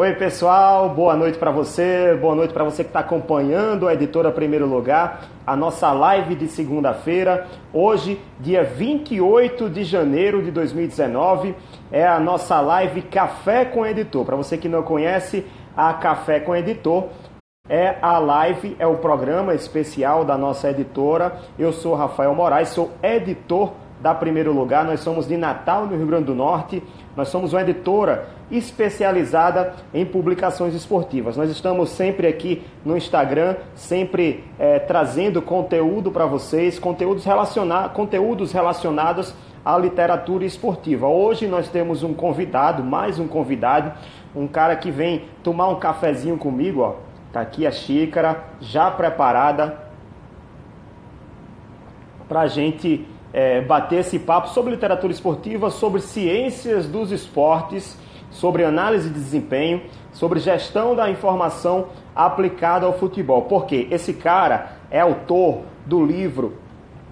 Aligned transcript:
Oi, 0.00 0.14
pessoal, 0.14 0.90
boa 0.90 1.16
noite 1.16 1.38
para 1.38 1.50
você, 1.50 2.16
boa 2.20 2.32
noite 2.32 2.54
para 2.54 2.62
você 2.62 2.84
que 2.84 2.90
está 2.90 3.00
acompanhando 3.00 3.88
a 3.88 3.94
editora 3.94 4.30
Primeiro 4.30 4.64
Lugar, 4.64 5.24
a 5.44 5.56
nossa 5.56 5.90
live 5.90 6.36
de 6.36 6.46
segunda-feira. 6.46 7.48
Hoje, 7.72 8.20
dia 8.38 8.62
28 8.62 9.68
de 9.68 9.82
janeiro 9.82 10.40
de 10.40 10.52
2019, 10.52 11.52
é 11.90 12.06
a 12.06 12.20
nossa 12.20 12.60
live 12.60 13.02
Café 13.02 13.64
com 13.64 13.84
Editor. 13.84 14.24
Para 14.24 14.36
você 14.36 14.56
que 14.56 14.68
não 14.68 14.84
conhece, 14.84 15.44
a 15.76 15.92
Café 15.94 16.38
com 16.38 16.54
Editor 16.54 17.08
é 17.68 17.96
a 18.00 18.20
live, 18.20 18.76
é 18.78 18.86
o 18.86 18.98
programa 18.98 19.52
especial 19.52 20.24
da 20.24 20.38
nossa 20.38 20.70
editora. 20.70 21.40
Eu 21.58 21.72
sou 21.72 21.96
Rafael 21.96 22.32
Moraes, 22.36 22.68
sou 22.68 22.92
editor 23.02 23.72
da 24.00 24.14
Primeiro 24.14 24.52
Lugar. 24.52 24.84
Nós 24.84 25.00
somos 25.00 25.26
de 25.26 25.36
Natal, 25.36 25.86
no 25.86 25.96
Rio 25.96 26.06
Grande 26.06 26.24
do 26.24 26.34
Norte. 26.34 26.82
Nós 27.16 27.28
somos 27.28 27.52
uma 27.52 27.62
editora 27.62 28.28
especializada 28.50 29.74
em 29.92 30.04
publicações 30.06 30.74
esportivas. 30.74 31.36
Nós 31.36 31.50
estamos 31.50 31.90
sempre 31.90 32.26
aqui 32.26 32.62
no 32.84 32.96
Instagram, 32.96 33.56
sempre 33.74 34.44
é, 34.58 34.78
trazendo 34.78 35.42
conteúdo 35.42 36.10
para 36.10 36.26
vocês, 36.26 36.78
conteúdos, 36.78 37.24
relaciona 37.24 37.88
conteúdos 37.88 38.52
relacionados 38.52 39.34
à 39.64 39.76
literatura 39.76 40.44
esportiva. 40.44 41.06
Hoje 41.08 41.46
nós 41.46 41.68
temos 41.68 42.02
um 42.02 42.14
convidado, 42.14 42.82
mais 42.82 43.18
um 43.18 43.28
convidado, 43.28 43.92
um 44.34 44.46
cara 44.46 44.76
que 44.76 44.90
vem 44.90 45.24
tomar 45.42 45.68
um 45.68 45.76
cafezinho 45.76 46.38
comigo, 46.38 46.80
ó. 46.80 47.08
Tá 47.30 47.42
aqui 47.42 47.66
a 47.66 47.70
xícara 47.70 48.44
já 48.58 48.90
preparada 48.90 49.76
para 52.26 52.46
gente 52.46 53.06
é, 53.32 53.60
bater 53.60 54.00
esse 54.00 54.18
papo 54.18 54.48
sobre 54.48 54.72
literatura 54.72 55.12
esportiva, 55.12 55.70
sobre 55.70 56.00
ciências 56.00 56.86
dos 56.86 57.12
esportes 57.12 57.96
sobre 58.30 58.64
análise 58.64 59.08
de 59.08 59.14
desempenho, 59.14 59.82
sobre 60.12 60.38
gestão 60.40 60.94
da 60.94 61.10
informação 61.10 61.86
aplicada 62.14 62.86
ao 62.86 62.92
futebol. 62.92 63.42
Porque 63.42 63.88
esse 63.90 64.14
cara 64.14 64.72
é 64.90 65.00
autor 65.00 65.62
do 65.86 66.04
livro 66.04 66.54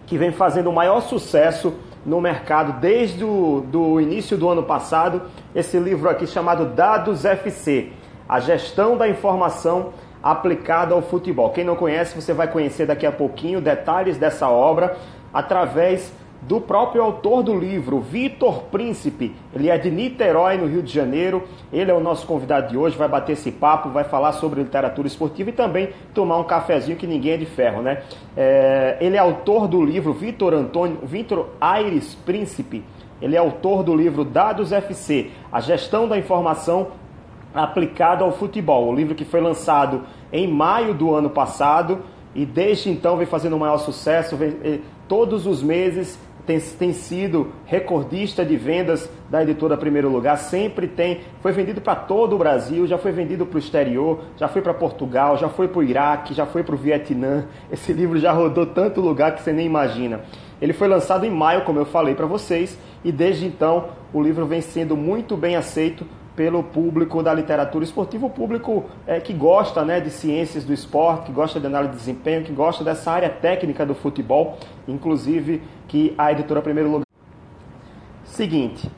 que 0.07 0.19
vem 0.19 0.33
fazendo 0.33 0.71
o 0.71 0.73
maior 0.73 1.01
sucesso 1.01 1.75
no 2.05 2.21
mercado 2.21 2.81
desde 2.81 3.25
o 3.25 4.01
início 4.01 4.39
do 4.39 4.49
ano 4.49 4.63
passado, 4.63 5.23
esse 5.53 5.77
livro 5.79 6.09
aqui 6.09 6.25
chamado 6.25 6.67
Dados 6.67 7.25
FC, 7.25 7.91
a 8.29 8.39
gestão 8.39 8.97
da 8.97 9.09
informação 9.09 9.93
aplicada 10.23 10.95
ao 10.95 11.03
futebol. 11.03 11.51
Quem 11.51 11.65
não 11.65 11.75
conhece, 11.75 12.21
você 12.21 12.33
vai 12.33 12.47
conhecer 12.47 12.87
daqui 12.87 13.05
a 13.05 13.11
pouquinho 13.11 13.61
detalhes 13.61 14.17
dessa 14.17 14.49
obra 14.49 14.97
através 15.37 16.11
do 16.41 16.61
próprio 16.61 17.03
autor 17.03 17.43
do 17.43 17.55
livro, 17.55 18.01
Vitor 18.01 18.63
Príncipe. 18.65 19.35
Ele 19.55 19.69
é 19.69 19.77
de 19.77 19.91
Niterói, 19.91 20.57
no 20.57 20.67
Rio 20.67 20.83
de 20.83 20.91
Janeiro. 20.91 21.43
Ele 21.71 21.91
é 21.91 21.95
o 21.95 22.01
nosso 22.01 22.27
convidado 22.27 22.71
de 22.71 22.77
hoje, 22.79 22.97
vai 22.97 23.09
bater 23.09 23.33
esse 23.33 23.51
papo, 23.51 23.91
vai 23.91 24.05
falar 24.05 24.33
sobre 24.33 24.63
literatura 24.63 25.07
esportiva 25.07 25.51
e 25.51 25.53
também 25.53 25.91
tomar 26.15 26.39
um 26.39 26.45
cafezinho 26.45 26.97
que 26.97 27.07
ninguém 27.07 27.33
é 27.33 27.37
de 27.37 27.45
ferro, 27.45 27.83
né? 27.83 28.03
É, 28.35 28.97
ele 28.99 29.17
é 29.17 29.19
autor 29.19 29.69
do 29.69 29.85
livro 29.85 30.15
Vitor 30.15 30.55
Antônio, 30.55 31.01
Vitor 31.03 31.51
Aires 31.61 32.15
Príncipe. 32.15 32.83
Ele 33.21 33.37
é 33.37 33.39
autor 33.39 33.83
do 33.83 33.95
livro 33.95 34.25
Dados 34.25 34.73
FC, 34.73 35.31
a 35.53 35.61
gestão 35.61 36.09
da 36.09 36.17
informação 36.17 36.89
aplicada 37.55 38.25
ao 38.25 38.33
futebol. 38.33 38.89
O 38.89 38.95
livro 38.95 39.15
que 39.15 39.25
foi 39.25 39.41
lançado 39.41 40.03
em 40.33 40.47
maio 40.49 40.95
do 40.95 41.15
ano 41.15 41.29
passado 41.29 42.01
e 42.37 42.45
desde 42.45 42.91
então 42.91 43.17
vem 43.17 43.27
fazendo 43.27 43.57
o 43.57 43.59
maior 43.59 43.79
sucesso. 43.79 44.37
Vem, 44.37 44.57
eh, 44.63 44.79
todos 45.09 45.47
os 45.47 45.63
meses 45.63 46.19
tem, 46.47 46.61
tem 46.61 46.93
sido 46.93 47.53
recordista 47.67 48.45
de 48.45 48.57
vendas 48.57 49.11
da 49.29 49.43
editora 49.43 49.77
Primeiro 49.77 50.09
Lugar, 50.09 50.39
sempre 50.39 50.87
tem, 50.87 51.23
foi 51.41 51.51
vendido 51.51 51.81
para 51.81 51.97
todo 51.97 52.37
o 52.37 52.39
Brasil, 52.39 52.87
já 52.87 52.97
foi 52.97 53.11
vendido 53.11 53.45
para 53.45 53.57
o 53.57 53.59
exterior, 53.59 54.21
já 54.37 54.47
foi 54.47 54.63
para 54.63 54.73
Portugal, 54.73 55.37
já 55.37 55.49
foi 55.49 55.67
para 55.67 55.81
o 55.81 55.83
Iraque, 55.83 56.33
já 56.33 56.47
foi 56.47 56.63
para 56.63 56.75
o 56.75 56.79
Vietnã. 56.79 57.47
Esse 57.71 57.93
livro 57.93 58.19
já 58.19 58.31
rodou 58.33 58.65
tanto 58.65 59.01
lugar 59.01 59.35
que 59.35 59.43
você 59.43 59.53
nem 59.53 59.67
imagina. 59.67 60.21
Ele 60.63 60.73
foi 60.73 60.87
lançado 60.87 61.27
em 61.27 61.31
maio, 61.31 61.65
como 61.65 61.81
eu 61.81 61.85
falei 61.85 62.15
para 62.15 62.27
vocês, 62.27 62.79
e 63.05 63.11
desde 63.11 63.47
então 63.47 63.89
o 64.13 64.23
livro 64.23 64.47
vem 64.47 64.61
sendo 64.61 64.97
muito 64.97 65.37
bem 65.37 65.57
aceito 65.57 66.07
pelo 66.37 66.63
público 66.63 67.23
da 67.23 67.33
literatura 67.33 67.83
esportiva, 67.83 68.27
o 68.27 68.31
público 68.31 68.85
é, 69.07 69.19
que 69.19 69.33
gosta 69.33 69.83
né, 69.85 69.99
de 69.99 70.11
ciências 70.11 70.65
do 70.65 70.73
esporte, 70.73 71.27
que 71.27 71.33
gosta 71.33 71.59
de 71.59 71.67
análise 71.67 71.93
de 71.93 71.99
desempenho, 71.99 72.45
que 72.45 72.53
gosta 72.53 72.85
dessa 72.85 73.11
área 73.11 73.31
técnica 73.31 73.87
do 73.87 73.95
futebol, 73.95 74.59
inclusive 74.87 75.63
que 75.89 76.15
a 76.19 76.31
editora 76.31 76.61
Primeiro 76.61 76.91
Lugar. 76.91 77.07
Seguinte, 78.25 78.89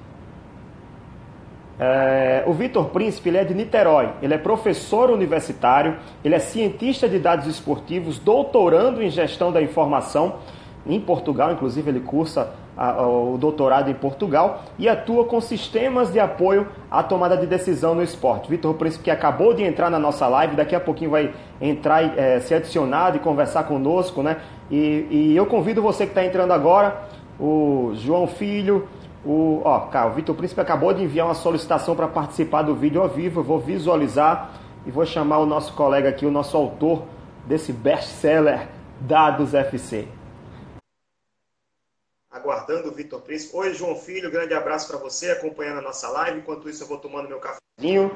é, 1.78 2.42
o 2.44 2.52
Vitor 2.52 2.86
Príncipe 2.86 3.28
ele 3.28 3.38
é 3.38 3.44
de 3.44 3.54
Niterói, 3.54 4.10
ele 4.20 4.34
é 4.34 4.38
professor 4.38 5.10
universitário, 5.10 5.96
ele 6.24 6.34
é 6.34 6.40
cientista 6.40 7.08
de 7.08 7.20
dados 7.20 7.46
esportivos, 7.46 8.18
doutorando 8.18 9.00
em 9.00 9.08
gestão 9.08 9.52
da 9.52 9.62
informação 9.62 10.36
em 10.84 11.00
Portugal, 11.00 11.52
inclusive 11.52 11.88
ele 11.88 12.00
cursa 12.00 12.52
o 12.78 13.36
doutorado 13.36 13.90
em 13.90 13.94
Portugal 13.94 14.62
e 14.78 14.88
atua 14.88 15.24
com 15.24 15.40
sistemas 15.40 16.12
de 16.12 16.20
apoio 16.20 16.68
à 16.88 17.02
tomada 17.02 17.36
de 17.36 17.44
decisão 17.46 17.94
no 17.94 18.02
esporte. 18.02 18.48
Vitor 18.48 18.74
Príncipe, 18.74 19.04
que 19.04 19.10
acabou 19.10 19.52
de 19.52 19.64
entrar 19.64 19.90
na 19.90 19.98
nossa 19.98 20.28
live, 20.28 20.54
daqui 20.54 20.76
a 20.76 20.80
pouquinho 20.80 21.10
vai 21.10 21.34
entrar 21.60 22.02
e 22.02 22.12
é, 22.16 22.40
ser 22.40 22.54
adicionado 22.54 23.16
e 23.16 23.20
conversar 23.20 23.64
conosco, 23.64 24.22
né? 24.22 24.36
E, 24.70 25.06
e 25.10 25.36
eu 25.36 25.44
convido 25.46 25.82
você 25.82 26.04
que 26.04 26.12
está 26.12 26.24
entrando 26.24 26.52
agora, 26.52 27.08
o 27.40 27.92
João 27.94 28.28
Filho, 28.28 28.86
o, 29.24 29.60
ó, 29.64 29.80
cara, 29.80 30.08
o 30.08 30.12
Vitor 30.12 30.36
Príncipe 30.36 30.60
acabou 30.60 30.94
de 30.94 31.02
enviar 31.02 31.26
uma 31.26 31.34
solicitação 31.34 31.96
para 31.96 32.06
participar 32.06 32.62
do 32.62 32.76
vídeo 32.76 33.02
ao 33.02 33.08
vivo. 33.08 33.40
Eu 33.40 33.44
vou 33.44 33.58
visualizar 33.58 34.50
e 34.86 34.90
vou 34.90 35.04
chamar 35.04 35.38
o 35.38 35.46
nosso 35.46 35.72
colega 35.72 36.08
aqui, 36.08 36.24
o 36.24 36.30
nosso 36.30 36.56
autor 36.56 37.02
desse 37.44 37.72
best-seller 37.72 38.68
Dados 39.00 39.54
FC 39.54 40.17
aguardando 42.38 42.88
o 42.88 42.92
Vitor 42.92 43.20
Príncipe. 43.20 43.56
Oi, 43.56 43.74
João 43.74 43.96
Filho, 43.96 44.30
grande 44.30 44.54
abraço 44.54 44.88
para 44.88 44.98
você, 44.98 45.30
acompanhando 45.30 45.78
a 45.78 45.82
nossa 45.82 46.08
live. 46.08 46.38
Enquanto 46.38 46.68
isso, 46.68 46.82
eu 46.82 46.88
vou 46.88 46.98
tomando 46.98 47.28
meu 47.28 47.40
cafezinho. 47.40 48.10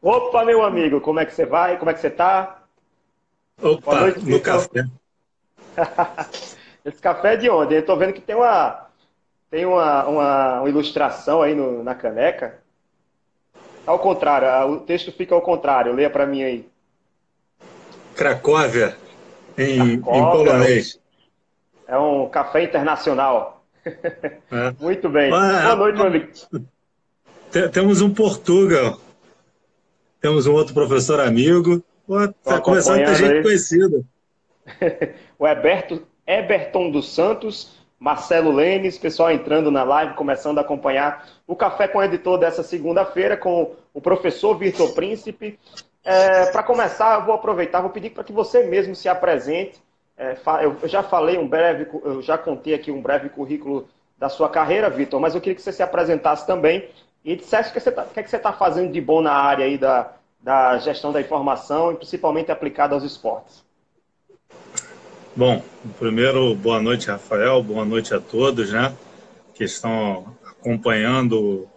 Opa, 0.00 0.44
meu 0.44 0.62
amigo, 0.62 1.00
como 1.00 1.20
é 1.20 1.26
que 1.26 1.34
você 1.34 1.44
vai? 1.44 1.78
Como 1.78 1.90
é 1.90 1.94
que 1.94 2.00
você 2.00 2.10
tá? 2.10 2.62
Opa, 3.60 4.00
noite, 4.00 4.20
no 4.20 4.40
café. 4.40 4.84
Esse 6.84 7.00
café 7.00 7.34
é 7.34 7.36
de 7.36 7.50
onde? 7.50 7.74
Eu 7.74 7.84
tô 7.84 7.96
vendo 7.96 8.12
que 8.12 8.20
tem 8.20 8.36
uma 8.36 8.86
tem 9.50 9.64
uma, 9.64 10.06
uma, 10.06 10.60
uma 10.60 10.68
ilustração 10.68 11.40
aí 11.40 11.54
no, 11.54 11.82
na 11.82 11.94
caneca. 11.94 12.58
Ao 13.86 13.98
contrário, 13.98 14.72
o 14.72 14.80
texto 14.80 15.12
fica 15.12 15.34
ao 15.34 15.42
contrário. 15.42 15.92
Leia 15.92 16.10
para 16.10 16.26
mim 16.26 16.42
aí. 16.42 16.68
Cracóvia, 18.14 18.96
em, 19.56 20.00
Cracóvia, 20.00 20.20
em 20.20 20.30
polonês. 20.30 21.00
É 21.86 21.98
um 21.98 22.28
café 22.28 22.64
internacional. 22.64 23.64
É. 23.84 24.74
Muito 24.80 25.08
bem. 25.08 25.30
Boa 25.30 25.76
noite, 25.76 25.96
meu 25.96 26.06
amigo. 26.06 26.28
Temos 27.72 28.00
um 28.00 28.12
Portugal. 28.12 28.98
Temos 30.20 30.46
um 30.46 30.54
outro 30.54 30.74
professor 30.74 31.20
amigo. 31.20 31.82
Está 32.38 32.60
começando 32.60 33.02
a 33.02 33.06
ter 33.06 33.14
gente 33.14 33.42
conhecida. 33.42 34.02
o 35.38 35.46
Eberto, 35.46 36.02
Eberton 36.26 36.90
dos 36.90 37.14
Santos, 37.14 37.76
Marcelo 37.98 38.50
Lenes, 38.50 38.98
pessoal 38.98 39.30
entrando 39.30 39.70
na 39.70 39.84
live, 39.84 40.14
começando 40.14 40.58
a 40.58 40.62
acompanhar 40.62 41.28
o 41.46 41.54
Café 41.54 41.86
com 41.86 41.98
o 41.98 42.02
Editor 42.02 42.38
dessa 42.38 42.62
segunda-feira 42.62 43.36
com 43.36 43.74
o 43.92 44.00
professor 44.00 44.56
Vitor 44.56 44.94
Príncipe. 44.94 45.58
É, 46.02 46.46
para 46.46 46.62
começar, 46.62 47.18
eu 47.18 47.26
vou 47.26 47.34
aproveitar, 47.34 47.80
vou 47.80 47.90
pedir 47.90 48.10
para 48.10 48.24
que 48.24 48.32
você 48.32 48.64
mesmo 48.64 48.94
se 48.94 49.08
apresente 49.08 49.82
é, 50.16 50.36
eu 50.62 50.88
já 50.88 51.02
falei 51.02 51.36
um 51.38 51.48
breve, 51.48 51.88
eu 52.04 52.22
já 52.22 52.38
contei 52.38 52.74
aqui 52.74 52.90
um 52.90 53.02
breve 53.02 53.28
currículo 53.28 53.88
da 54.16 54.28
sua 54.28 54.48
carreira, 54.48 54.88
Vitor, 54.88 55.20
mas 55.20 55.34
eu 55.34 55.40
queria 55.40 55.56
que 55.56 55.62
você 55.62 55.72
se 55.72 55.82
apresentasse 55.82 56.46
também 56.46 56.88
e 57.24 57.34
dissesse 57.34 57.70
o 57.70 57.72
que 57.72 57.80
você 57.80 57.88
está 57.88 58.04
que 58.04 58.20
é 58.20 58.22
que 58.22 58.38
tá 58.38 58.52
fazendo 58.52 58.92
de 58.92 59.00
bom 59.00 59.20
na 59.20 59.32
área 59.32 59.64
aí 59.64 59.76
da, 59.76 60.12
da 60.40 60.78
gestão 60.78 61.10
da 61.10 61.20
informação 61.20 61.92
e 61.92 61.96
principalmente 61.96 62.52
aplicada 62.52 62.94
aos 62.94 63.02
esportes. 63.02 63.64
Bom, 65.34 65.60
primeiro, 65.98 66.54
boa 66.54 66.80
noite, 66.80 67.08
Rafael, 67.08 67.60
boa 67.60 67.84
noite 67.84 68.14
a 68.14 68.20
todos, 68.20 68.70
né, 68.70 68.94
que 69.52 69.64
estão 69.64 70.36
acompanhando 70.46 71.68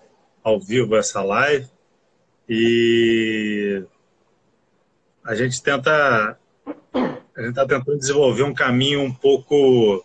ao 0.44 0.60
vivo 0.60 0.96
essa 0.96 1.24
live. 1.24 1.68
E 2.48 3.84
a 5.26 5.34
gente 5.34 5.62
tenta 5.62 6.38
a 7.38 7.42
gente 7.42 7.50
está 7.50 7.68
tentando 7.68 8.00
desenvolver 8.00 8.44
um 8.44 8.54
caminho 8.54 9.02
um 9.02 9.14
pouco 9.14 10.04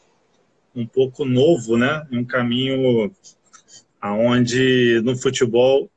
um 0.75 0.87
pouco 0.87 1.25
novo, 1.25 1.77
né? 1.77 2.07
Um 2.13 2.25
caminho 2.25 3.11
aonde 4.01 5.01
no 5.03 5.17
futebol 5.17 5.91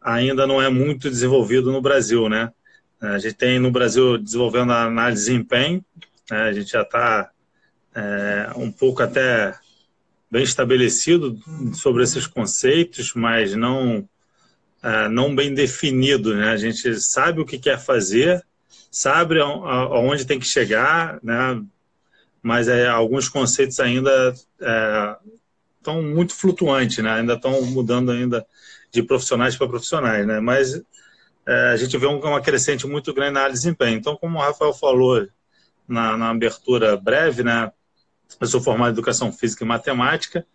ainda 0.00 0.46
não 0.46 0.60
é 0.60 0.68
muito 0.68 1.08
desenvolvido 1.08 1.72
no 1.72 1.80
Brasil, 1.80 2.28
né? 2.28 2.52
A 3.00 3.18
gente 3.18 3.34
tem 3.34 3.58
no 3.58 3.70
Brasil 3.70 4.18
desenvolvendo 4.18 4.72
a 4.72 4.84
análise 4.84 5.24
de 5.24 5.30
desempenho, 5.30 5.84
né? 6.30 6.42
a 6.42 6.52
gente 6.52 6.70
já 6.70 6.82
está 6.82 7.30
é, 7.94 8.50
um 8.56 8.70
pouco 8.72 9.02
até 9.02 9.54
bem 10.30 10.42
estabelecido 10.42 11.38
sobre 11.74 12.02
esses 12.02 12.26
conceitos, 12.26 13.12
mas 13.14 13.54
não 13.54 14.08
é, 14.82 15.08
não 15.08 15.34
bem 15.34 15.54
definido. 15.54 16.34
Né? 16.34 16.50
A 16.50 16.56
gente 16.56 17.00
sabe 17.00 17.40
o 17.40 17.46
que 17.46 17.58
quer 17.58 17.78
fazer, 17.78 18.44
sabe 18.94 19.40
aonde 19.40 20.24
tem 20.24 20.38
que 20.38 20.46
chegar, 20.46 21.18
né? 21.20 21.60
mas 22.40 22.68
é, 22.68 22.86
alguns 22.86 23.28
conceitos 23.28 23.80
ainda 23.80 24.32
estão 25.76 25.98
é, 25.98 26.02
muito 26.02 26.32
flutuantes, 26.32 27.02
né? 27.02 27.10
ainda 27.10 27.34
estão 27.34 27.60
mudando 27.62 28.12
ainda 28.12 28.46
de 28.92 29.02
profissionais 29.02 29.56
para 29.56 29.66
profissionais. 29.66 30.24
Né? 30.24 30.38
Mas 30.38 30.80
é, 31.44 31.72
a 31.72 31.76
gente 31.76 31.98
vê 31.98 32.06
uma 32.06 32.40
crescente 32.40 32.86
muito 32.86 33.12
grande 33.12 33.32
na 33.32 33.40
área 33.40 33.52
de 33.52 33.58
desempenho. 33.58 33.98
Então, 33.98 34.16
como 34.16 34.38
o 34.38 34.40
Rafael 34.40 34.72
falou 34.72 35.26
na, 35.88 36.16
na 36.16 36.30
abertura 36.30 36.96
breve, 36.96 37.42
né? 37.42 37.72
eu 38.40 38.46
sou 38.46 38.60
formado 38.60 38.90
em 38.90 38.92
Educação 38.92 39.32
Física 39.32 39.64
e 39.64 39.66
Matemática, 39.66 40.46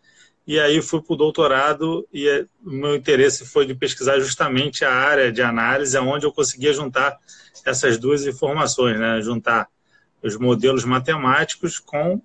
e 0.47 0.57
aí 0.57 0.81
fui 0.81 1.01
para 1.01 1.13
o 1.13 1.17
doutorado 1.17 2.07
e 2.13 2.27
é, 2.29 2.45
meu 2.63 2.95
interesse 2.95 3.45
foi 3.45 3.65
de 3.65 3.75
pesquisar 3.75 4.17
justamente 4.19 4.85
a 4.85 4.93
área 4.93 5.29
de 5.29 5.41
análise 5.41 5.97
onde 5.97 6.25
eu 6.25 6.31
conseguia 6.31 6.71
juntar 6.71 7.19
essas 7.65 7.97
duas 7.97 8.25
informações, 8.25 8.99
né? 8.99 9.21
juntar 9.21 9.67
os 10.21 10.35
modelos 10.37 10.83
matemáticos 10.83 11.79
com 11.79 12.21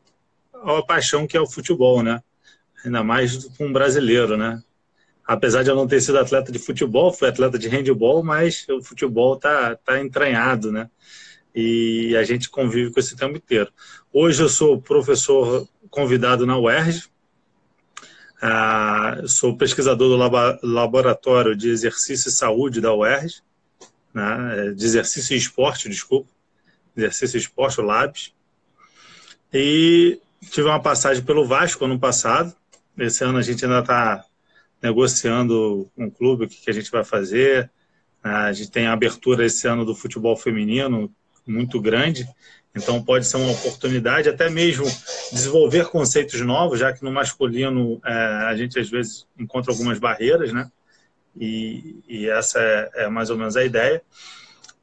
a 0.52 0.82
paixão 0.82 1.26
que 1.26 1.36
é 1.36 1.40
o 1.40 1.46
futebol, 1.46 2.02
né? 2.02 2.22
ainda 2.84 3.02
mais 3.02 3.44
com 3.56 3.66
um 3.66 3.72
brasileiro, 3.72 4.36
né? 4.36 4.62
apesar 5.26 5.62
de 5.62 5.70
eu 5.70 5.76
não 5.76 5.86
ter 5.86 6.00
sido 6.00 6.18
atleta 6.18 6.52
de 6.52 6.58
futebol, 6.58 7.12
fui 7.12 7.28
atleta 7.28 7.58
de 7.58 7.68
handball, 7.68 8.22
mas 8.22 8.66
o 8.68 8.82
futebol 8.82 9.36
tá, 9.36 9.74
tá 9.76 10.00
entranhado, 10.00 10.70
né? 10.70 10.90
E 11.54 12.16
a 12.16 12.24
gente 12.24 12.50
convive 12.50 12.92
com 12.92 13.00
esse 13.00 13.16
tempo 13.16 13.36
inteiro. 13.36 13.72
Hoje 14.12 14.42
eu 14.42 14.48
sou 14.48 14.80
professor 14.80 15.68
convidado 15.88 16.44
na 16.44 16.58
UERJ, 16.58 17.08
ah, 18.42 19.22
sou 19.26 19.56
pesquisador 19.56 20.08
do 20.08 20.66
Laboratório 20.66 21.56
de 21.56 21.70
Exercício 21.70 22.28
e 22.28 22.32
Saúde 22.32 22.80
da 22.80 22.92
UERJ, 22.92 23.42
né? 24.14 24.72
de 24.74 24.84
exercício 24.84 25.34
e 25.34 25.38
esporte, 25.38 25.88
desculpa, 25.88 26.30
exercício 26.96 27.36
e 27.36 27.40
esporte, 27.40 27.80
o 27.80 27.84
LABS. 27.84 28.32
E 29.52 30.20
tive 30.50 30.68
uma 30.68 30.80
passagem 30.80 31.22
pelo 31.22 31.44
Vasco 31.44 31.84
ano 31.84 31.98
passado. 31.98 32.54
Esse 32.96 33.24
ano 33.24 33.38
a 33.38 33.42
gente 33.42 33.64
ainda 33.64 33.80
está 33.80 34.24
negociando 34.80 35.90
o 35.96 36.10
clube 36.10 36.44
o 36.44 36.48
que, 36.48 36.60
que 36.60 36.70
a 36.70 36.74
gente 36.74 36.90
vai 36.90 37.04
fazer. 37.04 37.70
A 38.22 38.52
gente 38.52 38.70
tem 38.70 38.86
a 38.86 38.92
abertura 38.92 39.44
esse 39.44 39.66
ano 39.66 39.84
do 39.84 39.94
futebol 39.94 40.36
feminino 40.36 41.12
muito 41.46 41.78
grande, 41.78 42.26
então 42.74 43.02
pode 43.02 43.26
ser 43.26 43.36
uma 43.36 43.52
oportunidade 43.52 44.30
até 44.30 44.48
mesmo 44.48 44.86
desenvolver 45.30 45.88
conceitos 45.88 46.40
novos, 46.40 46.80
já 46.80 46.90
que 46.90 47.04
no 47.04 47.12
masculino 47.12 48.00
é, 48.04 48.12
a 48.12 48.56
gente 48.56 48.78
às 48.78 48.88
vezes 48.88 49.26
encontra 49.38 49.70
algumas 49.70 49.98
barreiras, 49.98 50.52
né? 50.52 50.70
E, 51.36 52.02
e 52.08 52.28
essa 52.28 52.60
é, 52.60 52.90
é, 52.94 53.08
mais 53.08 53.30
ou 53.30 53.36
menos 53.36 53.56
a 53.56 53.64
ideia. 53.64 54.02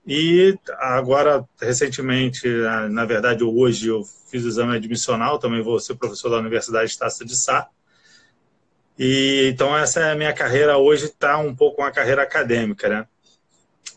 E 0.05 0.57
agora, 0.79 1.45
recentemente, 1.59 2.47
na 2.89 3.05
verdade 3.05 3.43
hoje 3.43 3.87
eu 3.87 4.03
fiz 4.29 4.43
o 4.43 4.47
exame 4.47 4.75
admissional, 4.75 5.37
também 5.37 5.61
vou 5.61 5.79
ser 5.79 5.95
professor 5.95 6.29
da 6.29 6.37
Universidade 6.37 6.91
de 6.91 6.97
Taça 6.97 7.23
de 7.23 7.35
Sá, 7.35 7.69
e 8.97 9.49
então 9.51 9.75
essa 9.77 9.99
é 9.99 10.11
a 10.11 10.15
minha 10.15 10.33
carreira 10.33 10.77
hoje, 10.77 11.05
está 11.05 11.37
um 11.37 11.55
pouco 11.55 11.81
uma 11.81 11.91
carreira 11.91 12.21
acadêmica, 12.23 12.87
né? 12.89 13.07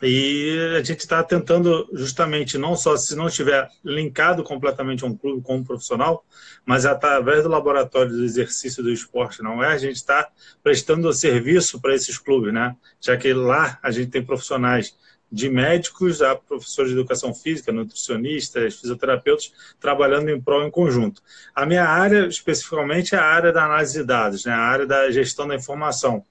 E 0.06 0.76
a 0.76 0.82
gente 0.82 1.00
está 1.00 1.22
tentando 1.22 1.88
justamente 1.94 2.58
não 2.58 2.76
só 2.76 2.94
se 2.94 3.16
não 3.16 3.28
estiver 3.28 3.70
linkado 3.82 4.44
completamente 4.44 5.02
a 5.02 5.06
um 5.06 5.16
clube 5.16 5.42
como 5.42 5.64
profissional, 5.64 6.26
mas 6.66 6.84
através 6.84 7.42
do 7.42 7.48
laboratório 7.48 8.12
do 8.12 8.22
exercício 8.22 8.82
do 8.82 8.90
esporte 8.90 9.42
não 9.42 9.64
é, 9.64 9.68
a 9.68 9.78
gente 9.78 9.96
está 9.96 10.28
prestando 10.62 11.10
serviço 11.12 11.80
para 11.80 11.94
esses 11.94 12.18
clubes, 12.18 12.52
né? 12.52 12.76
Já 13.00 13.16
que 13.16 13.32
lá 13.32 13.78
a 13.82 13.90
gente 13.90 14.10
tem 14.10 14.22
profissionais 14.22 14.94
de 15.32 15.48
médicos 15.48 16.22
a 16.22 16.36
professores 16.36 16.92
de 16.92 16.98
educação 16.98 17.34
física, 17.34 17.72
nutricionistas, 17.72 18.76
fisioterapeutas, 18.76 19.52
trabalhando 19.80 20.28
em 20.28 20.40
prol 20.40 20.64
em 20.64 20.70
conjunto. 20.70 21.22
A 21.54 21.64
minha 21.66 21.84
área, 21.84 22.26
especificamente, 22.26 23.14
é 23.14 23.18
a 23.18 23.24
área 23.24 23.52
da 23.52 23.64
análise 23.64 23.98
de 23.98 24.04
dados, 24.04 24.44
né? 24.44 24.52
a 24.52 24.58
área 24.58 24.86
da 24.86 25.10
gestão 25.10 25.48
da 25.48 25.56
informação. 25.56 26.24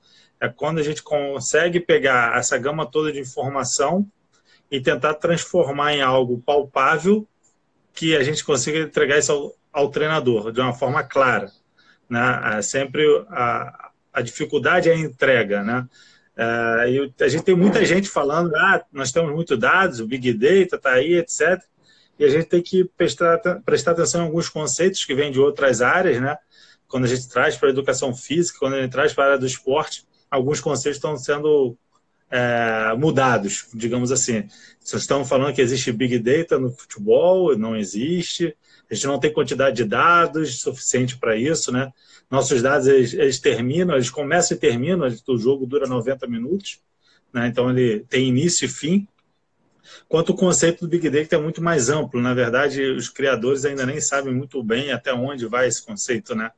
É 0.43 0.49
quando 0.49 0.79
a 0.79 0.83
gente 0.83 1.01
consegue 1.01 1.79
pegar 1.79 2.37
essa 2.37 2.57
gama 2.57 2.85
toda 2.85 3.13
de 3.13 3.19
informação 3.21 4.05
e 4.69 4.81
tentar 4.81 5.13
transformar 5.13 5.93
em 5.93 6.01
algo 6.01 6.43
palpável 6.45 7.25
que 7.93 8.13
a 8.13 8.21
gente 8.23 8.43
consiga 8.43 8.79
entregar 8.79 9.17
isso 9.17 9.31
ao, 9.31 9.55
ao 9.71 9.89
treinador 9.89 10.51
de 10.51 10.59
uma 10.59 10.73
forma 10.73 11.01
clara. 11.01 11.49
Né? 12.09 12.57
É 12.57 12.61
sempre 12.61 13.05
a, 13.29 13.91
a 14.11 14.21
dificuldade 14.21 14.89
é 14.89 14.91
a 14.91 14.97
entrega, 14.97 15.63
né? 15.63 15.87
Uh, 16.35 17.13
a 17.23 17.27
gente 17.29 17.45
tem 17.45 17.55
muita 17.55 17.85
gente 17.85 18.09
falando, 18.09 18.53
ah, 18.53 18.83
nós 18.91 19.13
temos 19.13 19.33
muitos 19.33 19.57
dados, 19.57 20.01
o 20.01 20.07
Big 20.07 20.33
Data 20.33 20.75
está 20.75 20.91
aí, 20.91 21.13
etc. 21.13 21.63
E 22.19 22.25
a 22.25 22.27
gente 22.27 22.47
tem 22.47 22.61
que 22.61 22.83
prestar, 22.97 23.39
prestar 23.63 23.91
atenção 23.91 24.23
em 24.23 24.25
alguns 24.25 24.49
conceitos 24.49 25.05
que 25.05 25.15
vêm 25.15 25.31
de 25.31 25.39
outras 25.39 25.81
áreas, 25.81 26.19
né? 26.19 26.37
Quando 26.85 27.05
a 27.05 27.07
gente 27.07 27.29
traz 27.29 27.55
para 27.55 27.69
a 27.69 27.71
educação 27.71 28.13
física, 28.13 28.59
quando 28.59 28.73
a 28.73 28.81
gente 28.81 28.91
traz 28.91 29.13
para 29.13 29.23
a 29.23 29.27
área 29.27 29.39
do 29.39 29.45
esporte, 29.45 30.05
alguns 30.33 30.59
conceitos 30.59 30.97
estão 30.97 31.15
sendo 31.15 31.77
é, 32.29 32.95
mudados, 32.97 33.67
digamos 33.71 34.11
assim. 34.11 34.47
Se 34.79 34.97
estamos 34.97 35.29
falando 35.29 35.53
que 35.53 35.61
existe 35.61 35.91
Big 35.91 36.17
Data 36.17 36.57
no 36.57 36.71
futebol, 36.71 37.55
não 37.55 37.75
existe. 37.75 38.57
A 38.89 38.95
gente 38.95 39.05
não 39.05 39.19
tem 39.19 39.31
quantidade 39.31 39.75
de 39.75 39.85
dados 39.85 40.59
suficiente 40.59 41.17
para 41.17 41.35
isso, 41.35 41.71
né? 41.71 41.93
Nossos 42.31 42.63
dados, 42.63 42.87
eles, 42.87 43.13
eles, 43.13 43.39
terminam, 43.39 43.93
eles 43.93 44.09
começam 44.09 44.57
e 44.57 44.59
terminam, 44.59 45.07
o 45.27 45.37
jogo 45.37 45.67
dura 45.67 45.85
90 45.85 46.25
minutos, 46.25 46.81
né? 47.31 47.47
então 47.47 47.69
ele 47.69 47.99
tem 48.09 48.27
início 48.27 48.65
e 48.65 48.69
fim. 48.69 49.07
Quanto 50.09 50.31
o 50.31 50.35
conceito 50.35 50.81
do 50.81 50.87
Big 50.87 51.09
Data 51.11 51.35
é 51.35 51.39
muito 51.39 51.61
mais 51.61 51.89
amplo, 51.89 52.19
na 52.19 52.33
verdade, 52.33 52.81
os 52.81 53.07
criadores 53.07 53.65
ainda 53.65 53.85
nem 53.85 54.01
sabem 54.01 54.33
muito 54.33 54.63
bem 54.63 54.91
até 54.91 55.13
onde 55.13 55.45
vai 55.45 55.67
esse 55.67 55.85
conceito, 55.85 56.33
né? 56.33 56.49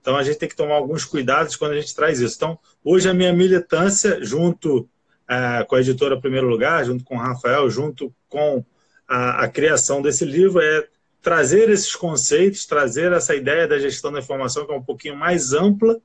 Então 0.00 0.16
a 0.16 0.22
gente 0.22 0.38
tem 0.38 0.48
que 0.48 0.56
tomar 0.56 0.74
alguns 0.74 1.04
cuidados 1.04 1.56
quando 1.56 1.72
a 1.72 1.80
gente 1.80 1.94
traz 1.94 2.20
isso. 2.20 2.36
Então, 2.36 2.58
hoje 2.82 3.08
a 3.08 3.14
minha 3.14 3.32
militância, 3.32 4.22
junto 4.24 4.88
é, 5.28 5.64
com 5.64 5.76
a 5.76 5.80
editora 5.80 6.20
Primeiro 6.20 6.48
Lugar, 6.48 6.84
junto 6.84 7.04
com 7.04 7.16
o 7.16 7.20
Rafael, 7.20 7.68
junto 7.68 8.14
com 8.28 8.64
a, 9.06 9.44
a 9.44 9.48
criação 9.48 10.00
desse 10.00 10.24
livro, 10.24 10.60
é 10.60 10.88
trazer 11.20 11.68
esses 11.68 11.94
conceitos, 11.94 12.64
trazer 12.64 13.12
essa 13.12 13.34
ideia 13.34 13.66
da 13.66 13.78
gestão 13.78 14.12
da 14.12 14.20
informação 14.20 14.64
que 14.64 14.72
é 14.72 14.76
um 14.76 14.82
pouquinho 14.82 15.16
mais 15.16 15.52
ampla 15.52 16.00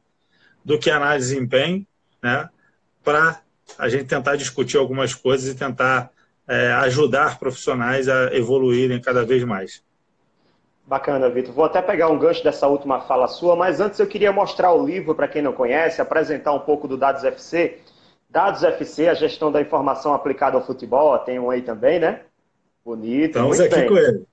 do 0.65 0.77
que 0.77 0.89
análise 0.89 1.29
de 1.29 1.35
desempenho, 1.35 1.85
né, 2.21 2.49
para 3.03 3.41
a 3.77 3.89
gente 3.89 4.05
tentar 4.05 4.35
discutir 4.35 4.77
algumas 4.77 5.13
coisas 5.13 5.53
e 5.53 5.57
tentar 5.57 6.12
é, 6.47 6.71
ajudar 6.73 7.39
profissionais 7.39 8.07
a 8.07 8.33
evoluírem 8.35 9.00
cada 9.00 9.25
vez 9.25 9.43
mais. 9.43 9.81
Bacana, 10.85 11.29
Vitor. 11.29 11.53
Vou 11.53 11.65
até 11.65 11.81
pegar 11.81 12.09
um 12.09 12.19
gancho 12.19 12.43
dessa 12.43 12.67
última 12.67 12.99
fala 13.01 13.27
sua, 13.27 13.55
mas 13.55 13.79
antes 13.79 13.99
eu 13.99 14.07
queria 14.07 14.31
mostrar 14.31 14.73
o 14.73 14.85
livro 14.85 15.15
para 15.15 15.27
quem 15.27 15.41
não 15.41 15.53
conhece, 15.53 16.01
apresentar 16.01 16.53
um 16.53 16.59
pouco 16.59 16.87
do 16.87 16.97
Dados 16.97 17.23
FC. 17.23 17.79
Dados 18.29 18.63
FC, 18.63 19.07
a 19.07 19.13
gestão 19.13 19.51
da 19.51 19.61
informação 19.61 20.13
aplicada 20.13 20.57
ao 20.57 20.65
futebol, 20.65 21.17
tem 21.19 21.39
um 21.39 21.49
aí 21.49 21.61
também, 21.61 21.99
né? 21.99 22.21
Bonito. 22.83 23.37
Estamos 23.37 23.59
aqui 23.59 23.75
bem. 23.75 23.87
com 23.87 23.97
ele. 23.97 24.25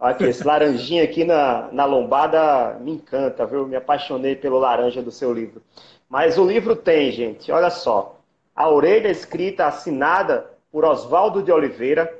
Aqui, 0.00 0.24
esse 0.24 0.44
laranjinha 0.44 1.04
aqui 1.04 1.24
na, 1.24 1.68
na 1.70 1.84
lombada 1.84 2.76
me 2.80 2.92
encanta, 2.92 3.46
viu? 3.46 3.66
Me 3.66 3.76
apaixonei 3.76 4.34
pelo 4.34 4.58
laranja 4.58 5.00
do 5.00 5.10
seu 5.10 5.32
livro. 5.32 5.62
Mas 6.08 6.36
o 6.36 6.44
livro 6.44 6.74
tem, 6.74 7.12
gente, 7.12 7.50
olha 7.52 7.70
só. 7.70 8.18
A 8.54 8.68
orelha 8.68 9.08
escrita, 9.08 9.66
assinada 9.66 10.50
por 10.70 10.84
Oswaldo 10.84 11.42
de 11.42 11.52
Oliveira, 11.52 12.12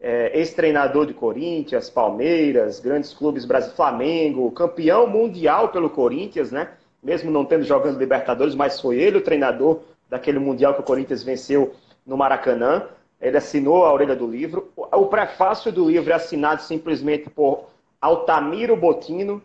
é, 0.00 0.38
ex-treinador 0.38 1.06
de 1.06 1.14
Corinthians, 1.14 1.88
Palmeiras, 1.88 2.80
grandes 2.80 3.12
clubes 3.14 3.44
brasileiros, 3.44 3.76
Flamengo, 3.76 4.50
campeão 4.50 5.06
mundial 5.06 5.68
pelo 5.68 5.88
Corinthians, 5.88 6.50
né? 6.50 6.72
Mesmo 7.02 7.30
não 7.30 7.44
tendo 7.44 7.64
jogando 7.64 7.98
Libertadores, 7.98 8.54
mas 8.54 8.80
foi 8.80 8.98
ele 8.98 9.18
o 9.18 9.22
treinador 9.22 9.80
daquele 10.08 10.38
mundial 10.38 10.74
que 10.74 10.80
o 10.80 10.84
Corinthians 10.84 11.22
venceu 11.22 11.74
no 12.06 12.16
Maracanã. 12.16 12.88
Ele 13.20 13.36
assinou 13.36 13.84
a 13.84 13.92
orelha 13.92 14.14
do 14.14 14.26
livro. 14.26 14.70
O 14.76 15.06
prefácio 15.06 15.72
do 15.72 15.88
livro 15.88 16.12
é 16.12 16.14
assinado 16.14 16.62
simplesmente 16.62 17.30
por 17.30 17.66
Altamiro 18.00 18.76
Botino, 18.76 19.42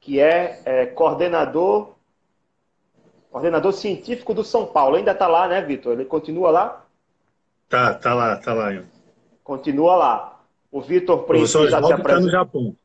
que 0.00 0.20
é, 0.20 0.60
é 0.64 0.86
coordenador 0.86 1.92
coordenador 3.30 3.72
científico 3.72 4.34
do 4.34 4.44
São 4.44 4.66
Paulo. 4.66 4.96
Ainda 4.96 5.12
está 5.12 5.26
lá, 5.26 5.48
né, 5.48 5.62
Vitor? 5.62 5.94
Ele 5.94 6.04
continua 6.04 6.50
lá? 6.50 6.84
Tá, 7.68 7.94
tá 7.94 8.12
lá, 8.12 8.36
tá 8.36 8.52
lá. 8.52 8.70
Continua 9.52 9.96
lá. 9.96 10.40
O 10.70 10.80
Vitor 10.80 11.24
Prince 11.24 11.68
já 11.68 11.82
se 11.82 11.92
apresentou. 11.92 12.06
Tá 12.06 12.20
no 12.20 12.30
Japão. 12.30 12.76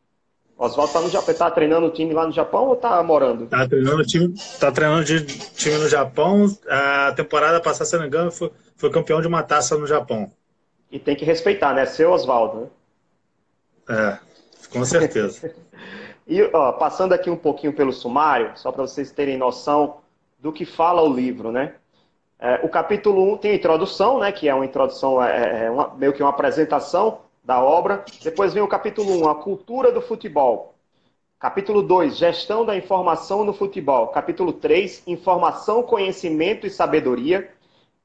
Oswaldo 0.57 0.89
está 0.89 0.99
no 0.99 1.09
Japão. 1.09 1.31
Está 1.31 1.49
treinando 1.49 1.87
o 1.87 1.91
time 1.91 2.13
lá 2.13 2.25
no 2.25 2.33
Japão 2.33 2.65
ou 2.65 2.73
está 2.73 3.01
morando? 3.01 3.45
Está 3.45 3.65
treinando 3.65 4.01
o 4.01 4.05
time, 4.05 4.33
tá 4.59 4.69
treinando 4.69 5.05
de 5.05 5.25
time 5.25 5.77
no 5.77 5.87
Japão. 5.87 6.45
A 6.67 7.13
temporada 7.15 7.61
passada, 7.61 7.85
se 7.85 7.93
não 7.93 8.01
me 8.01 8.07
engano, 8.09 8.33
foi, 8.33 8.51
foi 8.75 8.89
campeão 8.89 9.21
de 9.21 9.27
uma 9.27 9.43
taça 9.43 9.77
no 9.77 9.87
Japão. 9.87 10.29
E 10.91 10.99
tem 10.99 11.15
que 11.15 11.23
respeitar, 11.23 11.73
né? 11.73 11.85
Seu 11.85 12.11
Oswaldo, 12.11 12.69
né? 13.87 14.19
É, 14.19 14.19
com 14.69 14.83
certeza. 14.83 15.55
e 16.27 16.41
ó, 16.51 16.73
passando 16.73 17.13
aqui 17.13 17.29
um 17.29 17.37
pouquinho 17.37 17.71
pelo 17.71 17.93
sumário, 17.93 18.51
só 18.55 18.73
para 18.73 18.81
vocês 18.81 19.09
terem 19.09 19.37
noção 19.37 19.99
do 20.37 20.51
que 20.51 20.65
fala 20.65 21.01
o 21.01 21.13
livro, 21.13 21.49
né? 21.49 21.75
É, 22.39 22.59
o 22.63 22.69
capítulo 22.69 23.33
1 23.33 23.37
tem 23.37 23.51
a 23.51 23.55
introdução, 23.55 24.19
né, 24.19 24.31
que 24.31 24.47
é 24.47 24.53
uma 24.53 24.65
introdução, 24.65 25.23
é, 25.23 25.65
é 25.65 25.71
uma, 25.71 25.93
meio 25.95 26.13
que 26.13 26.21
uma 26.21 26.29
apresentação 26.29 27.19
da 27.43 27.61
obra. 27.61 28.03
Depois 28.23 28.53
vem 28.53 28.61
o 28.61 28.67
capítulo 28.67 29.25
1, 29.25 29.29
a 29.29 29.35
cultura 29.35 29.91
do 29.91 30.01
futebol. 30.01 30.75
Capítulo 31.39 31.81
2, 31.81 32.17
gestão 32.17 32.65
da 32.65 32.75
informação 32.75 33.43
no 33.43 33.53
futebol. 33.53 34.07
Capítulo 34.07 34.53
3, 34.53 35.03
informação, 35.07 35.83
conhecimento 35.83 36.65
e 36.67 36.69
sabedoria. 36.69 37.51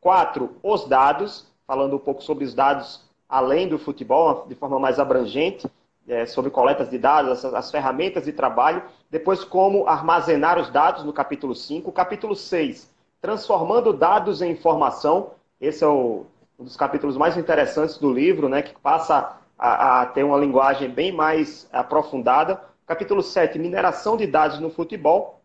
4, 0.00 0.56
os 0.62 0.86
dados, 0.86 1.46
falando 1.66 1.96
um 1.96 1.98
pouco 1.98 2.22
sobre 2.22 2.44
os 2.44 2.54
dados 2.54 3.00
além 3.28 3.66
do 3.66 3.78
futebol, 3.78 4.44
de 4.46 4.54
forma 4.54 4.78
mais 4.78 4.98
abrangente, 4.98 5.66
é, 6.06 6.26
sobre 6.26 6.50
coletas 6.50 6.90
de 6.90 6.98
dados, 6.98 7.44
as, 7.44 7.54
as, 7.54 7.70
ferramentas 7.70 8.24
de 8.24 8.32
trabalho. 8.32 8.82
Depois, 9.10 9.42
como 9.42 9.86
armazenar 9.86 10.58
os 10.58 10.68
dados, 10.68 11.02
no 11.02 11.12
capítulo 11.12 11.54
5. 11.54 11.90
Capítulo 11.92 12.36
6, 12.36 12.91
transformando 13.22 13.92
dados 13.92 14.42
em 14.42 14.50
informação. 14.50 15.30
Esse 15.60 15.84
é 15.84 15.86
o, 15.86 16.26
um 16.58 16.64
dos 16.64 16.76
capítulos 16.76 17.16
mais 17.16 17.36
interessantes 17.36 17.96
do 17.96 18.12
livro, 18.12 18.48
né, 18.48 18.60
que 18.60 18.78
passa 18.80 19.38
a, 19.56 20.02
a 20.02 20.06
ter 20.06 20.24
uma 20.24 20.36
linguagem 20.36 20.90
bem 20.90 21.12
mais 21.12 21.68
aprofundada. 21.72 22.60
Capítulo 22.84 23.22
7, 23.22 23.58
mineração 23.60 24.16
de 24.16 24.26
dados 24.26 24.58
no 24.58 24.68
futebol. 24.68 25.40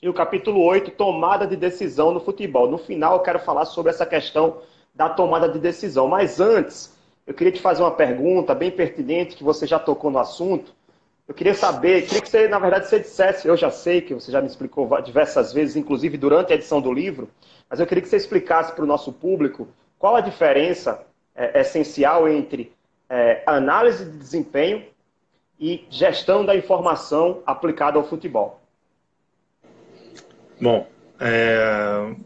E 0.00 0.08
o 0.08 0.14
capítulo 0.14 0.62
8, 0.62 0.92
tomada 0.92 1.44
de 1.44 1.56
decisão 1.56 2.12
no 2.12 2.20
futebol. 2.20 2.70
No 2.70 2.78
final, 2.78 3.14
eu 3.14 3.20
quero 3.20 3.40
falar 3.40 3.64
sobre 3.64 3.90
essa 3.90 4.06
questão 4.06 4.62
da 4.94 5.08
tomada 5.08 5.48
de 5.48 5.58
decisão. 5.58 6.06
Mas 6.06 6.38
antes, 6.38 6.96
eu 7.26 7.34
queria 7.34 7.52
te 7.52 7.60
fazer 7.60 7.82
uma 7.82 7.90
pergunta 7.90 8.54
bem 8.54 8.70
pertinente, 8.70 9.34
que 9.34 9.42
você 9.42 9.66
já 9.66 9.76
tocou 9.76 10.08
no 10.08 10.20
assunto. 10.20 10.72
Eu 11.28 11.34
queria 11.34 11.54
saber, 11.54 12.06
queria 12.06 12.22
que 12.22 12.30
você, 12.30 12.48
na 12.48 12.58
verdade, 12.58 12.88
você 12.88 13.00
dissesse, 13.00 13.46
eu 13.46 13.54
já 13.54 13.70
sei 13.70 14.00
que 14.00 14.14
você 14.14 14.32
já 14.32 14.40
me 14.40 14.46
explicou 14.46 14.88
diversas 15.02 15.52
vezes, 15.52 15.76
inclusive 15.76 16.16
durante 16.16 16.54
a 16.54 16.56
edição 16.56 16.80
do 16.80 16.90
livro, 16.90 17.28
mas 17.68 17.78
eu 17.78 17.86
queria 17.86 18.00
que 18.00 18.08
você 18.08 18.16
explicasse 18.16 18.74
para 18.74 18.82
o 18.82 18.86
nosso 18.86 19.12
público 19.12 19.68
qual 19.98 20.16
a 20.16 20.22
diferença 20.22 21.04
é, 21.34 21.60
essencial 21.60 22.26
entre 22.26 22.72
é, 23.10 23.42
análise 23.44 24.06
de 24.06 24.16
desempenho 24.16 24.86
e 25.60 25.86
gestão 25.90 26.46
da 26.46 26.56
informação 26.56 27.42
aplicada 27.44 27.98
ao 27.98 28.08
futebol. 28.08 28.62
Bom, 30.58 30.88
é, 31.20 32.16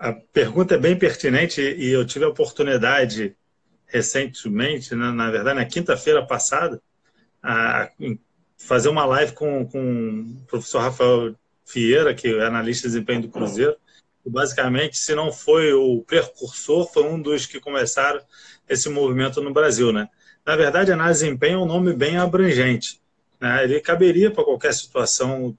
a 0.00 0.12
pergunta 0.32 0.74
é 0.74 0.78
bem 0.78 0.98
pertinente 0.98 1.60
e 1.60 1.90
eu 1.90 2.06
tive 2.06 2.24
a 2.24 2.28
oportunidade 2.28 3.36
recentemente, 3.86 4.94
na, 4.94 5.12
na 5.12 5.30
verdade, 5.30 5.58
na 5.58 5.66
quinta-feira 5.66 6.26
passada, 6.26 6.80
a 7.42 7.90
fazer 8.56 8.88
uma 8.88 9.04
live 9.04 9.32
com, 9.32 9.66
com 9.66 10.20
o 10.20 10.46
professor 10.46 10.80
Rafael 10.80 11.34
Vieira, 11.72 12.14
que 12.14 12.28
é 12.28 12.44
analista 12.44 12.88
de 12.88 12.94
desempenho 12.94 13.22
do 13.22 13.28
Cruzeiro. 13.28 13.76
Basicamente, 14.26 14.98
se 14.98 15.14
não 15.14 15.32
foi 15.32 15.72
o 15.72 16.02
precursor, 16.02 16.90
foi 16.92 17.04
um 17.04 17.20
dos 17.20 17.46
que 17.46 17.58
começaram 17.58 18.20
esse 18.68 18.88
movimento 18.88 19.40
no 19.40 19.52
Brasil. 19.52 19.92
Né? 19.92 20.08
Na 20.44 20.54
verdade, 20.54 20.92
análise 20.92 21.20
de 21.20 21.26
desempenho 21.26 21.60
é 21.60 21.62
um 21.62 21.66
nome 21.66 21.94
bem 21.94 22.18
abrangente. 22.18 23.00
Né? 23.40 23.64
Ele 23.64 23.80
caberia 23.80 24.30
para 24.30 24.44
qualquer 24.44 24.74
situação. 24.74 25.56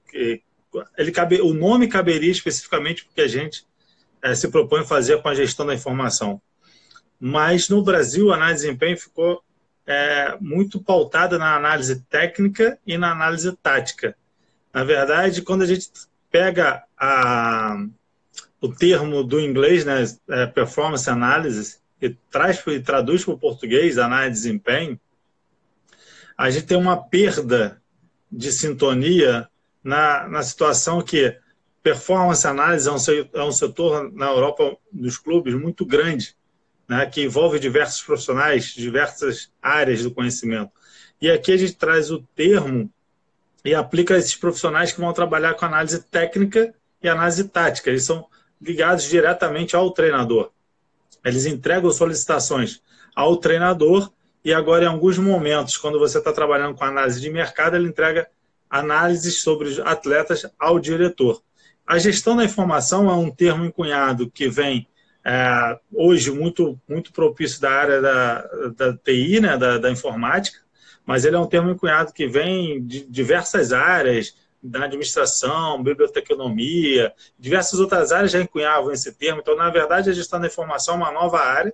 Ele 0.96 1.10
cabe, 1.12 1.40
o 1.40 1.52
nome 1.52 1.88
caberia 1.88 2.30
especificamente 2.30 3.04
porque 3.04 3.22
a 3.22 3.28
gente 3.28 3.66
é, 4.22 4.34
se 4.34 4.48
propõe 4.48 4.84
fazer 4.84 5.20
com 5.20 5.28
a 5.28 5.34
gestão 5.34 5.66
da 5.66 5.74
informação. 5.74 6.40
Mas 7.18 7.68
no 7.68 7.82
Brasil, 7.82 8.30
a 8.30 8.36
análise 8.36 8.60
de 8.60 8.66
desempenho 8.66 8.96
ficou 8.96 9.42
é, 9.90 10.36
muito 10.40 10.80
pautada 10.80 11.36
na 11.36 11.56
análise 11.56 12.00
técnica 12.02 12.78
e 12.86 12.96
na 12.96 13.10
análise 13.10 13.50
tática. 13.56 14.16
Na 14.72 14.84
verdade, 14.84 15.42
quando 15.42 15.62
a 15.62 15.66
gente 15.66 15.90
pega 16.30 16.84
a, 16.96 17.76
o 18.60 18.68
termo 18.72 19.24
do 19.24 19.40
inglês, 19.40 19.84
né, 19.84 20.04
é, 20.28 20.46
performance 20.46 21.10
analysis, 21.10 21.80
e 22.00 22.08
traz 22.30 22.64
e 22.68 22.78
traduz 22.78 23.24
para 23.24 23.34
o 23.34 23.38
português, 23.38 23.98
análise 23.98 24.30
de 24.30 24.36
desempenho, 24.36 25.00
a 26.38 26.48
gente 26.50 26.66
tem 26.66 26.78
uma 26.78 26.96
perda 26.96 27.82
de 28.30 28.52
sintonia 28.52 29.48
na, 29.82 30.28
na 30.28 30.42
situação 30.44 31.02
que 31.02 31.36
performance 31.82 32.46
análise 32.46 32.88
é 32.88 32.92
um, 32.92 32.96
é 33.34 33.42
um 33.42 33.52
setor 33.52 34.12
na 34.12 34.26
Europa 34.26 34.76
dos 34.92 35.18
clubes 35.18 35.52
muito 35.52 35.84
grande 35.84 36.36
né, 36.90 37.06
que 37.06 37.22
envolve 37.22 37.60
diversos 37.60 38.02
profissionais, 38.02 38.74
diversas 38.74 39.48
áreas 39.62 40.02
do 40.02 40.10
conhecimento. 40.10 40.72
E 41.22 41.30
aqui 41.30 41.52
a 41.52 41.56
gente 41.56 41.74
traz 41.74 42.10
o 42.10 42.20
termo 42.34 42.92
e 43.64 43.72
aplica 43.72 44.14
a 44.14 44.18
esses 44.18 44.34
profissionais 44.34 44.90
que 44.90 45.00
vão 45.00 45.12
trabalhar 45.12 45.54
com 45.54 45.64
análise 45.64 46.02
técnica 46.02 46.74
e 47.00 47.08
análise 47.08 47.44
tática. 47.44 47.90
Eles 47.90 48.02
são 48.02 48.26
ligados 48.60 49.04
diretamente 49.04 49.76
ao 49.76 49.92
treinador. 49.92 50.50
Eles 51.24 51.46
entregam 51.46 51.92
solicitações 51.92 52.82
ao 53.14 53.36
treinador 53.36 54.10
e 54.44 54.52
agora, 54.52 54.82
em 54.84 54.88
alguns 54.88 55.16
momentos, 55.16 55.76
quando 55.76 55.96
você 55.96 56.18
está 56.18 56.32
trabalhando 56.32 56.74
com 56.74 56.82
análise 56.82 57.20
de 57.20 57.30
mercado, 57.30 57.76
ele 57.76 57.86
entrega 57.86 58.26
análises 58.68 59.42
sobre 59.42 59.68
os 59.68 59.78
atletas 59.78 60.44
ao 60.58 60.80
diretor. 60.80 61.40
A 61.86 61.98
gestão 61.98 62.34
da 62.34 62.44
informação 62.44 63.08
é 63.08 63.14
um 63.14 63.30
termo 63.30 63.64
encunhado 63.64 64.28
que 64.28 64.48
vem 64.48 64.88
é, 65.24 65.78
hoje 65.92 66.30
muito, 66.30 66.78
muito 66.88 67.12
propício 67.12 67.60
da 67.60 67.70
área 67.70 68.00
da, 68.00 68.42
da 68.76 68.96
TI, 68.96 69.40
né, 69.40 69.56
da, 69.56 69.78
da, 69.78 69.90
informática, 69.90 70.58
mas 71.04 71.24
ele 71.24 71.36
é 71.36 71.38
um 71.38 71.46
termo 71.46 71.70
encunhado 71.70 72.12
que 72.12 72.26
vem 72.26 72.84
de 72.84 73.04
diversas 73.06 73.72
áreas, 73.72 74.34
da 74.62 74.84
administração, 74.84 75.82
biblioteconomia, 75.82 77.14
diversas 77.38 77.80
outras 77.80 78.12
áreas 78.12 78.30
já 78.30 78.40
encunhavam 78.40 78.92
esse 78.92 79.12
termo. 79.12 79.40
Então, 79.40 79.56
na 79.56 79.70
verdade, 79.70 80.10
a 80.10 80.12
gestão 80.12 80.38
da 80.38 80.46
informação 80.46 80.94
é 80.94 80.96
uma 80.98 81.10
nova 81.10 81.38
área, 81.38 81.72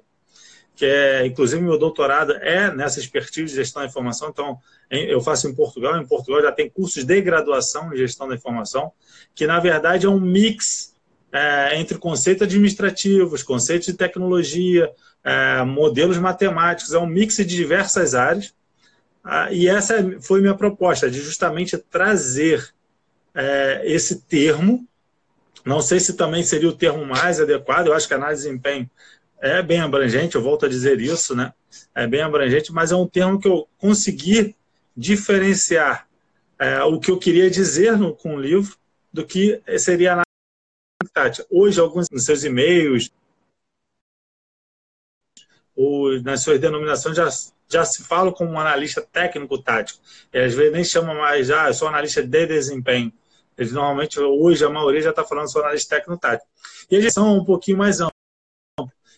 que 0.77 0.85
é, 0.85 1.27
inclusive, 1.27 1.61
meu 1.63 1.79
doutorado 1.79 2.33
é 2.37 2.73
nessa 2.73 3.01
expertise 3.01 3.47
de 3.47 3.57
gestão 3.57 3.83
da 3.83 3.89
informação. 3.89 4.29
Então, 4.29 4.59
eu 4.91 5.21
faço 5.21 5.49
em 5.49 5.55
Portugal. 5.55 5.97
Em 5.97 6.07
Portugal 6.07 6.43
já 6.43 6.53
tem 6.53 6.69
cursos 6.69 7.03
de 7.03 7.21
graduação 7.21 7.93
em 7.93 7.97
gestão 7.97 8.29
da 8.29 8.35
informação, 8.35 8.93
que, 9.35 9.47
na 9.47 9.59
verdade, 9.59 10.07
é 10.07 10.09
um 10.09 10.21
mix 10.21 10.95
é, 11.37 11.79
entre 11.79 11.99
conceitos 11.99 12.45
administrativos, 12.45 13.43
conceitos 13.43 13.89
de 13.89 13.93
tecnologia, 13.93 14.91
é, 15.23 15.63
modelos 15.65 16.17
matemáticos, 16.17 16.95
é 16.95 16.99
um 16.99 17.07
mix 17.07 17.37
de 17.37 17.45
diversas 17.45 18.15
áreas. 18.15 18.55
Ah, 19.23 19.53
e 19.53 19.69
essa 19.69 20.19
foi 20.23 20.41
minha 20.41 20.55
proposta, 20.55 21.11
de 21.11 21.21
justamente 21.21 21.77
trazer 21.77 22.73
é, 23.35 23.83
esse 23.85 24.23
termo. 24.23 24.89
Não 25.63 25.83
sei 25.83 26.01
se 26.01 26.15
também 26.15 26.43
seria 26.43 26.71
o 26.71 26.77
termo 26.77 27.05
mais 27.05 27.39
adequado, 27.39 27.89
eu 27.89 27.93
acho 27.93 28.09
que 28.09 28.15
a 28.15 28.17
análise 28.17 28.43
de 28.43 28.49
desempenho 28.49 28.89
é 29.39 29.61
bem 29.61 29.81
abrangente, 29.81 30.37
eu 30.37 30.43
volto 30.43 30.65
a 30.65 30.71
dizer 30.71 31.03
isso, 31.03 31.37
né? 31.37 31.53
É 31.95 32.07
bem 32.07 32.23
abrangente, 32.23 32.73
mas 32.73 32.93
é 32.93 32.97
um 32.97 33.07
termo 33.07 33.39
que 33.39 33.49
eu 33.49 33.69
consegui 33.77 34.57
diferenciar 34.97 36.09
é, 36.59 36.83
o 36.85 36.99
que 36.99 37.11
eu 37.11 37.19
queria 37.19 37.51
dizer 37.51 37.99
no, 37.99 38.15
com 38.15 38.37
o 38.37 38.41
livro 38.41 38.75
do 39.13 39.27
que 39.27 39.61
seria 39.77 40.15
a 40.15 40.26
Tati, 41.13 41.45
hoje, 41.51 41.81
alguns 41.81 42.07
nos 42.11 42.25
seus 42.25 42.45
e-mails, 42.45 43.11
ou 45.75 46.21
nas 46.23 46.43
suas 46.43 46.59
denominações, 46.59 47.17
já, 47.17 47.29
já 47.69 47.85
se 47.85 48.03
fala 48.03 48.33
como 48.33 48.53
um 48.53 48.61
analista 48.61 49.03
técnico-tático. 49.03 50.01
E 50.33 50.39
às 50.39 50.55
vezes 50.55 50.73
nem 50.73 50.85
chama 50.85 51.15
mais, 51.15 51.51
ah, 51.51 51.69
eu 51.69 51.75
sou 51.75 51.89
analista 51.89 52.23
de 52.23 52.47
desempenho. 52.47 53.13
Eles 53.57 53.73
normalmente, 53.73 54.19
hoje, 54.21 54.65
a 54.65 54.71
maioria 54.71 55.03
já 55.03 55.11
está 55.11 55.25
falando 55.25 55.51
sou 55.51 55.63
analista 55.63 55.97
técnico-tático. 55.97 56.49
E 56.91 56.95
eles 56.97 57.13
são 57.13 57.39
um 57.39 57.45
pouquinho 57.45 57.79
mais 57.79 58.01
amplos. 58.01 58.13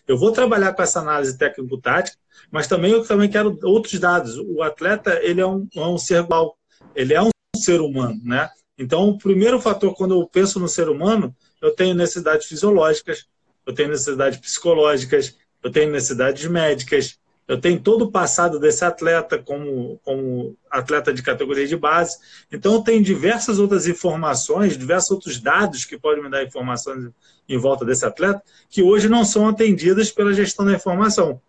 Eu 0.07 0.17
vou 0.17 0.31
trabalhar 0.31 0.73
com 0.73 0.81
essa 0.81 0.99
análise 0.99 1.37
técnico-tática, 1.37 2.17
mas 2.49 2.67
também 2.67 2.91
eu 2.91 3.05
também 3.05 3.29
quero 3.29 3.57
outros 3.63 3.99
dados. 3.99 4.37
O 4.37 4.63
atleta, 4.63 5.19
ele 5.21 5.39
é 5.39 5.45
um, 5.45 5.67
é 5.75 5.81
um 5.81 5.97
ser 5.97 6.23
igual, 6.23 6.57
ele 6.95 7.13
é 7.13 7.21
um 7.21 7.29
ser 7.55 7.79
humano, 7.79 8.19
né? 8.23 8.49
Então, 8.77 9.09
o 9.09 9.17
primeiro 9.17 9.59
fator, 9.59 9.93
quando 9.93 10.19
eu 10.19 10.25
penso 10.25 10.59
no 10.59 10.67
ser 10.67 10.89
humano, 10.89 11.35
eu 11.61 11.71
tenho 11.71 11.93
necessidades 11.93 12.47
fisiológicas, 12.47 13.27
eu 13.65 13.73
tenho 13.73 13.89
necessidades 13.89 14.39
psicológicas, 14.39 15.35
eu 15.61 15.71
tenho 15.71 15.91
necessidades 15.91 16.45
médicas, 16.45 17.19
eu 17.47 17.59
tenho 17.59 17.79
todo 17.79 18.03
o 18.03 18.11
passado 18.11 18.59
desse 18.59 18.85
atleta 18.85 19.39
como, 19.39 19.99
como 20.03 20.55
atleta 20.69 21.11
de 21.11 21.23
categoria 21.23 21.67
de 21.67 21.75
base. 21.75 22.17
Então, 22.51 22.75
eu 22.75 22.81
tenho 22.81 23.03
diversas 23.03 23.57
outras 23.57 23.87
informações, 23.87 24.77
diversos 24.77 25.09
outros 25.09 25.39
dados 25.39 25.83
que 25.83 25.97
podem 25.97 26.23
me 26.23 26.29
dar 26.29 26.43
informações 26.43 27.09
em 27.47 27.57
volta 27.57 27.83
desse 27.83 28.05
atleta, 28.05 28.43
que 28.69 28.83
hoje 28.83 29.09
não 29.09 29.25
são 29.25 29.47
atendidas 29.47 30.11
pela 30.11 30.31
gestão 30.31 30.63
da 30.63 30.73
informação. 30.73 31.41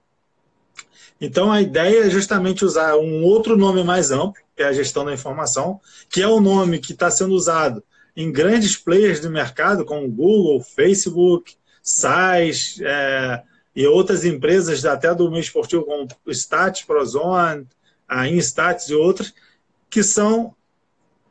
Então, 1.21 1.52
a 1.52 1.61
ideia 1.61 2.07
é 2.07 2.11
justamente 2.11 2.64
usar 2.64 2.97
um 2.97 3.23
outro 3.23 3.55
nome 3.55 3.85
mais 3.85 4.11
amplo, 4.11 4.43
que 4.57 4.62
é 4.62 4.67
a 4.69 4.73
gestão 4.73 5.05
da 5.05 5.12
informação, 5.12 5.79
que 6.09 6.23
é 6.23 6.26
o 6.26 6.40
nome 6.40 6.79
que 6.79 6.93
está 6.93 7.11
sendo 7.11 7.35
usado 7.35 7.85
em 8.20 8.30
grandes 8.30 8.76
players 8.76 9.20
do 9.20 9.30
mercado, 9.30 9.84
como 9.84 10.10
Google, 10.10 10.60
Facebook, 10.60 11.54
SAIS 11.82 12.78
é, 12.82 13.42
e 13.74 13.86
outras 13.86 14.24
empresas 14.24 14.84
até 14.84 15.14
do 15.14 15.30
meio 15.30 15.40
esportivo, 15.40 15.84
como 15.84 16.06
Stats, 16.28 16.82
Prozone, 16.82 17.66
a 18.06 18.28
Instats 18.28 18.90
e 18.90 18.94
outras, 18.94 19.32
que 19.88 20.02
são 20.02 20.54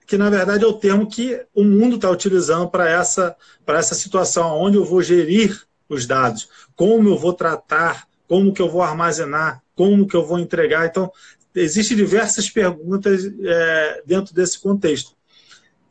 que 0.08 0.17
na 0.17 0.31
verdade 0.31 0.63
é 0.63 0.67
o 0.67 0.74
termo 0.74 1.08
que 1.08 1.39
o 1.53 1.63
mundo 1.63 1.98
está 1.98 2.10
utilizando 2.10 2.67
para 2.67 2.89
essa, 2.89 3.36
essa 3.67 3.93
situação, 3.93 4.58
onde 4.58 4.75
eu 4.75 4.84
vou 4.84 5.03
gerir 5.03 5.62
os 5.88 6.08
dados, 6.08 6.50
como 6.75 7.10
eu 7.10 7.17
vou 7.17 7.31
tratar, 7.31 8.08
como 8.27 8.51
que 8.51 8.60
eu 8.60 8.67
vou 8.67 8.81
armazenar, 8.81 9.62
como 9.75 10.08
que 10.08 10.15
eu 10.15 10.25
vou 10.25 10.39
entregar. 10.39 10.88
Então, 10.88 11.12
existem 11.53 11.96
diversas 11.96 12.50
perguntas 12.50 13.24
é, 13.24 14.01
dentro 14.03 14.34
desse 14.34 14.60
contexto. 14.60 15.19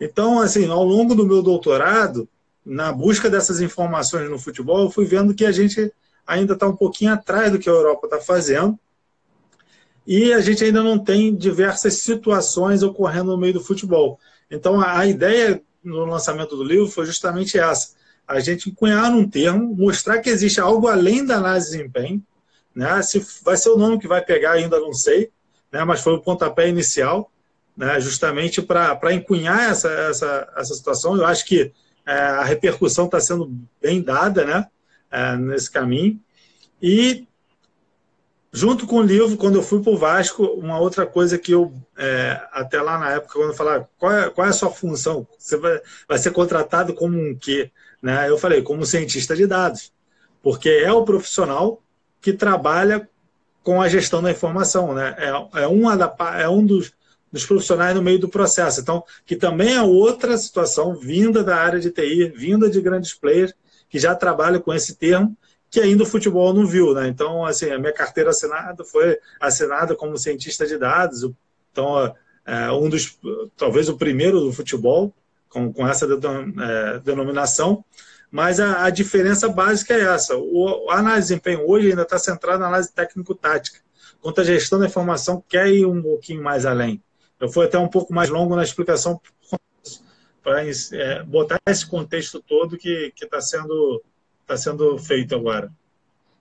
Então, 0.00 0.40
assim, 0.40 0.68
ao 0.68 0.84
longo 0.84 1.14
do 1.14 1.26
meu 1.26 1.42
doutorado, 1.42 2.28
na 2.64 2.92
busca 2.92 3.30
dessas 3.30 3.60
informações 3.60 4.30
no 4.30 4.38
futebol, 4.38 4.82
eu 4.82 4.90
fui 4.90 5.04
vendo 5.04 5.34
que 5.34 5.44
a 5.44 5.52
gente 5.52 5.92
ainda 6.26 6.52
está 6.52 6.68
um 6.68 6.76
pouquinho 6.76 7.12
atrás 7.12 7.50
do 7.50 7.58
que 7.58 7.68
a 7.68 7.72
Europa 7.72 8.06
está 8.06 8.20
fazendo. 8.20 8.78
E 10.06 10.32
a 10.32 10.40
gente 10.40 10.62
ainda 10.64 10.82
não 10.82 10.98
tem 10.98 11.34
diversas 11.34 11.94
situações 11.94 12.82
ocorrendo 12.82 13.32
no 13.32 13.38
meio 13.38 13.54
do 13.54 13.64
futebol. 13.64 14.18
Então, 14.50 14.80
a, 14.80 15.06
ideia 15.06 15.62
no 15.82 16.04
lançamento 16.04 16.56
do 16.56 16.64
livro 16.64 16.86
foi 16.86 17.06
justamente 17.06 17.58
essa: 17.58 17.94
a 18.26 18.40
gente 18.40 18.70
cunhar 18.70 19.10
um 19.12 19.28
termo, 19.28 19.74
mostrar 19.74 20.20
que 20.20 20.30
existe 20.30 20.60
algo 20.60 20.88
além 20.88 21.24
da 21.24 21.36
análise 21.36 21.70
de 21.70 21.76
desempenho. 21.76 22.22
Né? 22.74 23.02
Se 23.02 23.24
vai 23.42 23.56
ser 23.56 23.70
o 23.70 23.76
nome 23.76 23.98
que 23.98 24.08
vai 24.08 24.24
pegar, 24.24 24.52
ainda 24.52 24.78
não 24.78 24.92
sei, 24.92 25.30
né? 25.72 25.84
mas 25.84 26.00
foi 26.00 26.14
o 26.14 26.20
pontapé 26.20 26.68
inicial, 26.68 27.30
né? 27.78 28.00
justamente 28.00 28.61
para 28.61 29.14
encunhar 29.14 29.70
essa, 29.70 29.88
essa, 29.88 30.52
essa 30.56 30.75
situação. 30.75 31.16
Eu 31.16 31.25
acho 31.25 31.47
que 31.47 31.73
é, 32.04 32.12
a 32.12 32.42
repercussão 32.42 33.04
está 33.04 33.20
sendo 33.20 33.54
bem 33.80 34.02
dada 34.02 34.44
né? 34.44 34.66
É, 35.08 35.37
nesse 35.37 35.70
caminho. 35.70 36.20
E, 36.82 37.26
junto 38.52 38.85
com 38.85 38.97
o 38.97 39.02
livro, 39.02 39.37
quando 39.37 39.54
eu 39.54 39.62
fui 39.62 39.80
para 39.80 39.92
o 39.92 39.97
Vasco, 39.97 40.42
uma 40.44 40.80
outra 40.80 41.06
coisa 41.06 41.38
que 41.38 41.52
eu, 41.52 41.73
é, 41.97 42.42
até 42.50 42.82
lá 42.82 42.99
na 42.99 43.12
época, 43.12 43.35
quando 43.35 43.50
eu 43.50 43.56
falava, 43.56 43.88
qual 43.97 44.12
é, 44.12 44.28
qual 44.28 44.47
é 44.47 44.50
a 44.50 44.54
sua 44.54 44.70
função? 44.70 45.26
Você 45.38 45.56
vai, 45.56 45.80
vai 46.08 46.18
ser 46.18 46.32
contratado 46.32 46.92
como 46.92 47.16
um 47.16 47.37
quê? 47.37 47.70
Né? 48.02 48.28
Eu 48.28 48.37
falei, 48.37 48.61
como 48.61 48.85
cientista 48.85 49.37
de 49.37 49.47
dados. 49.47 49.92
Porque 50.42 50.68
é 50.68 50.92
o 50.92 51.04
profissional 51.04 51.80
que 52.20 52.32
trabalha 52.32 53.08
com 53.62 53.80
a 53.80 53.88
gestão 53.88 54.20
da 54.20 54.32
informação. 54.32 54.94
Né? 54.94 55.14
É, 55.16 55.62
é, 55.62 55.66
uma 55.68 55.97
da, 55.97 56.12
é 56.38 56.49
um 56.49 56.64
dos, 56.64 56.92
dos 57.32 57.44
profissionais 57.47 57.94
no 57.94 58.02
meio 58.02 58.18
do 58.18 58.28
processo. 58.28 58.80
Então, 58.80 59.04
que 59.26 59.37
também 59.37 59.75
é 59.75 59.82
outra 59.82 60.37
situação 60.37 60.94
vinda 60.94 61.44
da 61.44 61.56
área 61.56 61.80
de 61.80 61.90
TI, 61.90 62.32
vinda 62.35 62.68
de 62.70 62.80
grandes 62.80 63.14
players, 63.14 63.54
que 63.88 63.99
já 63.99 64.14
trabalham 64.14 64.61
com 64.61 64.73
esse 64.73 64.97
termo, 64.97 65.37
que 65.70 65.80
ainda 65.80 66.02
o 66.02 66.06
futebol 66.06 66.52
não 66.52 66.66
viu. 66.66 66.94
Né? 66.94 67.08
Então, 67.08 67.44
assim, 67.44 67.70
a 67.70 67.78
minha 67.78 67.92
carteira 67.92 68.30
assinada 68.30 68.85
foi 68.85 69.18
assinada 69.40 69.94
como 69.94 70.16
cientista 70.16 70.66
de 70.66 70.78
dados. 70.78 71.28
Então, 71.73 72.14
é, 72.47 72.70
um 72.73 72.88
dos, 72.88 73.18
talvez 73.56 73.88
o 73.88 73.97
primeiro 73.97 74.40
do 74.40 74.52
futebol, 74.52 75.14
com, 75.49 75.73
com 75.73 75.87
essa 75.87 76.06
é, 76.06 76.99
denominação. 77.00 77.85
Mas 78.30 78.61
a, 78.61 78.85
a, 78.85 78.90
diferença 78.90 79.49
básica 79.49 79.94
é 79.94 80.02
essa. 80.02 80.37
O, 80.37 80.90
a 80.90 80.99
análise 80.99 81.28
de 81.28 81.40
desempenho 81.40 81.68
hoje 81.68 81.90
ainda 81.90 82.02
está 82.02 82.18
centrada 82.18 82.58
na 82.58 82.66
análise 82.68 82.92
técnico-tática, 82.92 83.80
enquanto 84.18 84.40
a 84.40 84.44
gestão 84.44 84.78
da 84.78 84.87
informação 84.87 85.42
quer 85.49 85.68
ir 85.68 85.87
um 85.87 86.02
pouquinho 86.02 86.42
mais 86.42 86.66
além. 86.66 87.02
Eu 87.40 87.49
fui 87.49 87.66
até 87.66 87.78
um 87.78 87.88
pouco 87.88 88.12
mais 88.12 88.28
longo 88.28 88.57
na 88.57 88.62
explicação 88.62 89.21
para 90.42 90.64
é, 90.66 91.23
botar 91.23 91.59
esse 91.68 91.87
contexto 91.87 92.40
todo 92.40 92.78
que 92.78 93.12
está 93.21 93.40
sendo, 93.40 94.02
tá 94.47 94.57
sendo 94.57 94.99
feito 94.99 95.35
agora. 95.35 95.71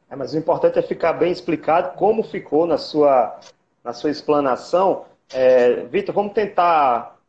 É, 0.10 0.16
mas 0.16 0.34
o 0.34 0.38
importante 0.38 0.80
é 0.80 0.82
ficar 0.82 1.14
bem 1.14 1.32
explicado 1.32 1.98
como 1.98 2.24
ficou 2.24 2.66
na 2.66 2.78
sua, 2.78 3.40
na 3.84 3.94
sua 3.94 4.10
explanação. 4.10 5.06
É, 5.34 5.84
Vitor, 5.86 6.16
vamos 6.16 6.34
tentar 6.34 7.20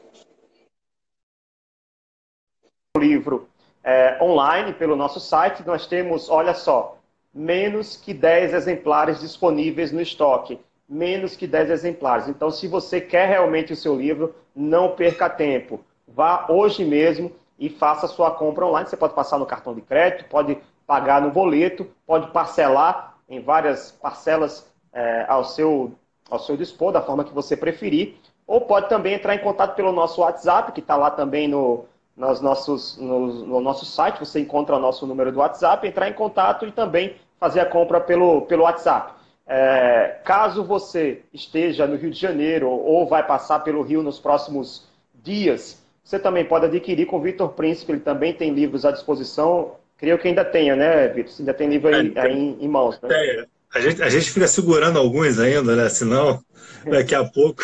livro 2.97 3.49
é, 3.83 4.17
online 4.23 4.73
pelo 4.73 4.95
nosso 4.95 5.19
site. 5.19 5.67
Nós 5.67 5.87
temos, 5.87 6.31
olha 6.31 6.55
só, 6.55 6.99
menos 7.35 7.97
que 7.97 8.15
10 8.15 8.55
exemplares 8.55 9.21
disponíveis 9.21 9.91
no 9.91 10.01
estoque. 10.01 10.61
Menos 10.89 11.35
que 11.35 11.47
10 11.47 11.71
exemplares. 11.71 12.29
Então, 12.29 12.51
se 12.51 12.69
você 12.69 13.01
quer 13.01 13.29
realmente 13.29 13.73
o 13.73 13.77
seu 13.77 13.97
livro, 13.97 14.35
não 14.55 14.95
perca 14.95 15.29
tempo. 15.29 15.81
Vá 16.07 16.47
hoje 16.49 16.85
mesmo 16.85 17.33
e 17.59 17.69
faça 17.69 18.07
sua 18.07 18.31
compra 18.31 18.67
online. 18.67 18.89
Você 18.89 18.97
pode 18.97 19.15
passar 19.15 19.39
no 19.39 19.47
cartão 19.47 19.75
de 19.75 19.81
crédito, 19.81 20.29
pode 20.29 20.59
pagar 20.87 21.21
no 21.21 21.31
boleto, 21.31 21.87
pode 22.07 22.31
parcelar 22.31 23.17
em 23.29 23.41
várias 23.41 23.91
parcelas 23.91 24.71
é, 24.93 25.25
ao, 25.27 25.45
seu, 25.45 25.93
ao 26.31 26.39
seu 26.39 26.57
dispor, 26.57 26.93
da 26.93 27.01
forma 27.01 27.25
que 27.25 27.35
você 27.35 27.57
preferir. 27.57 28.17
Ou 28.47 28.61
pode 28.61 28.89
também 28.91 29.15
entrar 29.15 29.35
em 29.35 29.39
contato 29.39 29.75
pelo 29.75 29.91
nosso 29.91 30.21
WhatsApp, 30.21 30.71
que 30.73 30.81
está 30.81 30.95
lá 30.97 31.11
também 31.11 31.49
no, 31.49 31.87
nos 32.17 32.41
nossos, 32.41 32.97
no, 32.99 33.47
no, 33.47 33.61
nosso 33.61 33.85
site. 33.85 34.21
Você 34.21 34.41
encontra 34.41 34.77
o 34.77 34.81
nosso 34.81 35.07
número 35.07 35.33
do 35.33 35.39
WhatsApp, 35.39 35.87
entrar 35.87 36.09
em 36.09 36.13
contato 36.13 36.67
e 36.67 36.73
também 36.73 37.17
fazer 37.39 37.61
a 37.61 37.67
compra 37.67 38.01
pelo, 38.01 38.43
pelo 38.43 38.65
WhatsApp. 38.65 39.13
É, 39.47 40.21
caso 40.25 40.65
você 40.65 41.23
esteja 41.33 41.87
no 41.87 41.97
Rio 41.97 42.11
de 42.11 42.19
Janeiro 42.19 42.69
ou 42.71 43.07
vai 43.07 43.27
passar 43.27 43.59
pelo 43.61 43.83
Rio 43.83 44.03
nos 44.03 44.19
próximos 44.19 44.89
dias, 45.23 45.83
você 46.03 46.19
também 46.19 46.45
pode 46.45 46.67
adquirir 46.67 47.07
com 47.07 47.17
o 47.17 47.21
Vitor 47.21 47.51
Príncipe, 47.51 47.93
ele 47.93 48.01
também 48.01 48.33
tem 48.35 48.53
livros 48.53 48.85
à 48.85 48.91
disposição. 48.91 49.73
Creio 49.97 50.19
que 50.19 50.29
ainda 50.29 50.45
tenha, 50.45 50.77
né, 50.77 51.09
Vitor? 51.09 51.33
Você 51.33 51.43
ainda 51.43 51.55
tem 51.55 51.69
livro 51.69 51.89
aí, 51.89 52.13
é, 52.15 52.21
aí 52.21 52.33
em, 52.33 52.59
em, 52.61 52.69
mãos, 52.69 52.99
né? 53.03 53.09
É, 53.11 53.47
a 53.75 53.81
gente, 53.81 54.03
a 54.03 54.09
gente 54.09 54.31
fica 54.31 54.47
segurando 54.47 54.99
alguns 54.99 55.39
ainda, 55.39 55.75
né? 55.75 55.89
Senão, 55.89 56.43
daqui 56.85 57.15
a 57.15 57.25
pouco, 57.25 57.63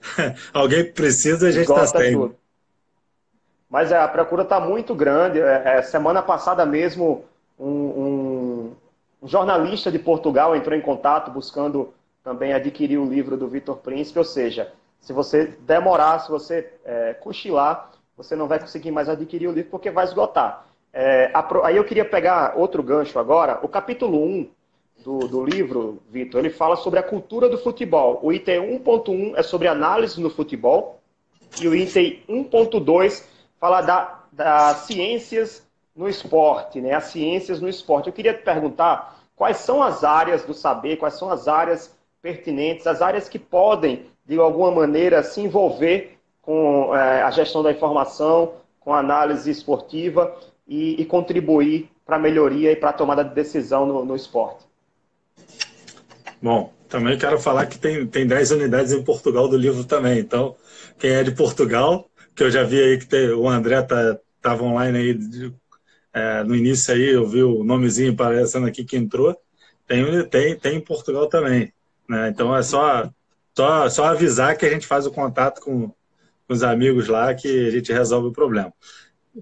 alguém 0.52 0.92
precisa, 0.92 1.48
a 1.48 1.50
gente 1.50 1.70
está 1.70 1.86
sem. 1.86 2.12
Tudo. 2.12 2.39
Mas 3.70 3.92
a 3.92 4.06
procura 4.08 4.42
está 4.42 4.58
muito 4.58 4.94
grande. 4.94 5.40
É, 5.40 5.76
é, 5.76 5.82
semana 5.82 6.20
passada 6.20 6.66
mesmo, 6.66 7.24
um, 7.58 7.68
um, 7.68 8.72
jornalista 9.22 9.92
de 9.92 9.98
Portugal 9.98 10.56
entrou 10.56 10.76
em 10.76 10.80
contato 10.80 11.30
buscando 11.30 11.94
também 12.24 12.52
adquirir 12.52 12.98
o 12.98 13.08
livro 13.08 13.36
do 13.36 13.46
Vitor 13.46 13.76
Príncipe, 13.76 14.18
ou 14.18 14.24
seja, 14.24 14.72
se 14.98 15.12
você 15.12 15.46
demorar, 15.60 16.18
se 16.18 16.30
você 16.30 16.70
é, 16.84 17.14
cochilar, 17.14 17.92
você 18.16 18.34
não 18.34 18.46
vai 18.46 18.58
conseguir 18.58 18.90
mais 18.90 19.08
adquirir 19.08 19.46
o 19.46 19.52
livro 19.52 19.70
porque 19.70 19.90
vai 19.90 20.04
esgotar. 20.04 20.66
É, 20.92 21.30
aí 21.62 21.76
eu 21.76 21.84
queria 21.84 22.04
pegar 22.04 22.54
outro 22.56 22.82
gancho 22.82 23.18
agora. 23.18 23.60
O 23.62 23.68
capítulo 23.68 24.22
1 24.22 24.50
do, 25.04 25.18
do 25.28 25.44
livro, 25.44 26.02
Vitor, 26.10 26.40
ele 26.40 26.50
fala 26.50 26.76
sobre 26.76 26.98
a 26.98 27.02
cultura 27.02 27.48
do 27.48 27.56
futebol. 27.56 28.18
O 28.22 28.32
item 28.32 28.78
1.1 28.80 29.34
é 29.36 29.42
sobre 29.42 29.68
análise 29.68 30.20
no 30.20 30.28
futebol 30.28 31.00
e 31.60 31.68
o 31.68 31.74
item 31.74 32.22
1.2 32.28 33.24
fala 33.60 33.82
da, 33.82 34.20
das 34.32 34.78
ciências 34.78 35.62
no 35.94 36.08
esporte, 36.08 36.80
né? 36.80 36.94
As 36.94 37.04
ciências 37.04 37.60
no 37.60 37.68
esporte. 37.68 38.06
Eu 38.06 38.12
queria 38.12 38.34
te 38.34 38.42
perguntar 38.42 39.20
quais 39.36 39.58
são 39.58 39.82
as 39.82 40.02
áreas 40.02 40.42
do 40.44 40.54
saber, 40.54 40.96
quais 40.96 41.14
são 41.14 41.30
as 41.30 41.46
áreas 41.46 41.94
pertinentes, 42.22 42.86
as 42.86 43.02
áreas 43.02 43.28
que 43.28 43.38
podem 43.38 44.06
de 44.26 44.38
alguma 44.38 44.70
maneira, 44.70 45.22
se 45.22 45.40
envolver 45.40 46.16
com 46.40 46.94
é, 46.94 47.22
a 47.22 47.30
gestão 47.30 47.62
da 47.62 47.72
informação, 47.72 48.52
com 48.78 48.94
a 48.94 48.98
análise 48.98 49.50
esportiva 49.50 50.36
e, 50.66 51.00
e 51.00 51.04
contribuir 51.04 51.90
para 52.06 52.16
a 52.16 52.18
melhoria 52.18 52.72
e 52.72 52.76
para 52.76 52.90
a 52.90 52.92
tomada 52.92 53.24
de 53.24 53.34
decisão 53.34 53.86
no, 53.86 54.04
no, 54.04 54.16
esporte. 54.16 54.64
Bom, 56.40 56.72
também 56.88 57.18
quero 57.18 57.40
falar 57.40 57.66
que 57.66 57.78
tem, 57.78 58.06
tem 58.06 58.26
10 58.26 58.52
unidades 58.52 58.92
em 58.92 59.02
Portugal 59.02 59.48
do 59.48 59.56
livro 59.56 59.84
também. 59.84 60.18
Então, 60.18 60.54
quem 60.98 61.10
é 61.10 61.22
de 61.22 61.32
Portugal, 61.32 62.09
que 62.34 62.42
eu 62.42 62.50
já 62.50 62.62
vi 62.62 62.80
aí 62.80 62.98
que 62.98 63.06
tem, 63.06 63.30
o 63.30 63.48
André 63.48 63.82
tá, 63.82 64.54
online 64.54 64.98
aí 64.98 65.14
de, 65.14 65.54
é, 66.12 66.42
no 66.44 66.54
início 66.54 66.94
aí, 66.94 67.10
eu 67.10 67.26
vi 67.26 67.42
o 67.42 67.62
nomezinho 67.64 68.12
aparecendo 68.12 68.66
aqui 68.66 68.84
que 68.84 68.96
entrou. 68.96 69.36
Tem, 69.86 70.24
tem, 70.28 70.58
tem 70.58 70.76
em 70.76 70.80
Portugal 70.80 71.28
também. 71.28 71.72
Né? 72.08 72.28
Então 72.28 72.56
é 72.56 72.62
só 72.62 73.10
só, 73.56 73.88
só 73.88 74.04
avisar 74.06 74.56
que 74.56 74.64
a 74.64 74.70
gente 74.70 74.86
faz 74.86 75.06
o 75.06 75.10
contato 75.10 75.60
com, 75.60 75.88
com 75.88 75.94
os 76.48 76.62
amigos 76.62 77.08
lá 77.08 77.34
que 77.34 77.66
a 77.66 77.70
gente 77.70 77.92
resolve 77.92 78.28
o 78.28 78.32
problema. 78.32 78.72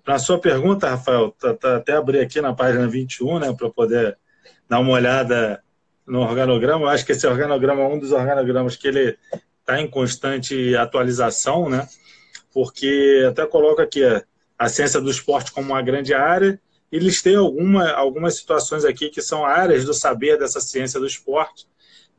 para 0.04 0.18
sua 0.18 0.40
pergunta, 0.40 0.90
Rafael, 0.90 1.30
tá, 1.38 1.54
tá, 1.54 1.76
até 1.76 1.92
abri 1.92 2.20
aqui 2.20 2.40
na 2.40 2.54
página 2.54 2.88
21, 2.88 3.38
né, 3.38 3.52
para 3.52 3.70
poder 3.70 4.18
dar 4.68 4.80
uma 4.80 4.92
olhada 4.92 5.62
no 6.06 6.20
organograma. 6.20 6.86
Eu 6.86 6.88
acho 6.88 7.06
que 7.06 7.12
esse 7.12 7.26
organograma 7.26 7.82
é 7.82 7.86
um 7.86 7.98
dos 7.98 8.12
organogramas 8.12 8.76
que 8.76 8.88
ele 8.88 9.16
está 9.60 9.80
em 9.80 9.88
constante 9.88 10.74
atualização, 10.74 11.68
né? 11.68 11.86
Porque 12.52 13.26
até 13.28 13.46
coloca 13.46 13.82
aqui 13.82 14.04
a, 14.04 14.22
a 14.58 14.68
ciência 14.68 15.00
do 15.00 15.10
esporte 15.10 15.52
como 15.52 15.72
uma 15.72 15.82
grande 15.82 16.14
área 16.14 16.60
e 16.90 16.98
listei 16.98 17.36
alguma, 17.36 17.90
algumas 17.90 18.36
situações 18.36 18.84
aqui 18.84 19.10
que 19.10 19.20
são 19.20 19.44
áreas 19.44 19.84
do 19.84 19.92
saber 19.92 20.38
dessa 20.38 20.60
ciência 20.60 20.98
do 20.98 21.06
esporte 21.06 21.66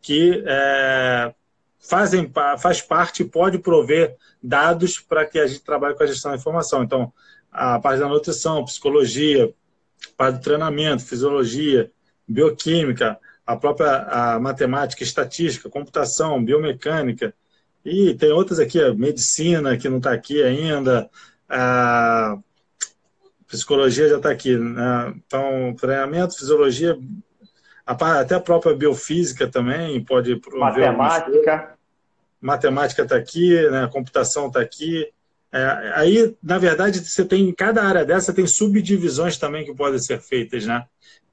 que 0.01 0.43
é, 0.45 1.33
fazem 1.79 2.31
faz 2.57 2.81
parte 2.81 3.23
e 3.23 3.25
pode 3.25 3.57
prover 3.59 4.15
dados 4.41 4.99
para 4.99 5.25
que 5.25 5.39
a 5.39 5.47
gente 5.47 5.61
trabalhe 5.61 5.95
com 5.95 6.03
a 6.03 6.07
gestão 6.07 6.31
da 6.31 6.37
informação. 6.37 6.83
Então, 6.83 7.11
a 7.51 7.79
parte 7.79 7.99
da 7.99 8.07
nutrição, 8.07 8.63
psicologia, 8.63 9.53
parte 10.15 10.37
do 10.37 10.43
treinamento, 10.43 11.03
fisiologia, 11.03 11.91
bioquímica, 12.27 13.19
a 13.45 13.55
própria 13.55 14.03
a 14.03 14.39
matemática, 14.39 15.03
estatística, 15.03 15.69
computação, 15.69 16.43
biomecânica, 16.43 17.33
e 17.83 18.13
tem 18.13 18.31
outras 18.31 18.59
aqui, 18.59 18.81
a 18.81 18.93
medicina, 18.93 19.77
que 19.77 19.89
não 19.89 19.97
está 19.97 20.11
aqui 20.11 20.43
ainda, 20.43 21.09
a 21.47 22.37
psicologia 23.47 24.07
já 24.07 24.17
está 24.17 24.29
aqui. 24.29 24.57
Né? 24.57 25.13
Então, 25.25 25.75
treinamento, 25.79 26.37
fisiologia, 26.37 26.97
até 27.85 28.35
a 28.35 28.39
própria 28.39 28.75
biofísica 28.75 29.47
também 29.47 30.03
pode 30.03 30.39
Matemática. 30.51 31.73
Matemática 32.41 33.01
está 33.03 33.15
aqui, 33.15 33.69
né? 33.69 33.89
computação 33.91 34.47
está 34.47 34.61
aqui. 34.61 35.07
É, 35.51 35.93
aí, 35.95 36.35
na 36.43 36.59
verdade, 36.59 36.99
você 36.99 37.25
tem, 37.25 37.49
em 37.49 37.53
cada 37.53 37.83
área 37.83 38.05
dessa 38.05 38.31
tem 38.31 38.45
subdivisões 38.45 39.37
também 39.37 39.65
que 39.65 39.73
podem 39.73 39.97
ser 39.97 40.21
feitas, 40.21 40.65
né? 40.65 40.85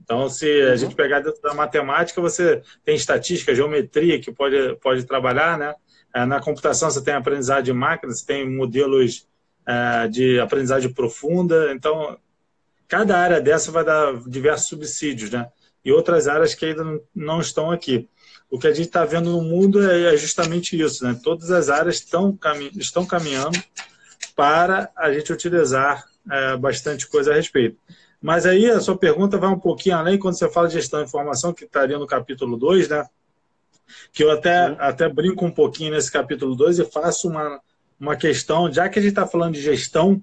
Então, 0.02 0.28
se 0.30 0.46
a 0.46 0.70
uhum. 0.70 0.76
gente 0.76 0.94
pegar 0.94 1.20
dentro 1.20 1.42
da 1.42 1.52
matemática, 1.52 2.20
você 2.20 2.62
tem 2.82 2.96
estatística, 2.96 3.54
geometria 3.54 4.18
que 4.20 4.32
pode, 4.32 4.76
pode 4.76 5.04
trabalhar, 5.04 5.59
né? 5.59 5.74
É, 6.16 6.24
na 6.24 6.40
computação 6.40 6.90
você 6.90 7.02
tem 7.02 7.12
aprendizagem 7.12 7.64
de 7.64 7.72
máquina, 7.74 8.11
você 8.11 8.24
tem 8.24 8.48
modelos 8.48 9.29
é, 9.66 10.09
de 10.09 10.40
aprendizagem 10.40 10.90
profunda. 10.90 11.70
Então, 11.74 12.16
cada 12.88 13.18
área 13.18 13.38
dessa 13.38 13.70
vai 13.70 13.85
dar 13.85 14.18
diversos 14.26 14.66
subsídios, 14.66 15.31
né? 15.31 15.46
E 15.85 15.92
outras 15.92 16.26
áreas 16.26 16.55
que 16.55 16.64
ainda 16.64 17.02
não 17.14 17.38
estão 17.38 17.70
aqui. 17.70 18.09
O 18.50 18.59
que 18.59 18.66
a 18.66 18.72
gente 18.72 18.87
está 18.87 19.05
vendo 19.05 19.31
no 19.31 19.42
mundo 19.42 19.87
é, 19.87 20.14
é 20.14 20.16
justamente 20.16 20.81
isso, 20.81 21.05
né? 21.05 21.20
Todas 21.22 21.50
as 21.50 21.68
áreas 21.68 21.96
estão, 21.96 22.38
estão 22.76 23.05
caminhando 23.05 23.62
para 24.35 24.90
a 24.96 25.12
gente 25.12 25.31
utilizar 25.31 26.02
é, 26.33 26.57
bastante 26.57 27.07
coisa 27.07 27.31
a 27.31 27.35
respeito. 27.35 27.76
Mas 28.22 28.46
aí 28.46 28.70
a 28.70 28.81
sua 28.81 28.96
pergunta 28.96 29.37
vai 29.37 29.50
um 29.50 29.61
pouquinho 29.61 29.98
além 29.98 30.18
quando 30.18 30.38
você 30.38 30.48
fala 30.48 30.66
de 30.66 30.74
gestão 30.74 31.00
de 31.00 31.09
informação, 31.09 31.52
que 31.52 31.64
estaria 31.64 31.98
no 31.98 32.07
capítulo 32.07 32.57
2, 32.57 32.88
né? 32.88 33.07
Que 34.12 34.25
eu 34.25 34.31
até, 34.31 34.77
até 34.79 35.09
brinco 35.09 35.44
um 35.44 35.51
pouquinho 35.51 35.92
nesse 35.92 36.11
capítulo 36.11 36.55
2 36.55 36.79
e 36.79 36.85
faço 36.85 37.29
uma, 37.29 37.61
uma 37.99 38.16
questão, 38.16 38.72
já 38.72 38.88
que 38.88 38.99
a 38.99 39.03
gente 39.03 39.11
está 39.11 39.27
falando 39.27 39.55
de 39.55 39.62
gestão, 39.62 40.22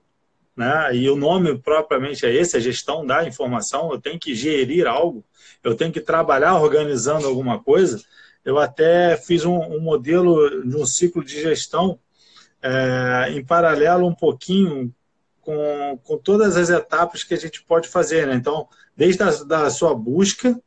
né? 0.55 0.95
E 0.95 1.09
o 1.09 1.15
nome 1.15 1.57
propriamente 1.57 2.25
é 2.25 2.33
esse, 2.33 2.55
a 2.55 2.59
gestão 2.59 3.05
da 3.05 3.25
informação, 3.25 3.91
eu 3.91 3.99
tenho 3.99 4.19
que 4.19 4.35
gerir 4.35 4.87
algo, 4.87 5.23
eu 5.63 5.75
tenho 5.75 5.91
que 5.91 6.01
trabalhar 6.01 6.59
organizando 6.59 7.27
alguma 7.27 7.61
coisa. 7.61 8.01
Eu 8.45 8.59
até 8.59 9.17
fiz 9.17 9.45
um, 9.45 9.57
um 9.57 9.81
modelo 9.81 10.63
de 10.63 10.75
um 10.75 10.85
ciclo 10.85 11.23
de 11.23 11.41
gestão 11.41 11.97
é, 12.61 13.31
em 13.31 13.43
paralelo 13.43 14.07
um 14.07 14.13
pouquinho 14.13 14.93
com, 15.41 15.99
com 16.03 16.17
todas 16.17 16.55
as 16.55 16.69
etapas 16.69 17.23
que 17.23 17.33
a 17.33 17.37
gente 17.37 17.63
pode 17.63 17.87
fazer. 17.87 18.27
Né? 18.27 18.35
Então, 18.35 18.67
desde 18.95 19.23
a 19.23 19.31
da 19.43 19.69
sua 19.69 19.93
busca 19.95 20.59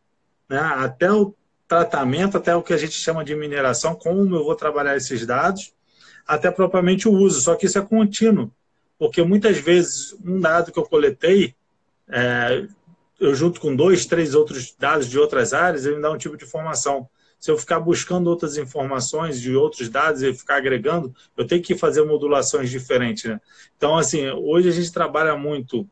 né, 0.49 0.59
até 0.59 1.11
o 1.11 1.35
tratamento, 1.69 2.37
até 2.37 2.55
o 2.55 2.63
que 2.63 2.73
a 2.73 2.77
gente 2.77 2.95
chama 2.95 3.25
de 3.25 3.35
mineração, 3.35 3.95
como 3.95 4.35
eu 4.35 4.45
vou 4.45 4.55
trabalhar 4.55 4.97
esses 4.97 5.27
dados, 5.27 5.73
até 6.27 6.51
propriamente 6.51 7.09
o 7.09 7.13
uso. 7.13 7.41
Só 7.41 7.55
que 7.55 7.67
isso 7.67 7.79
é 7.79 7.83
contínuo, 7.83 8.51
porque 8.99 9.23
muitas 9.23 9.59
vezes 9.59 10.15
um 10.25 10.41
dado 10.41 10.73
que 10.73 10.79
eu 10.79 10.85
coletei, 10.85 11.55
é, 12.09 12.67
eu 13.19 13.35
junto 13.35 13.61
com 13.61 13.75
dois, 13.75 14.07
três 14.07 14.35
outros 14.35 14.75
dados 14.79 15.09
de 15.09 15.19
outras 15.19 15.53
áreas, 15.53 15.87
ele 15.87 15.97
me 15.97 16.03
dá 16.03 16.11
um 16.11 16.19
tipo 16.19 16.37
de 16.37 16.45
informação 16.45 17.09
se 17.39 17.51
eu 17.51 17.59
ficar 17.59 17.81
buscando 17.81 18.29
outras 18.29 18.57
informações 18.57 19.41
de 19.41 19.55
outros 19.55 19.89
dados 19.89 20.23
e 20.23 20.35
ficar 20.35 20.57
agregando, 20.57 21.15
eu 21.37 21.47
tenho 21.47 21.63
que 21.63 21.77
fazer 21.77 22.03
modulações 22.05 22.71
diferentes. 22.71 23.25
Né? 23.25 23.41
Então, 23.77 23.97
assim, 23.97 24.29
hoje 24.31 24.69
a 24.69 24.73
gente 24.73 24.93
trabalha 24.93 25.37
muito 25.37 25.89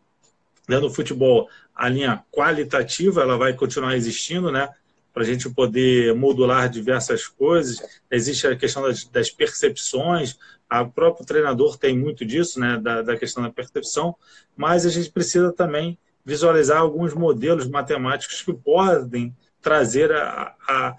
dentro 0.66 0.88
do 0.88 0.94
futebol, 0.94 1.48
a 1.74 1.88
linha 1.88 2.24
qualitativa, 2.32 3.22
ela 3.22 3.36
vai 3.36 3.52
continuar 3.52 3.96
existindo, 3.96 4.50
né? 4.50 4.68
Para 5.14 5.22
a 5.22 5.26
gente 5.26 5.48
poder 5.48 6.14
modular 6.14 6.68
diversas 6.68 7.26
coisas. 7.26 7.80
Existe 8.10 8.46
a 8.46 8.56
questão 8.56 8.82
das, 8.82 9.04
das 9.04 9.30
percepções, 9.30 10.36
o 10.70 10.90
próprio 10.90 11.24
treinador 11.24 11.78
tem 11.78 11.96
muito 11.96 12.24
disso, 12.24 12.58
né? 12.58 12.78
Da, 12.82 13.00
da 13.00 13.16
questão 13.16 13.42
da 13.42 13.50
percepção, 13.50 14.16
mas 14.56 14.84
a 14.84 14.90
gente 14.90 15.10
precisa 15.10 15.52
também 15.52 15.96
visualizar 16.24 16.78
alguns 16.78 17.14
modelos 17.14 17.68
matemáticos 17.68 18.42
que 18.42 18.52
podem 18.52 19.34
trazer 19.62 20.12
a, 20.12 20.54
a 20.68 20.96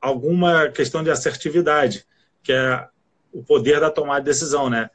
alguma 0.00 0.68
questão 0.68 1.02
de 1.02 1.10
assertividade, 1.10 2.04
que 2.42 2.52
é 2.52 2.86
o 3.32 3.42
poder 3.42 3.80
da 3.80 3.90
tomada 3.90 4.20
de 4.20 4.26
decisão, 4.26 4.68
né? 4.68 4.90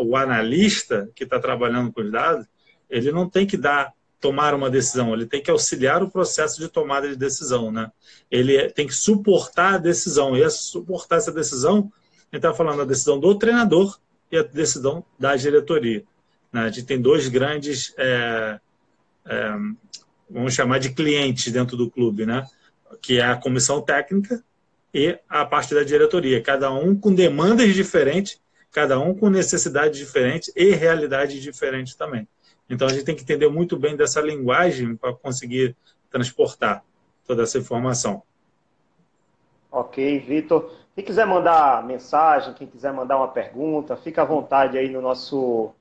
o 0.00 0.16
analista 0.16 1.08
que 1.14 1.24
está 1.24 1.40
trabalhando 1.40 1.90
com 1.92 2.02
os 2.02 2.12
dados, 2.12 2.46
ele 2.88 3.10
não 3.10 3.28
tem 3.28 3.46
que 3.46 3.56
dar 3.56 3.92
tomar 4.24 4.54
uma 4.54 4.70
decisão, 4.70 5.12
ele 5.12 5.26
tem 5.26 5.42
que 5.42 5.50
auxiliar 5.50 6.02
o 6.02 6.10
processo 6.10 6.58
de 6.58 6.66
tomada 6.66 7.06
de 7.06 7.14
decisão, 7.14 7.70
né? 7.70 7.92
Ele 8.30 8.70
tem 8.70 8.86
que 8.86 8.94
suportar 8.94 9.74
a 9.74 9.78
decisão 9.78 10.34
e 10.34 10.48
suportar 10.48 11.16
essa 11.16 11.30
decisão, 11.30 11.92
a 12.32 12.36
gente 12.36 12.36
está 12.36 12.54
falando 12.54 12.78
da 12.78 12.84
decisão 12.86 13.20
do 13.20 13.34
treinador 13.34 13.98
e 14.32 14.38
a 14.38 14.42
decisão 14.42 15.04
da 15.18 15.36
diretoria. 15.36 16.04
Né? 16.50 16.62
A 16.62 16.70
gente 16.70 16.86
tem 16.86 16.98
dois 16.98 17.28
grandes, 17.28 17.92
é, 17.98 18.58
é, 19.26 19.54
vamos 20.30 20.54
chamar 20.54 20.78
de 20.78 20.94
clientes 20.94 21.52
dentro 21.52 21.76
do 21.76 21.90
clube, 21.90 22.24
né? 22.24 22.46
que 23.02 23.18
é 23.18 23.26
a 23.26 23.36
comissão 23.36 23.82
técnica 23.82 24.42
e 24.94 25.18
a 25.28 25.44
parte 25.44 25.74
da 25.74 25.82
diretoria, 25.82 26.40
cada 26.40 26.72
um 26.72 26.96
com 26.98 27.14
demandas 27.14 27.74
diferentes, 27.74 28.40
cada 28.72 28.98
um 28.98 29.14
com 29.14 29.28
necessidades 29.28 29.98
diferentes 29.98 30.50
e 30.56 30.70
realidades 30.70 31.42
diferentes 31.42 31.94
também. 31.94 32.26
Então 32.68 32.88
a 32.88 32.90
gente 32.90 33.04
tem 33.04 33.14
que 33.14 33.22
entender 33.22 33.48
muito 33.48 33.76
bem 33.76 33.96
dessa 33.96 34.20
linguagem 34.20 34.96
para 34.96 35.12
conseguir 35.12 35.76
transportar 36.10 36.82
toda 37.26 37.42
essa 37.42 37.58
informação. 37.58 38.22
Ok, 39.70 40.18
Vitor. 40.20 40.70
Quem 40.94 41.04
quiser 41.04 41.26
mandar 41.26 41.84
mensagem, 41.84 42.54
quem 42.54 42.68
quiser 42.68 42.92
mandar 42.92 43.16
uma 43.16 43.28
pergunta, 43.28 43.96
fica 43.96 44.22
à 44.22 44.24
vontade 44.24 44.78
aí 44.78 44.88
no 44.88 45.00
nosso 45.00 45.72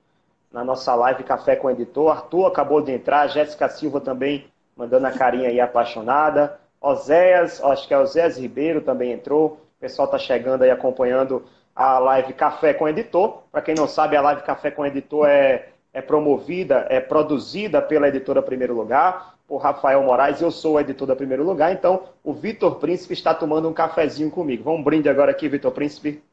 na 0.51 0.63
nossa 0.63 0.93
live 0.93 1.23
Café 1.23 1.55
com 1.55 1.67
o 1.67 1.71
Editor. 1.71 2.11
Arthur 2.11 2.45
acabou 2.45 2.81
de 2.81 2.91
entrar, 2.91 3.27
Jéssica 3.27 3.69
Silva 3.69 3.99
também 3.99 4.45
mandando 4.75 5.07
a 5.07 5.11
carinha 5.11 5.49
aí 5.49 5.59
apaixonada. 5.59 6.59
Oséias, 6.79 7.63
acho 7.63 7.87
que 7.87 7.93
é 7.93 7.97
Oséias 7.97 8.37
Ribeiro 8.37 8.81
também 8.81 9.11
entrou. 9.11 9.59
O 9.77 9.79
pessoal 9.79 10.05
está 10.05 10.17
chegando 10.17 10.63
aí 10.63 10.69
acompanhando 10.69 11.43
a 11.75 11.97
live 11.97 12.33
Café 12.33 12.73
com 12.73 12.87
Editor. 12.87 13.43
Para 13.51 13.61
quem 13.61 13.73
não 13.75 13.87
sabe, 13.87 14.15
a 14.15 14.21
live 14.21 14.43
Café 14.43 14.69
com 14.69 14.85
Editor 14.85 15.27
é, 15.27 15.69
é 15.93 16.01
promovida, 16.01 16.87
é 16.89 16.99
produzida 16.99 17.81
pela 17.81 18.07
editora 18.07 18.41
Primeiro 18.41 18.73
Lugar, 18.73 19.35
por 19.47 19.57
Rafael 19.57 20.01
Moraes. 20.01 20.41
Eu 20.41 20.49
sou 20.49 20.75
o 20.75 20.79
editor 20.79 21.07
da 21.07 21.15
Primeiro 21.15 21.43
Lugar, 21.43 21.71
então 21.71 22.05
o 22.23 22.33
Vitor 22.33 22.75
Príncipe 22.77 23.13
está 23.13 23.33
tomando 23.33 23.69
um 23.69 23.73
cafezinho 23.73 24.31
comigo. 24.31 24.63
Vamos 24.63 24.79
um 24.79 24.83
brinde 24.83 25.07
agora 25.07 25.29
aqui, 25.29 25.47
Vitor 25.47 25.71
Príncipe. 25.71 26.23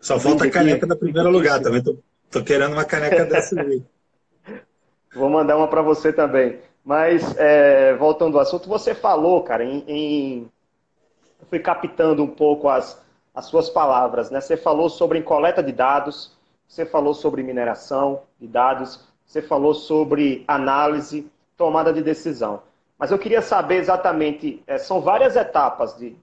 Só 0.00 0.16
um 0.16 0.20
falta 0.20 0.46
a 0.46 0.50
caneca 0.50 0.78
aqui. 0.78 0.86
da 0.86 0.96
Primeiro 0.96 1.30
Lugar 1.30 1.60
também. 1.60 1.82
Tô, 1.82 1.96
tô 2.30 2.42
querendo 2.42 2.72
uma 2.72 2.84
caneca 2.84 3.26
dessa 3.26 3.60
aí. 3.60 3.82
Vou 5.14 5.28
mandar 5.28 5.56
uma 5.56 5.68
para 5.68 5.82
você 5.82 6.12
também. 6.12 6.58
Mas, 6.82 7.36
é, 7.36 7.94
voltando 7.96 8.38
ao 8.38 8.42
assunto, 8.42 8.66
você 8.66 8.94
falou, 8.94 9.42
cara, 9.42 9.62
em, 9.62 9.84
em... 9.86 10.48
Eu 11.38 11.46
fui 11.46 11.58
captando 11.58 12.22
um 12.22 12.28
pouco 12.28 12.68
as, 12.68 13.04
as 13.34 13.44
suas 13.46 13.68
palavras, 13.68 14.30
né? 14.30 14.40
Você 14.40 14.56
falou 14.56 14.88
sobre 14.88 15.20
coleta 15.20 15.62
de 15.62 15.72
dados, 15.72 16.37
você 16.68 16.86
falou 16.86 17.14
sobre 17.14 17.42
mineração 17.42 18.22
de 18.38 18.46
dados, 18.46 19.00
você 19.26 19.42
falou 19.42 19.74
sobre 19.74 20.44
análise, 20.46 21.30
tomada 21.56 21.92
de 21.92 22.02
decisão. 22.02 22.62
Mas 22.98 23.10
eu 23.10 23.18
queria 23.18 23.42
saber 23.42 23.76
exatamente, 23.76 24.62
é, 24.66 24.78
são 24.78 25.00
várias 25.00 25.34
etapas 25.34 25.96
de, 25.96 26.14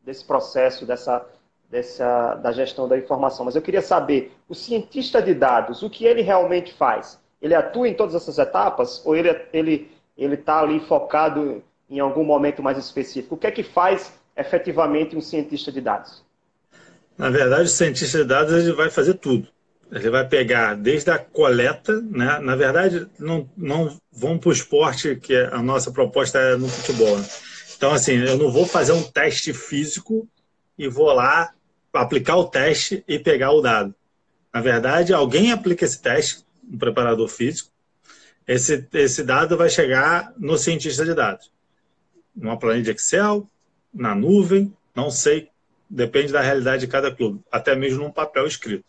desse 0.00 0.24
processo, 0.24 0.86
dessa, 0.86 1.26
dessa, 1.68 2.34
da 2.34 2.52
gestão 2.52 2.86
da 2.86 2.98
informação, 2.98 3.44
mas 3.44 3.56
eu 3.56 3.62
queria 3.62 3.82
saber, 3.82 4.36
o 4.48 4.54
cientista 4.54 5.20
de 5.20 5.34
dados, 5.34 5.82
o 5.82 5.90
que 5.90 6.04
ele 6.04 6.22
realmente 6.22 6.72
faz? 6.74 7.18
Ele 7.42 7.54
atua 7.54 7.88
em 7.88 7.94
todas 7.94 8.14
essas 8.14 8.38
etapas 8.38 9.04
ou 9.04 9.16
ele, 9.16 9.28
ele 9.52 9.94
ele 10.16 10.34
está 10.34 10.60
ali 10.60 10.80
focado 10.80 11.62
em 11.90 11.98
algum 12.00 12.24
momento 12.24 12.62
mais 12.62 12.78
específico? 12.78 13.34
O 13.34 13.38
que 13.38 13.46
é 13.46 13.50
que 13.50 13.62
faz 13.62 14.12
efetivamente 14.36 15.16
um 15.16 15.20
cientista 15.20 15.70
de 15.70 15.80
dados? 15.80 16.24
Na 17.16 17.30
verdade, 17.30 17.64
o 17.64 17.68
cientista 17.68 18.18
de 18.18 18.24
dados 18.24 18.52
ele 18.52 18.72
vai 18.72 18.90
fazer 18.90 19.14
tudo. 19.14 19.48
Ele 19.94 20.10
vai 20.10 20.26
pegar 20.28 20.74
desde 20.74 21.08
a 21.08 21.18
coleta, 21.18 22.00
né? 22.00 22.40
Na 22.40 22.56
verdade, 22.56 23.06
não, 23.16 23.48
não 23.56 23.96
vão 24.10 24.36
para 24.36 24.48
o 24.48 24.52
esporte, 24.52 25.14
que 25.14 25.32
a 25.36 25.62
nossa 25.62 25.92
proposta 25.92 26.36
é 26.36 26.56
no 26.56 26.68
futebol. 26.68 27.16
Né? 27.16 27.24
Então, 27.76 27.92
assim, 27.92 28.14
eu 28.14 28.36
não 28.36 28.50
vou 28.50 28.66
fazer 28.66 28.90
um 28.90 29.04
teste 29.04 29.52
físico 29.52 30.28
e 30.76 30.88
vou 30.88 31.12
lá 31.12 31.54
aplicar 31.92 32.36
o 32.36 32.44
teste 32.44 33.04
e 33.06 33.20
pegar 33.20 33.52
o 33.52 33.60
dado. 33.60 33.94
Na 34.52 34.60
verdade, 34.60 35.14
alguém 35.14 35.52
aplica 35.52 35.84
esse 35.84 36.02
teste, 36.02 36.44
um 36.68 36.76
preparador 36.76 37.28
físico, 37.28 37.70
esse, 38.48 38.88
esse 38.94 39.22
dado 39.22 39.56
vai 39.56 39.70
chegar 39.70 40.32
no 40.36 40.58
cientista 40.58 41.04
de 41.04 41.14
dados. 41.14 41.52
Numa 42.34 42.58
planilha 42.58 42.82
de 42.82 42.90
Excel, 42.90 43.48
na 43.92 44.12
nuvem, 44.12 44.76
não 44.92 45.08
sei, 45.08 45.50
depende 45.88 46.32
da 46.32 46.40
realidade 46.40 46.84
de 46.84 46.90
cada 46.90 47.14
clube, 47.14 47.40
até 47.50 47.76
mesmo 47.76 48.02
num 48.02 48.10
papel 48.10 48.44
escrito. 48.44 48.84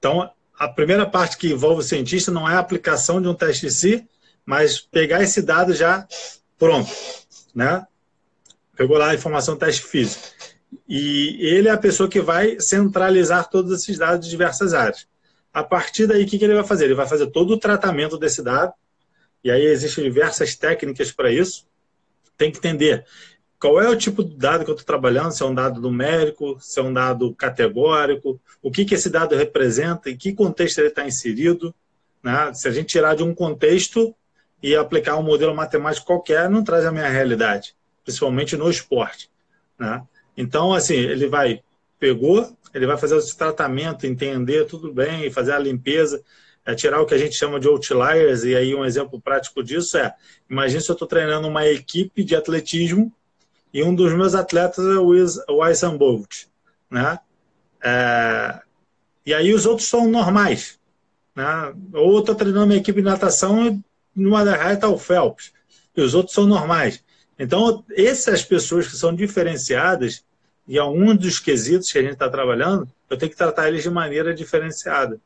Então, 0.00 0.30
a 0.58 0.66
primeira 0.66 1.06
parte 1.06 1.36
que 1.36 1.52
envolve 1.52 1.80
o 1.80 1.84
cientista 1.84 2.30
não 2.32 2.48
é 2.48 2.54
a 2.54 2.58
aplicação 2.58 3.20
de 3.20 3.28
um 3.28 3.34
teste 3.34 3.66
em 3.66 3.70
si, 3.70 4.08
mas 4.44 4.80
pegar 4.80 5.22
esse 5.22 5.42
dado 5.42 5.74
já 5.74 6.08
pronto, 6.58 6.90
né? 7.54 7.86
Pegou 8.74 8.96
lá 8.96 9.10
a 9.10 9.14
informação 9.14 9.56
teste 9.56 9.82
físico. 9.82 10.26
E 10.88 11.36
ele 11.40 11.68
é 11.68 11.70
a 11.70 11.78
pessoa 11.78 12.08
que 12.08 12.20
vai 12.20 12.58
centralizar 12.58 13.48
todos 13.50 13.72
esses 13.72 13.98
dados 13.98 14.24
de 14.24 14.30
diversas 14.30 14.72
áreas. 14.72 15.06
A 15.52 15.62
partir 15.62 16.06
daí, 16.06 16.24
o 16.24 16.26
que, 16.26 16.42
ele 16.42 16.54
vai 16.54 16.64
fazer? 16.64 16.86
Ele 16.86 16.94
vai 16.94 17.06
fazer 17.06 17.26
todo 17.26 17.52
o 17.52 17.58
tratamento 17.58 18.16
desse 18.16 18.42
dado, 18.42 18.72
e 19.44 19.50
aí 19.50 19.64
existem 19.64 20.04
diversas 20.04 20.54
técnicas 20.54 21.12
para 21.12 21.30
isso. 21.30 21.66
Tem 22.38 22.50
que 22.50 22.58
entender 22.58 23.04
qual 23.60 23.80
é 23.80 23.88
o 23.90 23.96
tipo 23.96 24.24
de 24.24 24.34
dado 24.34 24.64
que 24.64 24.70
eu 24.70 24.74
estou 24.74 24.86
trabalhando, 24.86 25.32
se 25.32 25.42
é 25.42 25.46
um 25.46 25.54
dado 25.54 25.82
numérico, 25.82 26.56
se 26.58 26.80
é 26.80 26.82
um 26.82 26.92
dado 26.92 27.34
categórico, 27.34 28.40
o 28.62 28.70
que, 28.70 28.86
que 28.86 28.94
esse 28.94 29.10
dado 29.10 29.36
representa, 29.36 30.08
em 30.08 30.16
que 30.16 30.32
contexto 30.32 30.78
ele 30.78 30.88
está 30.88 31.06
inserido. 31.06 31.74
Né? 32.22 32.54
Se 32.54 32.66
a 32.66 32.70
gente 32.70 32.86
tirar 32.86 33.14
de 33.14 33.22
um 33.22 33.34
contexto 33.34 34.14
e 34.62 34.74
aplicar 34.74 35.18
um 35.18 35.22
modelo 35.22 35.54
matemático 35.54 36.06
qualquer, 36.06 36.48
não 36.48 36.64
traz 36.64 36.86
a 36.86 36.90
minha 36.90 37.08
realidade, 37.08 37.74
principalmente 38.02 38.56
no 38.56 38.70
esporte. 38.70 39.30
Né? 39.78 40.02
Então, 40.34 40.72
assim, 40.72 40.94
ele 40.94 41.28
vai, 41.28 41.62
pegou, 41.98 42.50
ele 42.72 42.86
vai 42.86 42.96
fazer 42.96 43.18
esse 43.18 43.36
tratamento, 43.36 44.06
entender 44.06 44.64
tudo 44.64 44.90
bem, 44.90 45.30
fazer 45.30 45.52
a 45.52 45.58
limpeza, 45.58 46.22
é 46.64 46.74
tirar 46.74 47.02
o 47.02 47.06
que 47.06 47.12
a 47.12 47.18
gente 47.18 47.34
chama 47.34 47.60
de 47.60 47.68
outliers, 47.68 48.42
e 48.42 48.56
aí 48.56 48.74
um 48.74 48.86
exemplo 48.86 49.20
prático 49.20 49.62
disso 49.62 49.98
é, 49.98 50.14
imagine 50.48 50.80
se 50.80 50.90
eu 50.90 50.94
estou 50.94 51.08
treinando 51.08 51.46
uma 51.46 51.66
equipe 51.66 52.24
de 52.24 52.34
atletismo 52.34 53.12
e 53.72 53.82
um 53.82 53.94
dos 53.94 54.12
meus 54.12 54.34
atletas 54.34 54.84
é 54.84 54.98
o 54.98 55.64
Usain 55.64 55.96
Bolt, 55.96 56.46
né? 56.90 57.18
É, 57.82 58.60
e 59.24 59.32
aí 59.32 59.54
os 59.54 59.66
outros 59.66 59.88
são 59.88 60.08
normais, 60.08 60.78
né? 61.34 61.72
Ou 61.92 62.20
estou 62.20 62.34
treinando 62.34 62.66
uma 62.66 62.76
equipe 62.76 63.00
de 63.00 63.08
natação 63.08 63.66
e 63.66 63.80
numa 64.14 64.44
das 64.44 64.72
está 64.72 64.88
o 64.88 64.98
Phelps, 64.98 65.52
e 65.96 66.00
os 66.00 66.14
outros 66.14 66.34
são 66.34 66.46
normais. 66.46 67.02
Então, 67.38 67.84
essas 67.96 68.42
pessoas 68.42 68.86
que 68.86 68.96
são 68.96 69.14
diferenciadas, 69.14 70.24
e 70.68 70.78
alguns 70.78 71.18
dos 71.18 71.38
quesitos 71.38 71.90
que 71.90 71.98
a 71.98 72.02
gente 72.02 72.12
está 72.12 72.28
trabalhando, 72.28 72.88
eu 73.08 73.16
tenho 73.16 73.30
que 73.30 73.36
tratar 73.36 73.68
eles 73.68 73.82
de 73.82 73.90
maneira 73.90 74.34
diferenciada. 74.34 75.20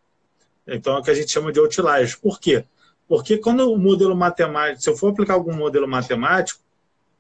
Então, 0.67 0.97
é 0.97 1.01
o 1.01 1.03
que 1.03 1.11
a 1.11 1.15
gente 1.15 1.31
chama 1.31 1.53
de 1.53 1.59
outliers. 1.59 2.15
Por 2.15 2.41
quê? 2.41 2.65
Porque 3.07 3.37
quando 3.37 3.71
o 3.71 3.77
modelo 3.77 4.17
matemático, 4.17 4.81
se 4.81 4.89
eu 4.89 4.97
for 4.97 5.11
aplicar 5.11 5.35
algum 5.35 5.55
modelo 5.55 5.87
matemático, 5.87 6.61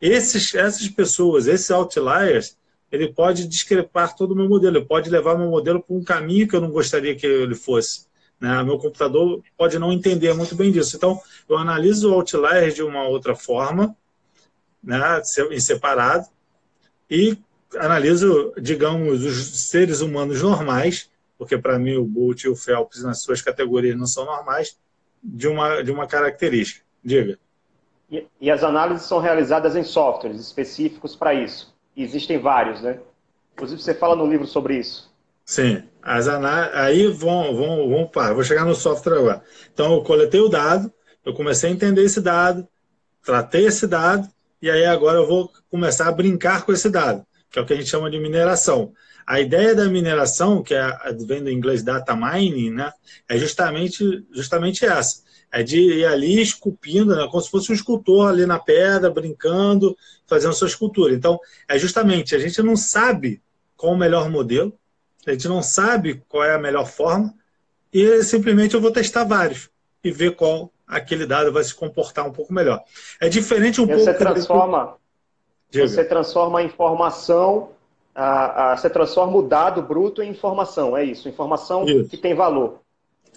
esses, 0.04 0.54
essas 0.54 0.86
pessoas, 0.88 1.46
esses 1.46 1.70
outliers, 1.70 2.58
ele 2.92 3.12
pode 3.12 3.48
discrepar 3.48 4.14
todo 4.14 4.32
o 4.32 4.36
meu 4.36 4.46
modelo, 4.46 4.76
ele 4.76 4.84
pode 4.84 5.08
levar 5.08 5.38
meu 5.38 5.48
modelo 5.48 5.82
para 5.82 5.96
um 5.96 6.04
caminho 6.04 6.46
que 6.46 6.54
eu 6.54 6.60
não 6.60 6.70
gostaria 6.70 7.16
que 7.16 7.26
ele 7.26 7.54
fosse. 7.54 8.06
Né? 8.38 8.62
Meu 8.62 8.78
computador 8.78 9.42
pode 9.56 9.78
não 9.78 9.90
entender 9.90 10.34
muito 10.34 10.54
bem 10.54 10.70
disso. 10.70 10.96
Então, 10.96 11.18
eu 11.48 11.56
analiso 11.56 12.10
o 12.10 12.14
outlier 12.14 12.70
de 12.70 12.82
uma 12.82 13.08
outra 13.08 13.34
forma, 13.34 13.96
né, 14.82 15.22
em 15.50 15.58
separado, 15.58 16.28
e 17.10 17.38
analiso, 17.78 18.52
digamos, 18.60 19.24
os 19.24 19.68
seres 19.70 20.02
humanos 20.02 20.42
normais, 20.42 21.10
porque 21.38 21.56
para 21.56 21.78
mim 21.78 21.96
o 21.96 22.04
Bolt 22.04 22.44
e 22.44 22.48
o 22.48 22.54
Phelps 22.54 23.02
nas 23.02 23.22
suas 23.22 23.40
categorias 23.40 23.96
não 23.96 24.06
são 24.06 24.26
normais, 24.26 24.76
de 25.22 25.48
uma, 25.48 25.80
de 25.82 25.90
uma 25.90 26.06
característica. 26.06 26.84
Diga. 27.02 27.38
E, 28.40 28.50
as 28.50 28.62
análises 28.62 29.06
são 29.06 29.18
realizadas 29.18 29.74
em 29.76 29.82
softwares 29.82 30.40
específicos 30.40 31.16
para 31.16 31.34
isso. 31.34 31.74
E 31.96 32.02
existem 32.02 32.38
vários, 32.38 32.82
né? 32.82 32.98
Inclusive 33.54 33.80
você 33.80 33.94
fala 33.94 34.16
no 34.16 34.26
livro 34.26 34.46
sobre 34.46 34.78
isso. 34.78 35.12
Sim, 35.44 35.82
as 36.02 36.26
aí 36.28 37.06
vão, 37.08 37.54
vão, 37.54 37.88
vão 37.88 38.06
para, 38.06 38.34
vou 38.34 38.42
chegar 38.42 38.64
no 38.64 38.74
software 38.74 39.18
agora. 39.18 39.42
Então 39.72 39.94
eu 39.94 40.02
coletei 40.02 40.40
o 40.40 40.48
dado, 40.48 40.92
eu 41.24 41.34
comecei 41.34 41.70
a 41.70 41.72
entender 41.72 42.02
esse 42.02 42.20
dado, 42.20 42.66
tratei 43.22 43.66
esse 43.66 43.86
dado, 43.86 44.28
e 44.60 44.70
aí 44.70 44.86
agora 44.86 45.18
eu 45.18 45.26
vou 45.26 45.50
começar 45.70 46.08
a 46.08 46.12
brincar 46.12 46.64
com 46.64 46.72
esse 46.72 46.88
dado, 46.88 47.24
que 47.50 47.58
é 47.58 47.62
o 47.62 47.66
que 47.66 47.74
a 47.74 47.76
gente 47.76 47.88
chama 47.88 48.10
de 48.10 48.18
mineração. 48.18 48.92
A 49.26 49.40
ideia 49.40 49.74
da 49.74 49.86
mineração, 49.86 50.62
que 50.62 50.74
é, 50.74 50.90
vem 51.26 51.42
do 51.42 51.50
inglês 51.50 51.82
data 51.82 52.14
mining, 52.14 52.70
né, 52.70 52.92
é 53.28 53.38
justamente, 53.38 54.26
justamente 54.32 54.84
essa. 54.84 55.23
É 55.56 55.62
de 55.62 55.78
ir 55.78 56.04
ali 56.04 56.42
esculpindo, 56.42 57.14
né, 57.14 57.28
como 57.30 57.40
se 57.40 57.48
fosse 57.48 57.70
um 57.70 57.74
escultor 57.76 58.28
ali 58.28 58.44
na 58.44 58.58
pedra, 58.58 59.08
brincando, 59.08 59.96
fazendo 60.26 60.52
sua 60.52 60.66
escultura. 60.66 61.14
Então, 61.14 61.38
é 61.68 61.78
justamente, 61.78 62.34
a 62.34 62.40
gente 62.40 62.60
não 62.60 62.76
sabe 62.76 63.40
qual 63.76 63.92
o 63.92 63.96
melhor 63.96 64.28
modelo, 64.28 64.76
a 65.24 65.30
gente 65.30 65.46
não 65.46 65.62
sabe 65.62 66.20
qual 66.28 66.42
é 66.42 66.56
a 66.56 66.58
melhor 66.58 66.86
forma, 66.86 67.32
e 67.92 68.20
simplesmente 68.24 68.74
eu 68.74 68.80
vou 68.80 68.90
testar 68.90 69.22
vários 69.22 69.70
e 70.02 70.10
ver 70.10 70.34
qual 70.34 70.72
aquele 70.84 71.24
dado 71.24 71.52
vai 71.52 71.62
se 71.62 71.72
comportar 71.72 72.26
um 72.26 72.32
pouco 72.32 72.52
melhor. 72.52 72.82
É 73.20 73.28
diferente 73.28 73.80
um 73.80 73.84
e 73.84 73.86
pouco. 73.86 74.02
Você 74.02 74.14
transforma, 74.14 74.96
você 75.72 76.04
transforma 76.04 76.58
a 76.58 76.62
informação, 76.64 77.70
a, 78.12 78.72
a, 78.72 78.76
você 78.76 78.90
transforma 78.90 79.36
o 79.36 79.42
dado 79.42 79.82
bruto 79.82 80.20
em 80.20 80.30
informação, 80.30 80.96
é 80.96 81.04
isso, 81.04 81.28
informação 81.28 81.84
isso. 81.88 82.10
que 82.10 82.16
tem 82.16 82.34
valor. 82.34 82.80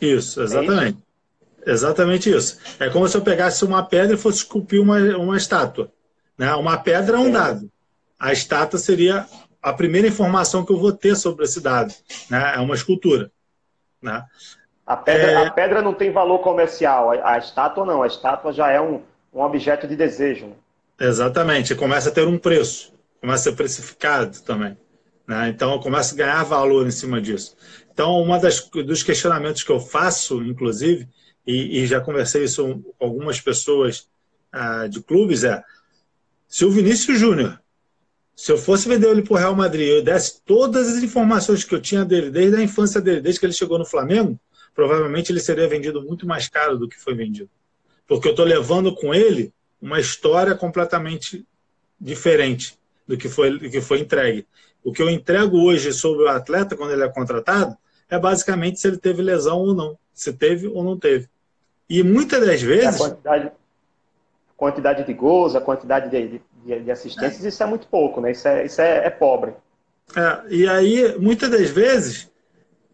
Isso, 0.01 0.41
exatamente. 0.41 0.83
É 0.83 0.89
isso? 0.89 1.06
Exatamente 1.65 2.29
isso. 2.29 2.59
É 2.79 2.89
como 2.89 3.07
se 3.07 3.17
eu 3.17 3.21
pegasse 3.21 3.65
uma 3.65 3.83
pedra 3.83 4.15
e 4.15 4.19
fosse 4.19 4.39
esculpir 4.39 4.81
uma, 4.81 4.99
uma 5.17 5.37
estátua. 5.37 5.91
Né? 6.37 6.53
Uma 6.55 6.77
pedra 6.77 7.17
é 7.17 7.19
um 7.19 7.31
dado. 7.31 7.69
A 8.19 8.31
estátua 8.31 8.79
seria 8.79 9.25
a 9.61 9.73
primeira 9.73 10.07
informação 10.07 10.65
que 10.65 10.71
eu 10.71 10.79
vou 10.79 10.91
ter 10.91 11.15
sobre 11.15 11.45
esse 11.45 11.61
dado. 11.61 11.93
Né? 12.29 12.53
É 12.55 12.59
uma 12.59 12.75
escultura. 12.75 13.31
Né? 14.01 14.23
A 14.85 14.95
pedra, 14.95 15.31
é... 15.31 15.45
a 15.47 15.51
pedra 15.51 15.81
não 15.81 15.93
tem 15.93 16.11
valor 16.11 16.39
comercial, 16.39 17.11
a, 17.11 17.33
a, 17.33 17.37
estátua 17.37 17.85
não, 17.85 18.01
a 18.01 18.07
estátua 18.07 18.53
já 18.53 18.71
é 18.71 18.79
um, 18.79 19.01
um 19.33 19.41
objeto 19.41 19.85
de 19.85 19.97
desejo. 19.97 20.45
Né? 20.45 20.53
Exatamente, 20.99 21.75
começa 21.75 22.09
a 22.09 22.11
ter 22.11 22.25
um 22.25 22.37
preço, 22.37 22.93
começa 23.19 23.49
a 23.49 23.51
ser 23.51 23.57
precificado 23.57 24.39
também. 24.41 24.77
Né? 25.27 25.49
Então, 25.49 25.77
começa 25.79 26.15
a 26.15 26.17
ganhar 26.17 26.43
valor 26.43 26.87
em 26.87 26.91
cima 26.91 27.19
disso. 27.19 27.57
Então, 27.91 28.21
um 28.21 28.83
dos 28.85 29.03
questionamentos 29.03 29.63
que 29.63 29.71
eu 29.71 29.79
faço, 29.79 30.41
inclusive, 30.43 31.09
e, 31.47 31.79
e 31.79 31.87
já 31.87 32.01
conversei 32.01 32.43
isso 32.43 32.83
com 32.99 33.05
algumas 33.05 33.39
pessoas 33.39 34.09
ah, 34.51 34.85
de 34.87 35.01
clubes, 35.01 35.45
é 35.45 35.63
se 36.47 36.65
o 36.65 36.71
Vinícius 36.71 37.17
Júnior, 37.17 37.59
se 38.35 38.51
eu 38.51 38.57
fosse 38.57 38.87
vender 38.87 39.09
ele 39.09 39.21
para 39.21 39.33
o 39.33 39.37
Real 39.37 39.55
Madrid, 39.55 39.87
eu 39.87 40.03
desse 40.03 40.41
todas 40.43 40.87
as 40.87 41.01
informações 41.01 41.63
que 41.63 41.73
eu 41.73 41.81
tinha 41.81 42.05
dele, 42.05 42.29
desde 42.29 42.57
a 42.57 42.61
infância 42.61 43.01
dele, 43.01 43.21
desde 43.21 43.39
que 43.39 43.45
ele 43.45 43.53
chegou 43.53 43.79
no 43.79 43.85
Flamengo, 43.85 44.39
provavelmente 44.75 45.31
ele 45.31 45.39
seria 45.39 45.67
vendido 45.67 46.03
muito 46.03 46.27
mais 46.27 46.47
caro 46.47 46.77
do 46.77 46.87
que 46.87 46.99
foi 46.99 47.15
vendido. 47.15 47.49
Porque 48.05 48.27
eu 48.27 48.31
estou 48.31 48.45
levando 48.45 48.93
com 48.93 49.13
ele 49.13 49.51
uma 49.81 49.99
história 49.99 50.53
completamente 50.53 51.45
diferente 51.99 52.77
do 53.07 53.17
que, 53.17 53.27
foi, 53.27 53.57
do 53.57 53.69
que 53.69 53.81
foi 53.81 53.99
entregue. 53.99 54.45
O 54.83 54.93
que 54.93 55.01
eu 55.01 55.09
entrego 55.09 55.57
hoje 55.57 55.91
sobre 55.91 56.23
o 56.23 56.29
atleta, 56.29 56.75
quando 56.75 56.91
ele 56.91 57.03
é 57.03 57.09
contratado, 57.09 57.75
é 58.09 58.19
basicamente 58.19 58.79
se 58.79 58.87
ele 58.87 58.97
teve 58.97 59.21
lesão 59.21 59.59
ou 59.59 59.73
não, 59.73 59.97
se 60.13 60.31
teve 60.31 60.67
ou 60.67 60.83
não 60.83 60.97
teve. 60.97 61.27
E 61.89 62.03
muitas 62.03 62.45
das 62.45 62.61
vezes. 62.61 63.01
A 63.01 63.09
quantidade, 63.09 63.47
a 63.47 63.51
quantidade 64.57 65.03
de 65.05 65.13
gols, 65.13 65.55
a 65.55 65.61
quantidade 65.61 66.09
de, 66.09 66.41
de, 66.65 66.79
de 66.83 66.91
assistências, 66.91 67.45
é. 67.45 67.49
isso 67.49 67.63
é 67.63 67.65
muito 67.65 67.87
pouco, 67.87 68.19
né? 68.19 68.31
Isso 68.31 68.47
é, 68.47 68.65
isso 68.65 68.81
é, 68.81 69.05
é 69.05 69.09
pobre. 69.09 69.53
É, 70.15 70.53
e 70.53 70.67
aí, 70.67 71.17
muitas 71.17 71.49
das 71.49 71.69
vezes, 71.69 72.29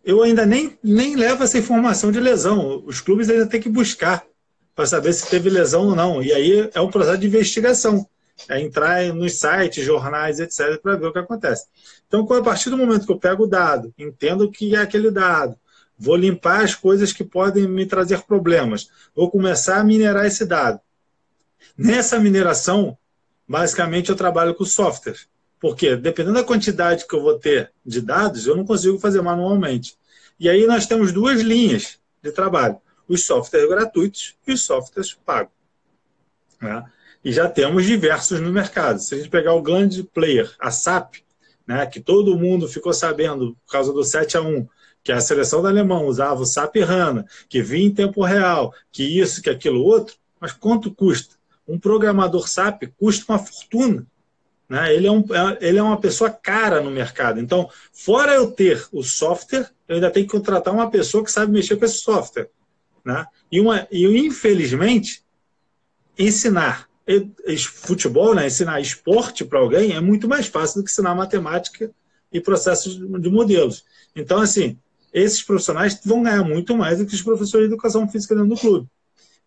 eu 0.04 0.22
ainda 0.22 0.46
nem, 0.46 0.78
nem 0.84 1.16
levo 1.16 1.44
essa 1.44 1.58
informação 1.58 2.12
de 2.12 2.20
lesão. 2.20 2.84
Os 2.86 3.02
clubes 3.02 3.30
ainda 3.30 3.48
têm 3.48 3.62
que 3.62 3.70
buscar 3.70 4.24
para 4.76 4.86
saber 4.86 5.14
se 5.14 5.30
teve 5.30 5.50
lesão 5.50 5.88
ou 5.88 5.96
não. 5.96 6.22
E 6.22 6.34
aí 6.34 6.70
é 6.74 6.82
um 6.82 6.92
processo 6.92 7.20
de 7.20 7.28
investigação. 7.28 8.06
É 8.50 8.60
entrar 8.60 9.06
nos 9.14 9.40
sites, 9.40 9.86
jornais, 9.86 10.40
etc., 10.40 10.82
para 10.82 10.96
ver 10.96 11.06
o 11.06 11.14
que 11.14 11.20
acontece. 11.20 11.68
Então, 12.08 12.28
a 12.32 12.42
partir 12.42 12.70
do 12.70 12.78
momento 12.78 13.06
que 13.06 13.12
eu 13.12 13.20
pego 13.20 13.44
o 13.44 13.48
dado, 13.48 13.94
entendo 13.98 14.46
o 14.46 14.52
que 14.52 14.76
é 14.76 14.80
aquele 14.80 15.12
dado, 15.12 15.56
vou 15.98 16.16
limpar 16.16 16.64
as 16.64 16.76
coisas 16.76 17.14
que 17.14 17.24
podem 17.24 17.68
me 17.68 17.86
trazer 17.86 18.22
problemas, 18.24 18.90
vou 19.16 19.30
começar 19.30 19.80
a 19.80 19.84
minerar 19.84 20.26
esse 20.26 20.46
dado. 20.46 20.80
Nessa 21.78 22.20
mineração, 22.20 22.98
basicamente 23.48 24.10
eu 24.10 24.16
trabalho 24.16 24.54
com 24.54 24.66
software. 24.66 25.18
Porque 25.60 25.96
dependendo 25.96 26.36
da 26.36 26.44
quantidade 26.44 27.08
que 27.08 27.16
eu 27.16 27.22
vou 27.22 27.40
ter 27.40 27.72
de 27.86 28.02
dados, 28.02 28.46
eu 28.46 28.56
não 28.56 28.66
consigo 28.66 29.00
fazer 29.00 29.22
manualmente. 29.22 29.98
E 30.38 30.50
aí 30.50 30.68
nós 30.68 30.86
temos 30.86 31.14
duas 31.14 31.40
linhas 31.40 31.98
de 32.22 32.32
trabalho: 32.32 32.78
os 33.08 33.26
softwares 33.26 33.70
gratuitos 33.70 34.36
e 34.46 34.52
os 34.52 34.66
softwares 34.66 35.14
pagos. 35.14 35.54
Né? 36.60 36.84
E 37.24 37.32
já 37.32 37.48
temos 37.48 37.86
diversos 37.86 38.42
no 38.42 38.52
mercado. 38.52 39.00
Se 39.00 39.16
a 39.16 39.18
gente 39.18 39.30
pegar 39.30 39.54
o 39.54 39.62
grande 39.62 40.04
player, 40.04 40.54
a 40.60 40.70
SAP, 40.70 41.24
né, 41.66 41.86
que 41.86 42.02
todo 42.02 42.38
mundo 42.38 42.68
ficou 42.68 42.94
sabendo 42.94 43.56
por 43.66 43.72
causa 43.72 43.94
do 43.94 44.04
7 44.04 44.36
a 44.36 44.42
1 44.42 44.68
que 45.04 45.12
a 45.12 45.20
seleção 45.20 45.62
da 45.62 45.70
Alemanha 45.70 46.06
usava 46.06 46.42
o 46.42 46.46
SAP 46.46 46.78
HANA, 46.78 47.26
que 47.50 47.62
vinha 47.62 47.88
em 47.88 47.94
tempo 47.94 48.24
real, 48.24 48.74
que 48.92 49.04
isso, 49.04 49.42
que 49.42 49.50
aquilo 49.50 49.84
outro, 49.84 50.16
mas 50.40 50.52
quanto 50.52 50.94
custa? 50.94 51.36
Um 51.68 51.78
programador 51.78 52.48
SAP 52.48 52.84
custa 52.98 53.32
uma 53.32 53.40
fortuna. 53.40 54.06
Né? 54.68 54.96
Ele, 54.96 55.08
é 55.08 55.12
um, 55.12 55.20
é, 55.20 55.58
ele 55.62 55.78
é 55.78 55.84
uma 55.84 56.00
pessoa 56.00 56.30
cara 56.30 56.82
no 56.82 56.90
mercado. 56.90 57.40
Então, 57.40 57.70
fora 57.92 58.34
eu 58.34 58.50
ter 58.50 58.88
o 58.92 59.04
software, 59.04 59.70
eu 59.88 59.96
ainda 59.96 60.10
tenho 60.10 60.26
que 60.26 60.32
contratar 60.32 60.74
uma 60.74 60.90
pessoa 60.90 61.24
que 61.24 61.32
sabe 61.32 61.52
mexer 61.52 61.76
com 61.76 61.86
esse 61.86 62.00
software. 62.00 62.50
Né? 63.04 63.26
E, 63.52 63.60
uma, 63.60 63.88
e 63.92 64.06
infelizmente, 64.18 65.24
ensinar 66.18 66.88
futebol, 67.70 68.34
né, 68.34 68.48
ensinar 68.48 68.80
esporte 68.80 69.44
para 69.44 69.60
alguém 69.60 69.94
é 69.94 70.00
muito 70.00 70.28
mais 70.28 70.48
fácil 70.48 70.80
do 70.80 70.86
que 70.86 70.92
ensinar 70.92 71.14
matemática 71.14 71.92
e 72.32 72.40
processos 72.40 72.96
de 72.96 73.30
modelos. 73.30 73.84
Então, 74.16 74.40
assim, 74.40 74.78
esses 75.14 75.44
profissionais 75.44 76.00
vão 76.04 76.24
ganhar 76.24 76.44
muito 76.44 76.76
mais 76.76 76.98
do 76.98 77.06
que 77.06 77.14
os 77.14 77.22
professores 77.22 77.68
de 77.68 77.74
educação 77.74 78.08
física 78.10 78.34
dentro 78.34 78.50
do 78.50 78.60
clube. 78.60 78.88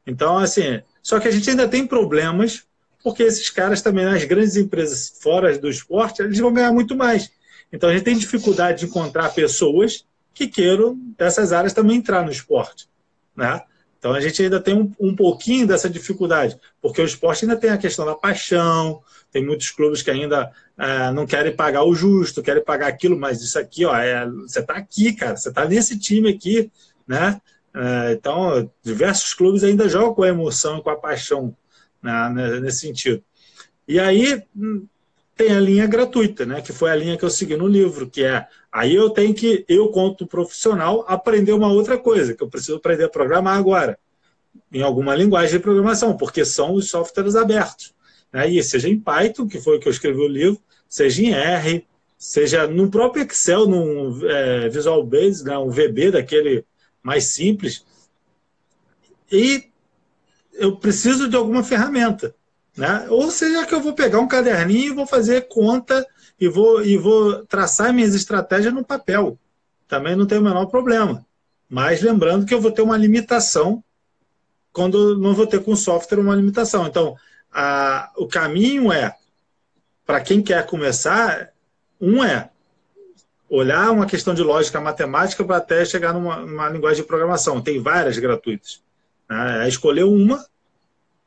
Então, 0.06 0.38
assim, 0.38 0.80
só 1.02 1.18
que 1.18 1.26
a 1.26 1.30
gente 1.30 1.50
ainda 1.50 1.66
tem 1.66 1.86
problemas, 1.86 2.64
porque 3.02 3.24
esses 3.24 3.50
caras 3.50 3.82
também, 3.82 4.04
nas 4.04 4.24
grandes 4.24 4.56
empresas 4.56 5.12
fora 5.20 5.58
do 5.58 5.68
esporte, 5.68 6.22
eles 6.22 6.38
vão 6.38 6.52
ganhar 6.52 6.72
muito 6.72 6.94
mais. 6.96 7.30
Então, 7.72 7.90
a 7.90 7.92
gente 7.92 8.04
tem 8.04 8.16
dificuldade 8.16 8.80
de 8.80 8.86
encontrar 8.86 9.34
pessoas 9.34 10.06
que 10.32 10.46
queiram 10.46 10.96
dessas 11.18 11.52
áreas 11.52 11.72
também 11.72 11.96
entrar 11.96 12.24
no 12.24 12.30
esporte, 12.30 12.88
né? 13.34 13.62
Então 13.98 14.12
a 14.12 14.20
gente 14.20 14.42
ainda 14.42 14.60
tem 14.60 14.74
um, 14.74 14.92
um 15.00 15.14
pouquinho 15.14 15.66
dessa 15.66 15.88
dificuldade, 15.88 16.58
porque 16.80 17.00
o 17.00 17.04
esporte 17.04 17.44
ainda 17.44 17.56
tem 17.56 17.70
a 17.70 17.78
questão 17.78 18.04
da 18.04 18.14
paixão, 18.14 19.02
tem 19.32 19.44
muitos 19.44 19.70
clubes 19.70 20.02
que 20.02 20.10
ainda 20.10 20.52
é, 20.78 21.10
não 21.12 21.26
querem 21.26 21.54
pagar 21.54 21.84
o 21.84 21.94
justo, 21.94 22.42
querem 22.42 22.62
pagar 22.62 22.88
aquilo, 22.88 23.18
mas 23.18 23.42
isso 23.42 23.58
aqui, 23.58 23.84
ó, 23.84 23.96
é, 23.96 24.26
você 24.26 24.60
está 24.60 24.74
aqui, 24.74 25.12
cara, 25.12 25.36
você 25.36 25.48
está 25.48 25.64
nesse 25.64 25.98
time 25.98 26.28
aqui, 26.30 26.70
né? 27.06 27.40
É, 27.74 28.12
então, 28.12 28.70
diversos 28.82 29.34
clubes 29.34 29.62
ainda 29.62 29.88
jogam 29.88 30.14
com 30.14 30.22
a 30.22 30.28
emoção 30.28 30.78
e 30.78 30.82
com 30.82 30.90
a 30.90 30.96
paixão 30.96 31.54
né, 32.02 32.60
nesse 32.60 32.80
sentido. 32.80 33.22
E 33.86 34.00
aí 34.00 34.42
hum, 34.56 34.86
tem 35.36 35.52
a 35.52 35.60
linha 35.60 35.86
gratuita, 35.86 36.46
né? 36.46 36.62
Que 36.62 36.72
foi 36.72 36.90
a 36.90 36.96
linha 36.96 37.16
que 37.16 37.24
eu 37.24 37.30
segui 37.30 37.56
no 37.56 37.66
livro, 37.66 38.08
que 38.08 38.24
é 38.24 38.46
aí 38.72 38.94
eu 38.94 39.10
tenho 39.10 39.34
que, 39.34 39.64
eu, 39.68 39.88
conto 39.88 40.26
profissional, 40.26 41.04
aprender 41.06 41.52
uma 41.52 41.70
outra 41.70 41.98
coisa, 41.98 42.34
que 42.34 42.42
eu 42.42 42.48
preciso 42.48 42.76
aprender 42.76 43.04
a 43.04 43.08
programar 43.08 43.58
agora, 43.58 43.98
em 44.72 44.82
alguma 44.82 45.14
linguagem 45.14 45.58
de 45.58 45.62
programação, 45.62 46.16
porque 46.16 46.44
são 46.44 46.74
os 46.74 46.88
softwares 46.88 47.36
abertos. 47.36 47.94
Né? 48.32 48.62
seja 48.62 48.88
em 48.88 48.98
Python, 48.98 49.46
que 49.46 49.60
foi 49.60 49.76
o 49.76 49.80
que 49.80 49.88
eu 49.88 49.92
escrevi 49.92 50.20
o 50.20 50.28
livro, 50.28 50.60
seja 50.88 51.22
em 51.22 51.32
R, 51.32 51.86
seja 52.18 52.66
no 52.66 52.90
próprio 52.90 53.24
Excel, 53.24 53.66
no 53.66 54.26
é, 54.28 54.68
Visual 54.68 55.04
Basic, 55.04 55.44
né? 55.44 55.58
um 55.58 55.70
VB 55.70 56.12
daquele 56.12 56.64
mais 57.02 57.24
simples. 57.24 57.84
E 59.30 59.64
eu 60.54 60.76
preciso 60.76 61.28
de 61.28 61.36
alguma 61.36 61.62
ferramenta. 61.62 62.34
Né? 62.76 63.06
Ou 63.08 63.30
seja, 63.30 63.66
que 63.66 63.74
eu 63.74 63.80
vou 63.80 63.94
pegar 63.94 64.20
um 64.20 64.28
caderninho 64.28 64.92
e 64.92 64.94
vou 64.94 65.06
fazer 65.06 65.48
conta 65.48 66.06
e 66.38 66.48
vou, 66.48 66.84
e 66.84 66.96
vou 66.96 67.44
traçar 67.46 67.92
minhas 67.92 68.14
estratégias 68.14 68.74
no 68.74 68.84
papel. 68.84 69.38
Também 69.88 70.14
não 70.14 70.26
tem 70.26 70.38
o 70.38 70.42
menor 70.42 70.66
problema. 70.66 71.24
Mas 71.68 72.02
lembrando 72.02 72.44
que 72.44 72.54
eu 72.54 72.60
vou 72.60 72.70
ter 72.70 72.82
uma 72.82 72.96
limitação 72.96 73.82
quando 74.72 75.18
não 75.18 75.34
vou 75.34 75.46
ter 75.46 75.62
com 75.62 75.72
o 75.72 75.76
software 75.76 76.20
uma 76.20 76.34
limitação. 76.34 76.86
Então, 76.86 77.16
a, 77.50 78.12
o 78.16 78.26
caminho 78.26 78.92
é, 78.92 79.16
para 80.04 80.20
quem 80.20 80.42
quer 80.42 80.66
começar, 80.66 81.48
um 81.98 82.22
é 82.22 82.50
olhar 83.48 83.90
uma 83.90 84.04
questão 84.04 84.34
de 84.34 84.42
lógica 84.42 84.80
matemática 84.80 85.42
para 85.44 85.56
até 85.56 85.82
chegar 85.84 86.12
numa, 86.12 86.36
numa, 86.40 86.68
linguagem 86.68 87.00
de 87.00 87.08
programação. 87.08 87.62
Tem 87.62 87.80
várias 87.80 88.18
gratuitas. 88.18 88.82
Né? 89.30 89.64
É 89.64 89.68
escolher 89.68 90.04
uma 90.04 90.44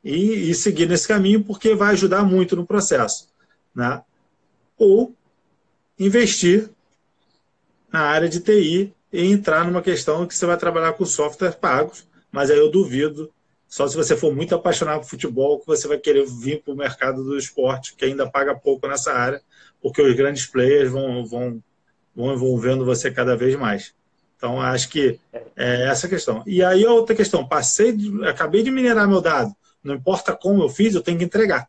e, 0.02 0.50
e, 0.50 0.54
seguir 0.54 0.86
nesse 0.86 1.06
caminho, 1.06 1.44
porque 1.44 1.74
vai 1.74 1.92
ajudar 1.92 2.22
muito 2.22 2.56
no 2.56 2.66
processo. 2.66 3.28
Né? 3.74 4.02
Ou 4.78 5.14
investir 5.98 6.70
na 7.92 8.00
área 8.00 8.28
de 8.28 8.40
TI 8.40 8.94
e 9.12 9.26
entrar 9.26 9.64
numa 9.64 9.82
questão 9.82 10.26
que 10.26 10.34
você 10.34 10.46
vai 10.46 10.56
trabalhar 10.56 10.92
com 10.94 11.04
software 11.04 11.52
pagos, 11.52 12.06
mas 12.30 12.50
aí 12.50 12.58
eu 12.58 12.70
duvido, 12.70 13.30
só 13.68 13.86
se 13.86 13.96
você 13.96 14.16
for 14.16 14.34
muito 14.34 14.54
apaixonado 14.54 15.00
por 15.00 15.08
futebol, 15.08 15.60
que 15.60 15.66
você 15.66 15.86
vai 15.86 15.98
querer 15.98 16.26
vir 16.26 16.62
para 16.62 16.72
o 16.72 16.76
mercado 16.76 17.22
do 17.22 17.36
esporte, 17.36 17.94
que 17.94 18.04
ainda 18.04 18.30
paga 18.30 18.54
pouco 18.54 18.86
nessa 18.86 19.12
área, 19.12 19.42
porque 19.82 20.00
os 20.00 20.14
grandes 20.14 20.46
players 20.46 20.90
vão, 20.90 21.26
vão, 21.26 21.62
vão 22.14 22.32
envolvendo 22.32 22.84
você 22.84 23.10
cada 23.10 23.36
vez 23.36 23.56
mais. 23.56 23.94
Então, 24.36 24.60
acho 24.60 24.88
que 24.88 25.20
é 25.54 25.88
essa 25.88 26.08
questão. 26.08 26.42
E 26.46 26.64
aí, 26.64 26.86
outra 26.86 27.14
questão, 27.14 27.46
passei, 27.46 27.94
acabei 28.26 28.62
de 28.62 28.70
minerar 28.70 29.06
meu 29.06 29.20
dado, 29.20 29.54
não 29.82 29.94
importa 29.94 30.36
como 30.36 30.62
eu 30.62 30.68
fiz, 30.68 30.94
eu 30.94 31.02
tenho 31.02 31.18
que 31.18 31.24
entregar. 31.24 31.68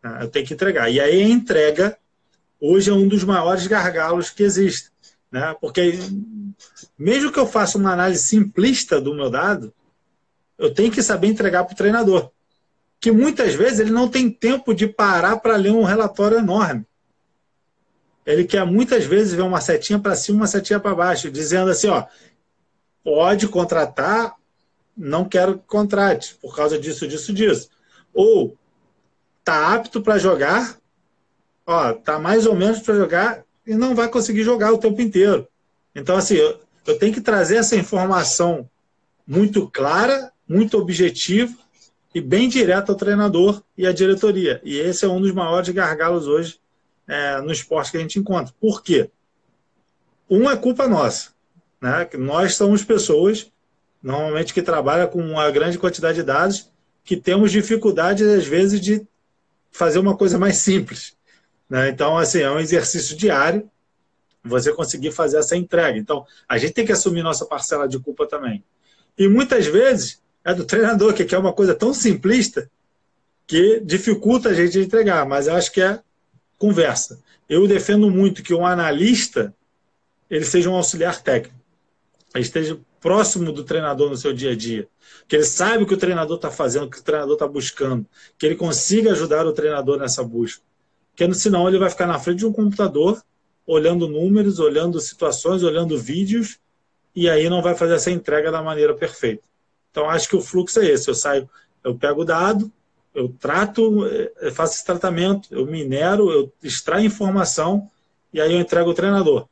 Tá? 0.00 0.20
Eu 0.22 0.28
tenho 0.28 0.46
que 0.46 0.54
entregar. 0.54 0.90
E 0.90 1.00
aí 1.00 1.22
a 1.22 1.28
entrega 1.28 1.98
hoje 2.60 2.90
é 2.90 2.92
um 2.92 3.08
dos 3.08 3.24
maiores 3.24 3.66
gargalos 3.66 4.30
que 4.30 4.42
existe. 4.42 4.90
Né? 5.30 5.54
Porque 5.60 5.98
mesmo 6.98 7.32
que 7.32 7.38
eu 7.38 7.46
faça 7.46 7.76
uma 7.76 7.92
análise 7.92 8.22
simplista 8.22 9.00
do 9.00 9.14
meu 9.14 9.28
dado, 9.28 9.72
eu 10.58 10.72
tenho 10.72 10.90
que 10.90 11.02
saber 11.02 11.28
entregar 11.28 11.64
para 11.64 11.74
o 11.74 11.76
treinador. 11.76 12.30
Que 13.00 13.10
muitas 13.10 13.54
vezes 13.54 13.80
ele 13.80 13.90
não 13.90 14.08
tem 14.08 14.30
tempo 14.30 14.74
de 14.74 14.86
parar 14.86 15.36
para 15.38 15.56
ler 15.56 15.72
um 15.72 15.82
relatório 15.82 16.38
enorme. 16.38 16.86
Ele 18.24 18.44
quer 18.44 18.64
muitas 18.64 19.04
vezes 19.04 19.34
ver 19.34 19.42
uma 19.42 19.60
setinha 19.60 19.98
para 19.98 20.16
cima, 20.16 20.38
uma 20.38 20.46
setinha 20.46 20.80
para 20.80 20.94
baixo, 20.94 21.30
dizendo 21.30 21.70
assim, 21.70 21.88
ó, 21.88 22.06
pode 23.04 23.46
contratar 23.46 24.34
não 24.96 25.24
quero 25.24 25.58
que 25.58 25.66
contrate 25.66 26.36
por 26.36 26.54
causa 26.56 26.78
disso, 26.78 27.06
disso, 27.06 27.32
disso. 27.32 27.68
Ou 28.14 28.56
tá 29.44 29.74
apto 29.74 30.00
para 30.00 30.18
jogar, 30.18 30.78
ó, 31.66 31.92
tá 31.92 32.18
mais 32.18 32.46
ou 32.46 32.54
menos 32.54 32.80
para 32.80 32.94
jogar 32.94 33.44
e 33.66 33.74
não 33.74 33.94
vai 33.94 34.08
conseguir 34.08 34.42
jogar 34.42 34.72
o 34.72 34.78
tempo 34.78 35.00
inteiro. 35.00 35.46
Então, 35.94 36.16
assim, 36.16 36.34
eu, 36.34 36.60
eu 36.86 36.98
tenho 36.98 37.12
que 37.12 37.20
trazer 37.20 37.56
essa 37.56 37.76
informação 37.76 38.68
muito 39.26 39.68
clara, 39.70 40.32
muito 40.48 40.78
objetiva 40.78 41.54
e 42.14 42.20
bem 42.20 42.48
direta 42.48 42.92
ao 42.92 42.98
treinador 42.98 43.62
e 43.76 43.86
à 43.86 43.92
diretoria. 43.92 44.60
E 44.64 44.78
esse 44.78 45.04
é 45.04 45.08
um 45.08 45.20
dos 45.20 45.32
maiores 45.32 45.68
gargalos 45.68 46.26
hoje 46.26 46.58
é, 47.06 47.40
no 47.40 47.52
esporte 47.52 47.90
que 47.90 47.96
a 47.96 48.00
gente 48.00 48.18
encontra. 48.18 48.54
Por 48.60 48.82
quê? 48.82 49.10
Um 50.28 50.50
é 50.50 50.56
culpa 50.56 50.88
nossa. 50.88 51.30
Né? 51.80 52.08
Nós 52.14 52.54
somos 52.54 52.82
pessoas 52.82 53.50
normalmente 54.06 54.54
que 54.54 54.62
trabalha 54.62 55.08
com 55.08 55.18
uma 55.18 55.50
grande 55.50 55.76
quantidade 55.78 56.18
de 56.18 56.22
dados, 56.22 56.70
que 57.02 57.16
temos 57.16 57.50
dificuldade, 57.50 58.22
às 58.22 58.46
vezes, 58.46 58.80
de 58.80 59.04
fazer 59.72 59.98
uma 59.98 60.16
coisa 60.16 60.38
mais 60.38 60.58
simples. 60.58 61.16
Né? 61.68 61.88
Então, 61.88 62.16
assim, 62.16 62.38
é 62.38 62.48
um 62.48 62.60
exercício 62.60 63.16
diário 63.16 63.68
você 64.44 64.72
conseguir 64.72 65.10
fazer 65.10 65.38
essa 65.38 65.56
entrega. 65.56 65.98
Então, 65.98 66.24
a 66.48 66.56
gente 66.56 66.72
tem 66.72 66.86
que 66.86 66.92
assumir 66.92 67.24
nossa 67.24 67.44
parcela 67.44 67.88
de 67.88 67.98
culpa 67.98 68.28
também. 68.28 68.62
E 69.18 69.26
muitas 69.26 69.66
vezes 69.66 70.22
é 70.44 70.54
do 70.54 70.64
treinador, 70.64 71.12
que 71.12 71.34
é 71.34 71.38
uma 71.38 71.52
coisa 71.52 71.74
tão 71.74 71.92
simplista 71.92 72.70
que 73.44 73.80
dificulta 73.80 74.50
a 74.50 74.54
gente 74.54 74.78
entregar, 74.78 75.26
mas 75.26 75.48
eu 75.48 75.56
acho 75.56 75.72
que 75.72 75.82
é 75.82 75.98
conversa. 76.56 77.18
Eu 77.48 77.66
defendo 77.66 78.08
muito 78.08 78.44
que 78.44 78.54
um 78.54 78.64
analista 78.64 79.52
ele 80.30 80.44
seja 80.44 80.70
um 80.70 80.76
auxiliar 80.76 81.20
técnico. 81.20 81.58
Ele 82.32 82.44
esteja 82.44 82.78
próximo 83.06 83.52
do 83.52 83.62
treinador 83.62 84.10
no 84.10 84.16
seu 84.16 84.32
dia 84.32 84.50
a 84.50 84.56
dia, 84.56 84.88
que 85.28 85.36
ele 85.36 85.44
sabe 85.44 85.84
o 85.84 85.86
que 85.86 85.94
o 85.94 85.96
treinador 85.96 86.34
está 86.34 86.50
fazendo, 86.50 86.86
o 86.86 86.90
que 86.90 86.98
o 86.98 87.02
treinador 87.04 87.34
está 87.34 87.46
buscando, 87.46 88.04
que 88.36 88.44
ele 88.44 88.56
consiga 88.56 89.12
ajudar 89.12 89.46
o 89.46 89.52
treinador 89.52 89.96
nessa 89.96 90.24
busca. 90.24 90.60
Porque 91.14 91.32
senão 91.34 91.68
ele 91.68 91.78
vai 91.78 91.88
ficar 91.88 92.08
na 92.08 92.18
frente 92.18 92.38
de 92.38 92.46
um 92.46 92.52
computador, 92.52 93.22
olhando 93.64 94.08
números, 94.08 94.58
olhando 94.58 94.98
situações, 94.98 95.62
olhando 95.62 95.96
vídeos, 95.96 96.58
e 97.14 97.30
aí 97.30 97.48
não 97.48 97.62
vai 97.62 97.76
fazer 97.76 97.94
essa 97.94 98.10
entrega 98.10 98.50
da 98.50 98.60
maneira 98.60 98.92
perfeita. 98.92 99.44
Então 99.92 100.10
acho 100.10 100.28
que 100.28 100.34
o 100.34 100.40
fluxo 100.40 100.80
é 100.80 100.86
esse. 100.86 101.08
Eu 101.08 101.14
saio, 101.14 101.48
eu 101.84 101.94
pego 101.94 102.22
o 102.22 102.24
dado, 102.24 102.72
eu 103.14 103.28
trato, 103.28 104.04
eu 104.04 104.50
faço 104.50 104.74
esse 104.74 104.84
tratamento, 104.84 105.48
eu 105.52 105.64
minero, 105.64 106.28
eu 106.32 106.52
extraio 106.60 107.06
informação 107.06 107.88
e 108.32 108.40
aí 108.40 108.52
eu 108.52 108.58
entrego 108.58 108.90
o 108.90 108.94
treinador. 108.94 109.46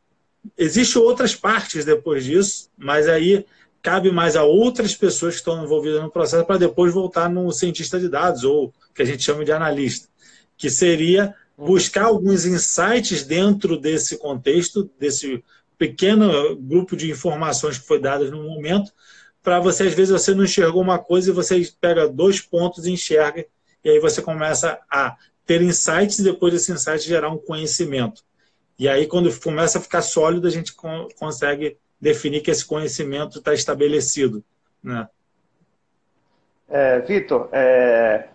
Existem 0.57 1.01
outras 1.01 1.35
partes 1.35 1.85
depois 1.85 2.25
disso, 2.25 2.71
mas 2.77 3.09
aí 3.09 3.45
cabe 3.83 4.11
mais 4.11 4.35
a 4.37 4.45
outras 4.45 4.95
pessoas 4.95 5.35
que 5.35 5.41
estão 5.41 5.63
envolvidas 5.63 6.03
no 6.03 6.11
processo 6.11 6.45
para 6.45 6.59
depois 6.59 6.93
voltar 6.93 7.29
no 7.29 7.53
cientista 7.53 8.01
de 8.01 8.09
dados, 8.09 8.45
ou 8.45 8.73
que 8.95 9.03
a 9.03 9.05
gente 9.05 9.23
chama 9.23 9.45
de 9.45 9.53
analista, 9.53 10.09
que 10.57 10.71
seria 10.71 11.35
buscar 11.57 12.05
alguns 12.05 12.47
insights 12.47 13.25
dentro 13.25 13.79
desse 13.79 14.17
contexto, 14.17 14.91
desse 14.99 15.43
pequeno 15.77 16.57
grupo 16.57 16.97
de 16.97 17.11
informações 17.11 17.79
que 17.79 17.87
foi 17.87 18.01
dado 18.01 18.31
no 18.31 18.45
momento, 18.45 18.93
para 19.43 19.61
você, 19.61 19.83
às 19.83 19.93
vezes, 19.93 20.11
você 20.11 20.35
não 20.35 20.45
enxergou 20.45 20.81
uma 20.81 20.99
coisa 20.99 21.29
e 21.29 21.35
você 21.35 21.71
pega 21.79 22.09
dois 22.09 22.41
pontos 22.41 22.87
e 22.87 22.93
enxerga, 22.93 23.45
e 23.85 23.91
aí 23.91 24.01
você 24.01 24.23
começa 24.23 24.79
a 24.91 25.15
ter 25.45 25.61
insights 25.61 26.19
e 26.19 26.23
depois 26.23 26.55
desse 26.55 26.73
insight 26.73 27.07
gerar 27.07 27.29
um 27.29 27.37
conhecimento. 27.37 28.23
E 28.79 28.89
aí, 28.89 29.07
quando 29.07 29.31
começa 29.41 29.79
a 29.79 29.81
ficar 29.81 30.03
sólido, 30.03 30.47
a 30.47 30.51
gente 30.51 30.75
consegue 31.19 31.77
definir 32.01 32.41
que 32.41 32.51
esse 32.51 32.65
conhecimento 32.65 33.39
está 33.39 33.55
estabelecido. 33.55 34.43
Né? 34.83 35.09
É, 36.69 36.99
Vitor, 37.01 37.49
é, 37.53 38.29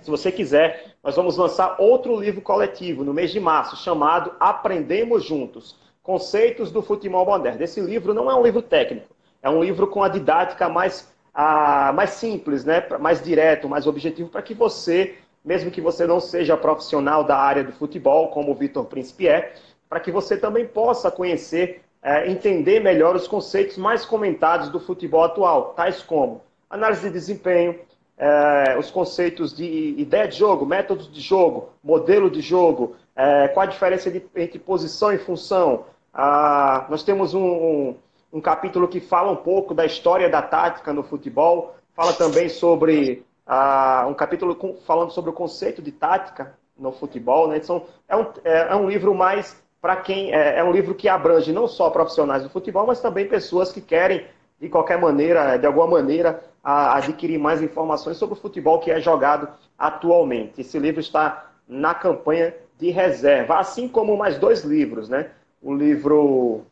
Se 0.00 0.10
você 0.10 0.32
quiser, 0.32 0.96
nós 1.02 1.14
vamos 1.14 1.36
lançar 1.36 1.76
outro 1.78 2.18
livro 2.18 2.40
coletivo 2.40 3.04
no 3.04 3.14
mês 3.14 3.30
de 3.30 3.38
março, 3.38 3.76
chamado 3.76 4.32
Aprendemos 4.40 5.24
Juntos 5.24 5.76
Conceitos 6.02 6.72
do 6.72 6.82
Futebol 6.82 7.24
Moderno. 7.24 7.62
Esse 7.62 7.80
livro 7.80 8.12
não 8.12 8.30
é 8.30 8.34
um 8.34 8.42
livro 8.42 8.62
técnico, 8.62 9.14
é 9.42 9.48
um 9.48 9.62
livro 9.62 9.86
com 9.86 10.02
a 10.02 10.08
didática 10.08 10.68
mais, 10.68 11.12
a, 11.36 11.92
mais 11.92 12.10
simples, 12.10 12.64
né? 12.64 12.82
mais 12.98 13.22
direto, 13.22 13.68
mais 13.68 13.86
objetivo, 13.86 14.30
para 14.30 14.40
que 14.40 14.54
você, 14.54 15.16
mesmo 15.44 15.70
que 15.70 15.82
você 15.82 16.06
não 16.06 16.18
seja 16.18 16.56
profissional 16.56 17.22
da 17.22 17.36
área 17.36 17.62
do 17.62 17.72
futebol, 17.72 18.28
como 18.28 18.52
o 18.52 18.54
Vitor 18.54 18.86
Príncipe 18.86 19.28
é, 19.28 19.52
para 19.86 20.00
que 20.00 20.10
você 20.10 20.34
também 20.38 20.66
possa 20.66 21.10
conhecer, 21.10 21.82
é, 22.02 22.30
entender 22.30 22.80
melhor 22.80 23.14
os 23.14 23.28
conceitos 23.28 23.76
mais 23.76 24.06
comentados 24.06 24.70
do 24.70 24.80
futebol 24.80 25.24
atual, 25.24 25.74
tais 25.74 26.02
como 26.02 26.40
análise 26.70 27.02
de 27.02 27.10
desempenho, 27.10 27.78
é, 28.16 28.78
os 28.78 28.90
conceitos 28.90 29.54
de 29.54 29.94
ideia 29.98 30.26
de 30.26 30.38
jogo, 30.38 30.64
métodos 30.64 31.12
de 31.12 31.20
jogo, 31.20 31.68
modelo 31.84 32.30
de 32.30 32.40
jogo, 32.40 32.96
é, 33.14 33.48
qual 33.48 33.64
a 33.64 33.68
diferença 33.68 34.10
de, 34.10 34.24
entre 34.34 34.58
posição 34.58 35.12
e 35.12 35.18
função. 35.18 35.84
Ah, 36.14 36.86
nós 36.88 37.02
temos 37.02 37.34
um, 37.34 37.94
um, 38.32 38.40
capítulo 38.40 38.88
que 38.88 39.00
fala 39.00 39.30
um 39.30 39.36
pouco 39.36 39.74
da 39.74 39.84
história 39.84 40.28
da 40.28 40.42
tática 40.42 40.92
no 40.92 41.02
futebol, 41.02 41.74
fala 41.94 42.12
também 42.12 42.48
sobre 42.48 43.24
ah, 43.46 44.06
um 44.08 44.14
capítulo 44.14 44.54
com, 44.54 44.76
falando 44.86 45.10
sobre 45.10 45.30
o 45.30 45.34
conceito 45.34 45.80
de 45.80 45.92
tática 45.92 46.54
no 46.78 46.92
futebol. 46.92 47.48
Né? 47.48 47.58
Então, 47.58 47.86
é, 48.08 48.16
um, 48.16 48.26
é, 48.44 48.72
é 48.72 48.76
um 48.76 48.88
livro 48.88 49.14
mais 49.14 49.62
para 49.80 49.96
quem 49.96 50.32
é, 50.34 50.58
é, 50.58 50.64
um 50.64 50.72
livro 50.72 50.94
que 50.94 51.08
abrange 51.08 51.52
não 51.52 51.68
só 51.68 51.90
profissionais 51.90 52.42
do 52.42 52.50
futebol, 52.50 52.86
mas 52.86 53.00
também 53.00 53.28
pessoas 53.28 53.70
que 53.70 53.80
querem 53.80 54.26
de 54.60 54.68
qualquer 54.68 54.98
maneira, 54.98 55.56
de 55.56 55.66
alguma 55.66 55.86
maneira, 55.86 56.42
a 56.64 56.96
adquirir 56.96 57.38
mais 57.38 57.62
informações 57.62 58.16
sobre 58.16 58.36
o 58.36 58.40
futebol 58.40 58.80
que 58.80 58.90
é 58.90 59.00
jogado 59.00 59.48
atualmente. 59.78 60.60
Esse 60.60 60.78
livro 60.78 61.00
está 61.00 61.50
na 61.68 61.94
campanha 61.94 62.54
de 62.78 62.90
reserva, 62.90 63.58
assim 63.58 63.88
como 63.88 64.16
mais 64.16 64.38
dois 64.38 64.64
livros, 64.64 65.08
né? 65.08 65.30
O 65.62 65.74
livro 65.74 66.62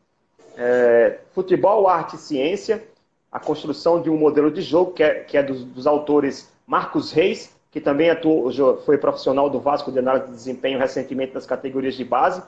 é, 0.57 1.19
Futebol, 1.33 1.89
Arte 1.89 2.17
e 2.17 2.19
Ciência, 2.19 2.83
a 3.31 3.41
construção 3.41 4.01
de 4.01 4.09
um 4.09 4.17
modelo 4.17 4.51
de 4.51 4.63
jogo, 4.63 4.93
que 4.93 5.03
é, 5.03 5.15
que 5.21 5.37
é 5.37 5.43
dos, 5.43 5.65
dos 5.65 5.87
autores 5.87 6.53
Marcos 6.67 7.13
Reis, 7.13 7.55
que 7.71 7.81
também 7.81 8.09
atuou, 8.09 8.53
foi 8.83 8.97
profissional 8.97 9.51
do 9.51 9.59
Vasco 9.59 9.91
de 9.91 9.99
análise 9.99 10.27
de 10.27 10.33
desempenho 10.33 10.79
recentemente 10.79 11.35
nas 11.35 11.45
categorias 11.45 11.95
de 11.95 12.05
base, 12.05 12.41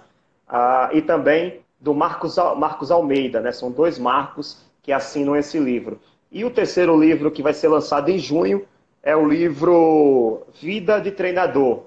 ah, 0.49 0.89
e 0.93 1.03
também 1.03 1.61
do 1.81 1.93
Marcos, 1.93 2.37
Marcos 2.57 2.91
Almeida, 2.91 3.41
né? 3.41 3.51
São 3.51 3.71
dois 3.71 3.99
Marcos 3.99 4.65
que 4.83 4.93
assinam 4.93 5.37
esse 5.37 5.59
livro. 5.59 6.01
E 6.31 6.45
o 6.45 6.51
terceiro 6.51 6.99
livro 6.99 7.31
que 7.31 7.43
vai 7.43 7.53
ser 7.53 7.69
lançado 7.69 8.09
em 8.09 8.19
junho 8.19 8.65
é 9.03 9.17
o 9.17 9.27
livro 9.27 10.43
Vida 10.61 11.01
de 11.01 11.11
Treinador. 11.11 11.83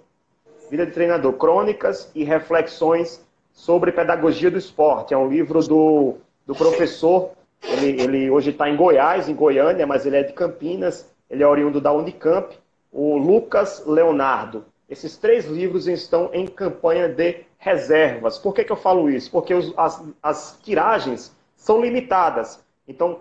Vida 0.70 0.86
de 0.86 0.92
Treinador, 0.92 1.34
Crônicas 1.34 2.12
e 2.14 2.24
Reflexões 2.24 3.26
sobre 3.60 3.92
Pedagogia 3.92 4.50
do 4.50 4.58
Esporte. 4.58 5.14
É 5.14 5.18
um 5.18 5.28
livro 5.28 5.62
do, 5.68 6.16
do 6.48 6.56
professor, 6.56 7.32
ele, 7.62 8.02
ele 8.02 8.32
hoje 8.32 8.52
está 8.52 8.70
em 8.70 8.76
Goiás, 8.78 9.28
em 9.28 9.36
Goiânia, 9.36 9.86
mas 9.86 10.06
ele 10.06 10.16
é 10.16 10.24
de 10.24 10.32
Campinas, 10.32 11.12
ele 11.30 11.44
é 11.44 11.48
oriundo 11.48 11.82
da 11.82 11.92
Unicamp, 11.92 12.58
o 12.90 13.18
Lucas 13.18 13.84
Leonardo. 13.86 14.64
Esses 14.90 15.18
três 15.18 15.46
livros 15.46 15.88
estão 15.90 16.30
em 16.32 16.48
campanha 16.48 17.10
de 17.10 17.42
reservas. 17.58 18.38
Por 18.38 18.54
que, 18.54 18.64
que 18.64 18.72
eu 18.72 18.78
falo 18.78 19.10
isso? 19.10 19.30
Porque 19.30 19.54
os, 19.54 19.74
as, 19.78 20.04
as 20.24 20.58
tiragens 20.64 21.36
são 21.58 21.82
limitadas. 21.82 22.64
Então, 22.88 23.20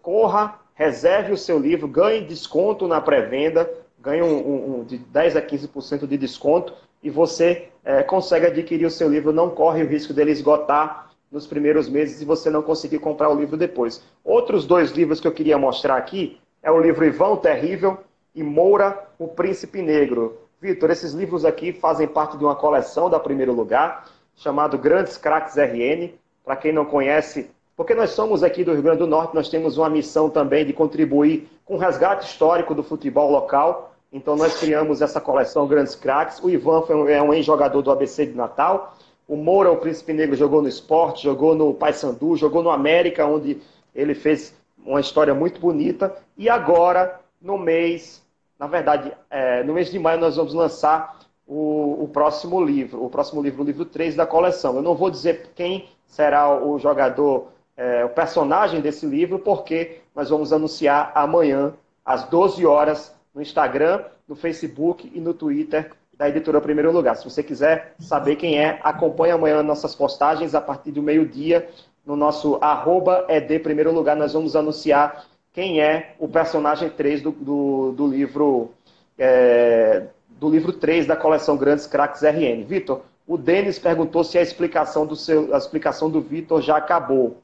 corra, 0.00 0.60
reserve 0.74 1.32
o 1.32 1.36
seu 1.36 1.58
livro, 1.58 1.88
ganhe 1.88 2.24
desconto 2.24 2.86
na 2.86 3.00
pré-venda, 3.00 3.68
ganhe 4.00 4.22
um, 4.22 4.28
um, 4.28 4.78
um, 4.78 4.84
de 4.84 4.96
10 4.96 5.36
a 5.36 5.42
15% 5.42 6.06
de 6.06 6.16
desconto 6.16 6.72
e 7.02 7.10
você 7.10 7.71
é, 7.84 8.02
consegue 8.02 8.46
adquirir 8.46 8.86
o 8.86 8.90
seu 8.90 9.08
livro, 9.08 9.32
não 9.32 9.50
corre 9.50 9.82
o 9.82 9.88
risco 9.88 10.12
dele 10.12 10.30
esgotar 10.30 11.10
nos 11.30 11.46
primeiros 11.46 11.88
meses 11.88 12.20
e 12.20 12.24
você 12.24 12.50
não 12.50 12.62
conseguir 12.62 12.98
comprar 12.98 13.30
o 13.30 13.34
livro 13.34 13.56
depois. 13.56 14.02
Outros 14.22 14.66
dois 14.66 14.90
livros 14.90 15.18
que 15.18 15.26
eu 15.26 15.32
queria 15.32 15.56
mostrar 15.56 15.96
aqui 15.96 16.38
é 16.62 16.70
o 16.70 16.80
livro 16.80 17.04
Ivão 17.04 17.36
Terrível 17.36 17.98
e 18.34 18.42
Moura, 18.42 19.08
o 19.18 19.26
Príncipe 19.26 19.82
Negro. 19.82 20.38
Vitor, 20.60 20.90
esses 20.90 21.12
livros 21.12 21.44
aqui 21.44 21.72
fazem 21.72 22.06
parte 22.06 22.36
de 22.36 22.44
uma 22.44 22.54
coleção 22.54 23.10
da 23.10 23.18
Primeiro 23.18 23.52
Lugar, 23.52 24.08
chamado 24.36 24.78
Grandes 24.78 25.16
Craques 25.16 25.56
RN. 25.56 26.10
Para 26.44 26.56
quem 26.56 26.72
não 26.72 26.84
conhece, 26.84 27.50
porque 27.76 27.94
nós 27.94 28.10
somos 28.10 28.42
aqui 28.42 28.62
do 28.62 28.72
Rio 28.72 28.82
Grande 28.82 28.98
do 28.98 29.06
Norte, 29.06 29.34
nós 29.34 29.48
temos 29.48 29.78
uma 29.78 29.88
missão 29.88 30.28
também 30.28 30.64
de 30.66 30.72
contribuir 30.72 31.48
com 31.64 31.74
o 31.74 31.78
resgate 31.78 32.26
histórico 32.26 32.74
do 32.74 32.82
futebol 32.82 33.30
local. 33.30 33.91
Então 34.12 34.36
nós 34.36 34.58
criamos 34.60 35.00
essa 35.00 35.20
coleção 35.20 35.66
Grandes 35.66 35.94
Craques. 35.94 36.38
O 36.42 36.50
Ivan 36.50 36.82
foi 36.82 37.12
é 37.12 37.22
um 37.22 37.32
ex-jogador 37.32 37.80
do 37.80 37.90
ABC 37.90 38.26
de 38.26 38.36
Natal. 38.36 38.94
O 39.26 39.36
Moura, 39.36 39.72
o 39.72 39.78
Príncipe 39.78 40.12
Negro, 40.12 40.36
jogou 40.36 40.60
no 40.60 40.68
esporte, 40.68 41.24
jogou 41.24 41.54
no 41.54 41.72
Paysandu, 41.72 42.36
jogou 42.36 42.62
no 42.62 42.70
América, 42.70 43.26
onde 43.26 43.62
ele 43.94 44.14
fez 44.14 44.54
uma 44.84 45.00
história 45.00 45.34
muito 45.34 45.60
bonita. 45.60 46.14
E 46.36 46.50
agora, 46.50 47.20
no 47.40 47.56
mês, 47.56 48.22
na 48.58 48.66
verdade, 48.66 49.12
é, 49.30 49.62
no 49.62 49.72
mês 49.72 49.90
de 49.90 49.98
maio, 49.98 50.20
nós 50.20 50.36
vamos 50.36 50.52
lançar 50.52 51.18
o, 51.46 52.04
o, 52.04 52.08
próximo 52.12 52.62
livro, 52.62 53.02
o 53.02 53.08
próximo 53.08 53.40
livro, 53.40 53.62
o 53.62 53.66
livro 53.66 53.84
3 53.86 54.14
da 54.14 54.26
coleção. 54.26 54.76
Eu 54.76 54.82
não 54.82 54.94
vou 54.94 55.10
dizer 55.10 55.50
quem 55.54 55.88
será 56.06 56.54
o 56.62 56.78
jogador 56.78 57.48
é, 57.76 58.04
o 58.04 58.10
personagem 58.10 58.80
desse 58.80 59.06
livro, 59.06 59.38
porque 59.38 60.00
nós 60.14 60.28
vamos 60.28 60.52
anunciar 60.52 61.10
amanhã, 61.14 61.72
às 62.04 62.24
12 62.24 62.66
horas, 62.66 63.14
no 63.34 63.40
Instagram, 63.40 64.04
no 64.28 64.34
Facebook 64.34 65.10
e 65.14 65.20
no 65.20 65.32
Twitter 65.34 65.92
da 66.16 66.28
editora 66.28 66.60
Primeiro 66.60 66.92
Lugar. 66.92 67.16
Se 67.16 67.24
você 67.24 67.42
quiser 67.42 67.94
saber 67.98 68.36
quem 68.36 68.58
é, 68.58 68.78
acompanhe 68.82 69.32
amanhã 69.32 69.62
nossas 69.62 69.94
postagens 69.94 70.54
a 70.54 70.60
partir 70.60 70.92
do 70.92 71.02
meio-dia 71.02 71.68
no 72.04 72.16
nosso 72.16 72.58
arroba 72.60 73.24
ED 73.28 73.60
Primeiro 73.60 73.92
Lugar, 73.92 74.16
nós 74.16 74.32
vamos 74.32 74.54
anunciar 74.54 75.24
quem 75.52 75.80
é 75.80 76.14
o 76.18 76.28
personagem 76.28 76.88
3 76.90 77.22
do, 77.22 77.30
do, 77.30 77.92
do 77.92 78.06
livro 78.06 78.70
é, 79.18 80.06
do 80.30 80.48
livro 80.48 80.72
3 80.72 81.06
da 81.06 81.14
coleção 81.14 81.56
Grandes 81.56 81.86
Cracks 81.86 82.22
RN. 82.22 82.64
Vitor, 82.64 83.02
o 83.26 83.38
Denis 83.38 83.78
perguntou 83.78 84.24
se 84.24 84.36
a 84.38 84.42
explicação 84.42 85.06
do, 85.06 85.14
seu, 85.14 85.54
a 85.54 85.58
explicação 85.58 86.10
do 86.10 86.20
Vitor 86.20 86.60
já 86.60 86.76
acabou. 86.76 87.38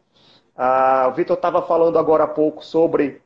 Ah, 0.56 1.08
o 1.08 1.14
Vitor 1.14 1.36
estava 1.36 1.62
falando 1.62 1.98
agora 1.98 2.24
há 2.24 2.26
pouco 2.26 2.64
sobre 2.64 3.22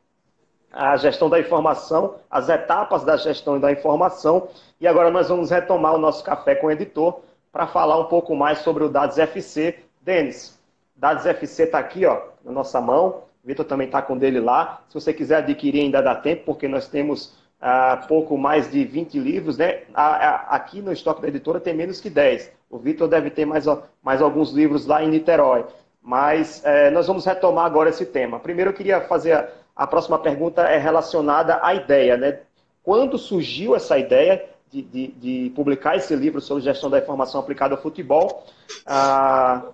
a 0.73 0.97
gestão 0.97 1.29
da 1.29 1.39
informação, 1.39 2.15
as 2.29 2.49
etapas 2.49 3.03
da 3.03 3.15
gestão 3.15 3.59
da 3.59 3.71
informação, 3.71 4.47
e 4.81 4.87
agora 4.87 5.11
nós 5.11 5.29
vamos 5.29 5.51
retomar 5.51 5.93
o 5.93 5.99
nosso 5.99 6.23
café 6.23 6.55
com 6.55 6.67
o 6.67 6.71
editor 6.71 7.21
para 7.51 7.67
falar 7.67 7.99
um 7.99 8.05
pouco 8.05 8.35
mais 8.35 8.59
sobre 8.59 8.83
o 8.83 8.89
Dados 8.89 9.19
FC. 9.19 9.75
Denis, 10.01 10.59
Dados 10.95 11.25
FC 11.25 11.63
está 11.63 11.77
aqui, 11.77 12.05
ó, 12.05 12.19
na 12.43 12.51
nossa 12.51 12.81
mão. 12.81 13.21
O 13.43 13.47
Vitor 13.47 13.65
também 13.65 13.85
está 13.85 14.01
com 14.01 14.17
dele 14.17 14.39
lá. 14.39 14.81
Se 14.89 14.95
você 14.95 15.13
quiser 15.13 15.37
adquirir, 15.37 15.81
ainda 15.81 16.01
dá 16.01 16.15
tempo, 16.15 16.45
porque 16.45 16.67
nós 16.67 16.87
temos 16.87 17.37
ah, 17.61 18.03
pouco 18.07 18.37
mais 18.37 18.71
de 18.71 18.83
20 18.83 19.19
livros, 19.19 19.57
né? 19.57 19.83
aqui 19.93 20.81
no 20.81 20.91
estoque 20.91 21.21
da 21.21 21.27
editora 21.27 21.59
tem 21.59 21.73
menos 21.73 22.01
que 22.01 22.09
10. 22.09 22.51
O 22.69 22.77
Vitor 22.77 23.07
deve 23.07 23.29
ter 23.29 23.45
mais, 23.45 23.65
mais 24.01 24.21
alguns 24.21 24.51
livros 24.51 24.85
lá 24.85 25.03
em 25.03 25.09
Niterói. 25.09 25.65
Mas 26.01 26.61
é, 26.65 26.89
nós 26.89 27.07
vamos 27.07 27.25
retomar 27.25 27.65
agora 27.65 27.89
esse 27.89 28.05
tema. 28.05 28.39
Primeiro 28.39 28.71
eu 28.71 28.73
queria 28.73 28.99
fazer 29.01 29.49
a, 29.75 29.87
próxima 29.87 30.19
pergunta 30.19 30.61
é 30.63 30.77
relacionada 30.77 31.59
à 31.63 31.73
ideia, 31.73 32.17
né? 32.17 32.39
Quando 32.81 33.17
surgiu 33.17 33.75
essa 33.75 33.97
ideia 33.97 34.43
de, 34.71 34.81
de, 34.81 35.07
de 35.07 35.51
publicar 35.55 35.95
esse 35.95 36.15
livro 36.15 36.41
sobre 36.41 36.63
gestão 36.63 36.89
da 36.89 36.99
informação 36.99 37.39
aplicada 37.39 37.75
ao 37.75 37.81
futebol? 37.81 38.45
Ah, 38.85 39.67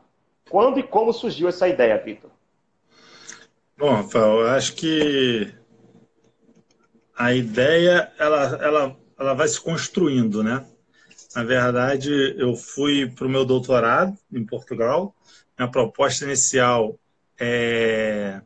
quando 0.50 0.80
e 0.80 0.84
como 0.84 1.14
surgiu 1.14 1.48
essa 1.48 1.68
ideia, 1.68 1.98
Vitor? 1.98 2.30
Bom, 3.78 3.94
Rafael, 3.94 4.42
eu 4.42 4.48
acho 4.50 4.76
que 4.76 5.54
a 7.16 7.34
ideia 7.34 8.12
ela, 8.18 8.44
ela, 8.62 8.98
ela 9.18 9.34
vai 9.34 9.48
se 9.48 9.60
construindo, 9.60 10.44
né? 10.44 10.66
Na 11.36 11.44
verdade, 11.44 12.36
eu 12.38 12.56
fui 12.56 13.08
para 13.08 13.28
o 13.28 13.30
meu 13.30 13.46
doutorado 13.46 14.18
em 14.34 14.46
Portugal. 14.46 15.16
Minha 15.58 15.70
proposta 15.70 16.26
inicial 16.26 16.98
é, 17.40 18.42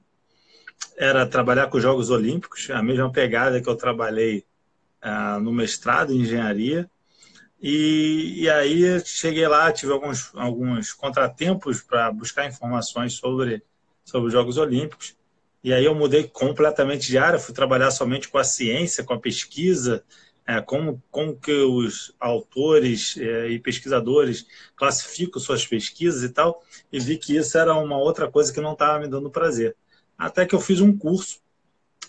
era 0.98 1.26
trabalhar 1.26 1.68
com 1.68 1.78
os 1.78 1.84
Jogos 1.84 2.10
Olímpicos, 2.10 2.70
a 2.70 2.82
mesma 2.82 3.12
pegada 3.12 3.62
que 3.62 3.68
eu 3.68 3.76
trabalhei 3.76 4.46
ah, 5.02 5.40
no 5.40 5.52
mestrado 5.52 6.14
em 6.14 6.22
engenharia. 6.22 6.90
E, 7.62 8.44
e, 8.44 8.50
aí 8.50 9.02
cheguei 9.06 9.48
lá, 9.48 9.72
tive 9.72 9.94
alguns, 9.94 10.32
alguns 10.36 10.92
contratempos 10.92 11.82
para 11.82 12.12
buscar 12.12 12.46
informações 12.46 13.14
sobre, 13.14 13.64
sobre 14.04 14.28
os 14.28 14.34
Jogos 14.34 14.58
Olímpicos. 14.58 15.16
E 15.64 15.74
aí 15.74 15.86
eu 15.86 15.96
mudei 15.96 16.26
completamente 16.26 17.08
de 17.08 17.18
área, 17.18 17.40
fui 17.40 17.54
trabalhar 17.54 17.90
somente 17.92 18.28
com 18.28 18.38
a 18.38 18.44
ciência, 18.44 19.04
com 19.04 19.14
a 19.14 19.20
pesquisa, 19.20 20.04
é, 20.46 20.60
como, 20.60 21.02
como 21.10 21.38
que 21.38 21.54
os 21.54 22.14
autores 22.20 23.16
é, 23.18 23.48
e 23.48 23.60
pesquisadores 23.60 24.46
classificam 24.76 25.42
suas 25.42 25.66
pesquisas 25.66 26.22
e 26.24 26.30
tal, 26.30 26.62
e 26.92 27.00
vi 27.00 27.18
que 27.18 27.38
isso 27.38 27.58
era 27.58 27.74
uma 27.76 27.98
outra 27.98 28.30
coisa 28.30 28.52
que 28.52 28.60
não 28.60 28.74
estava 28.74 29.00
me 29.00 29.08
dando 29.08 29.30
prazer. 29.30 29.76
Até 30.24 30.46
que 30.46 30.56
eu 30.56 30.62
fiz 30.62 30.80
um 30.80 30.96
curso 30.96 31.42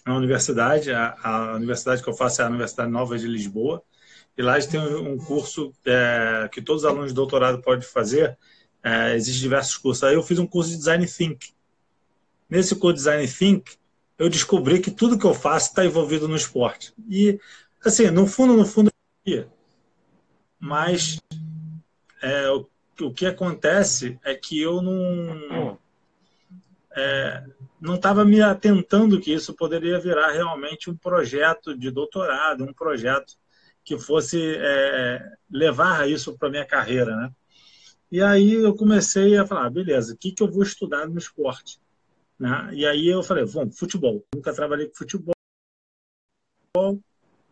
na 0.07 0.17
universidade, 0.17 0.93
a, 0.93 1.17
a 1.21 1.55
universidade 1.57 2.01
que 2.01 2.09
eu 2.09 2.15
faço 2.15 2.41
é 2.41 2.45
a 2.45 2.49
Universidade 2.49 2.89
Nova 2.89 3.19
de 3.19 3.27
Lisboa, 3.27 3.83
e 4.39 4.43
lá 4.43 4.57
tem 4.61 4.79
um 4.79 5.19
curso 5.19 5.73
é, 5.85 6.49
que 6.53 6.63
todos 6.63 6.85
os 6.85 6.89
alunos 6.89 7.09
de 7.09 7.15
doutorado 7.15 7.61
podem 7.61 7.83
fazer, 7.83 8.39
é, 8.85 9.17
existem 9.17 9.43
diversos 9.43 9.77
cursos. 9.77 10.05
Aí 10.05 10.15
eu 10.15 10.23
fiz 10.23 10.39
um 10.39 10.47
curso 10.47 10.71
de 10.71 10.77
Design 10.77 11.05
Think, 11.09 11.53
nesse 12.49 12.77
co-design 12.77 13.27
think, 13.27 13.73
eu 14.17 14.29
descobri 14.29 14.81
que 14.81 14.93
tudo 14.93 15.19
que 15.19 15.27
eu 15.27 15.35
faço 15.35 15.71
está 15.71 15.85
envolvido 15.85 16.29
no 16.29 16.37
esporte. 16.37 16.95
E, 17.09 17.41
assim, 17.85 18.11
no 18.13 18.29
fundo, 18.29 18.57
no 18.57 18.65
fundo, 18.65 18.93
mas 20.61 21.19
é, 22.23 22.49
o, 22.51 22.69
o 23.01 23.13
que 23.13 23.27
acontece 23.27 24.21
é 24.23 24.37
que 24.37 24.61
eu 24.61 24.81
não 24.81 25.79
é, 26.97 27.45
não 27.81 27.97
estava 27.97 28.25
me 28.25 28.41
atentando 28.41 29.21
que 29.21 29.33
isso 29.33 29.55
poderia 29.55 29.99
virar 29.99 30.31
realmente 30.31 30.89
um 30.89 30.97
projeto 30.97 31.77
de 31.77 31.91
doutorado, 31.91 32.65
um 32.65 32.73
projeto 32.73 33.35
que 33.85 33.99
fosse 33.99 34.57
é, 34.57 35.23
levar 35.51 36.09
isso 36.09 36.37
para 36.39 36.49
minha 36.49 36.65
carreira, 36.65 37.15
né? 37.17 37.31
E 38.11 38.23
aí 38.23 38.53
eu 38.53 38.75
comecei 38.75 39.37
a 39.37 39.47
falar, 39.47 39.67
ah, 39.67 39.71
beleza, 39.71 40.15
o 40.15 40.17
que, 40.17 40.31
que 40.31 40.43
eu 40.43 40.51
vou 40.51 40.63
estudar 40.63 41.09
no 41.09 41.19
esporte? 41.19 41.81
Né? 42.39 42.71
E 42.73 42.87
aí 42.87 43.09
eu 43.09 43.23
falei, 43.23 43.45
vamos, 43.45 43.77
futebol. 43.77 44.25
Nunca 44.35 44.55
trabalhei 44.55 44.87
com 44.87 44.95
futebol, 44.95 45.35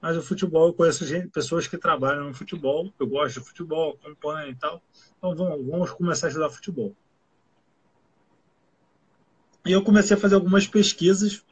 mas 0.00 0.16
o 0.16 0.22
futebol 0.22 0.68
eu 0.68 0.74
conheço 0.74 1.04
gente, 1.04 1.28
pessoas 1.28 1.66
que 1.66 1.76
trabalham 1.76 2.28
no 2.28 2.34
futebol, 2.34 2.92
eu 2.98 3.06
gosto 3.06 3.40
de 3.40 3.46
futebol, 3.46 3.98
acompanho 4.00 4.52
e 4.52 4.56
tal. 4.56 4.82
Então 5.18 5.34
vamos, 5.34 5.66
vamos 5.66 5.90
começar 5.92 6.26
a 6.26 6.30
estudar 6.30 6.50
futebol. 6.50 6.94
E 9.64 9.72
eu 9.72 9.82
comecei 9.82 10.16
a 10.16 10.20
fazer 10.20 10.34
algumas 10.34 10.66
pesquisas 10.66 11.42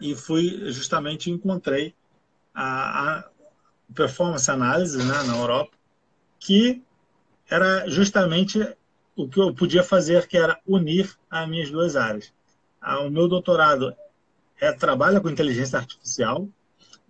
e 0.00 0.14
fui 0.14 0.70
justamente 0.70 1.30
encontrei 1.30 1.94
a, 2.54 3.18
a 3.18 3.30
performance 3.94 4.50
análise 4.50 4.98
né, 4.98 5.22
na 5.24 5.36
Europa, 5.36 5.76
que 6.38 6.82
era 7.48 7.88
justamente 7.88 8.60
o 9.16 9.28
que 9.28 9.40
eu 9.40 9.54
podia 9.54 9.82
fazer, 9.82 10.26
que 10.26 10.36
era 10.36 10.60
unir 10.66 11.16
as 11.30 11.48
minhas 11.48 11.70
duas 11.70 11.96
áreas 11.96 12.32
o 13.00 13.10
meu 13.10 13.28
doutorado 13.28 13.94
é, 14.60 14.72
trabalha 14.72 15.20
com 15.20 15.30
inteligência 15.30 15.78
artificial, 15.78 16.48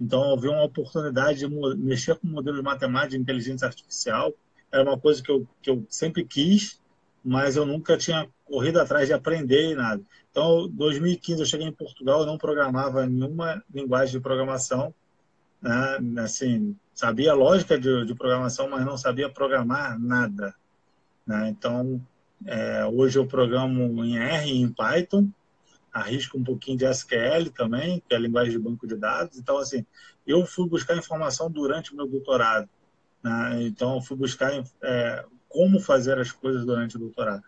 então 0.01 0.39
vi 0.39 0.49
uma 0.49 0.65
oportunidade 0.65 1.41
de 1.41 1.49
mexer 1.77 2.17
com 2.17 2.27
modelos 2.29 2.63
matemáticos 2.63 3.15
de 3.15 3.21
inteligência 3.21 3.67
artificial. 3.67 4.33
Era 4.73 4.83
uma 4.83 4.99
coisa 4.99 5.23
que 5.23 5.31
eu, 5.31 5.47
que 5.63 5.71
eu 5.71 5.87
sempre 5.89 6.25
quis, 6.25 6.81
mas 7.25 7.57
eu 7.57 7.65
nunca 7.65 7.97
tinha 7.97 8.29
corrido 8.55 8.81
atrás 8.81 9.09
de 9.09 9.13
aprender 9.13 9.73
e 9.73 9.75
nada. 9.75 10.01
Então, 10.31 10.67
em 10.67 10.71
2015 10.71 11.41
eu 11.41 11.47
cheguei 11.47 11.67
em 11.67 11.73
Portugal, 11.73 12.21
eu 12.21 12.27
não 12.27 12.39
programava 12.39 13.05
nenhuma 13.05 13.61
linguagem 13.75 14.15
de 14.15 14.21
programação, 14.21 14.95
né? 15.61 15.99
assim, 16.23 16.77
sabia 16.95 17.35
lógica 17.35 17.77
de, 17.77 18.07
de 18.07 18.15
programação, 18.15 18.71
mas 18.71 18.87
não 18.87 18.97
sabia 18.97 19.29
programar 19.29 19.99
nada. 19.99 20.55
Né? 21.27 21.49
Então, 21.49 22.01
é, 22.47 22.87
hoje 22.87 23.19
eu 23.19 23.27
programo 23.27 24.05
em 24.05 24.19
R 24.19 24.49
e 24.49 24.61
em 24.61 24.69
Python, 24.69 25.29
arrisca 25.93 26.39
um 26.39 26.45
pouquinho 26.45 26.79
de 26.79 26.85
SQL 26.85 27.51
também, 27.53 28.01
que 28.09 28.15
é 28.15 28.17
a 28.17 28.21
linguagem 28.21 28.53
de 28.53 28.59
banco 28.61 28.87
de 28.87 28.95
dados. 28.95 29.37
Então, 29.37 29.59
assim, 29.59 29.85
eu 30.25 30.47
fui 30.47 30.69
buscar 30.69 30.97
informação 30.97 31.51
durante 31.51 31.93
o 31.93 31.97
meu 31.97 32.07
doutorado. 32.07 32.69
Né? 33.21 33.65
Então, 33.65 33.97
eu 33.97 34.01
fui 34.01 34.17
buscar 34.17 34.53
é, 34.81 35.25
como 35.49 35.81
fazer 35.81 36.21
as 36.21 36.31
coisas 36.31 36.65
durante 36.65 36.95
o 36.95 37.01
doutorado. 37.01 37.43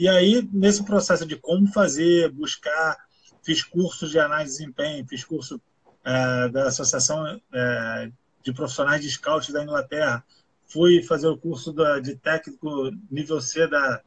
E 0.00 0.08
aí, 0.08 0.48
nesse 0.50 0.82
processo 0.82 1.26
de 1.26 1.36
como 1.36 1.66
fazer, 1.66 2.30
buscar, 2.30 2.96
fiz 3.42 3.62
cursos 3.62 4.10
de 4.10 4.18
análise 4.18 4.52
de 4.52 4.58
desempenho, 4.60 5.06
fiz 5.06 5.22
curso 5.22 5.60
é, 6.02 6.48
da 6.48 6.68
Associação 6.68 7.38
é, 7.52 8.10
de 8.42 8.50
Profissionais 8.50 9.02
de 9.02 9.10
Scout 9.10 9.52
da 9.52 9.62
Inglaterra, 9.62 10.24
fui 10.66 11.02
fazer 11.02 11.28
o 11.28 11.36
curso 11.36 11.70
da, 11.70 12.00
de 12.00 12.16
técnico 12.16 12.90
nível 13.10 13.42
C 13.42 13.66
da, 13.68 14.00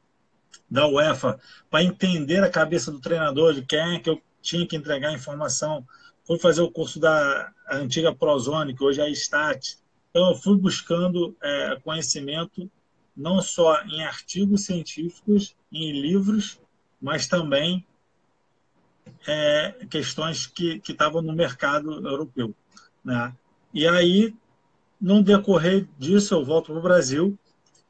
da 0.67 0.87
UEFA 0.87 1.39
para 1.69 1.83
entender 1.83 2.43
a 2.43 2.49
cabeça 2.49 2.91
do 2.91 2.99
treinador, 2.99 3.53
de 3.53 3.61
quem 3.61 3.95
é 3.95 3.99
que 3.99 4.09
eu 4.09 4.19
tinha 4.41 4.65
que 4.65 4.75
entregar 4.75 5.13
informação. 5.13 5.85
Fui 6.25 6.39
fazer 6.39 6.61
o 6.63 6.71
curso 6.71 6.99
da 6.99 7.51
antiga 7.69 8.15
Prozone, 8.15 8.75
que 8.75 8.83
hoje 8.83 8.99
é 8.99 9.03
a 9.03 9.09
Stat. 9.09 9.77
Então, 10.09 10.31
eu 10.31 10.35
fui 10.37 10.57
buscando 10.57 11.37
é, 11.39 11.79
conhecimento 11.83 12.67
não 13.15 13.43
só 13.43 13.79
em 13.83 14.03
artigos 14.03 14.65
científicos, 14.65 15.55
em 15.73 15.91
livros, 15.99 16.59
mas 17.01 17.27
também 17.27 17.85
é, 19.27 19.85
questões 19.89 20.45
que 20.45 20.81
estavam 20.87 21.21
no 21.21 21.33
mercado 21.33 22.07
europeu. 22.07 22.53
Né? 23.03 23.33
E 23.73 23.87
aí, 23.87 24.33
no 25.01 25.23
decorrer 25.23 25.87
disso, 25.97 26.35
eu 26.35 26.45
volto 26.45 26.67
para 26.67 26.79
o 26.79 26.83
Brasil 26.83 27.37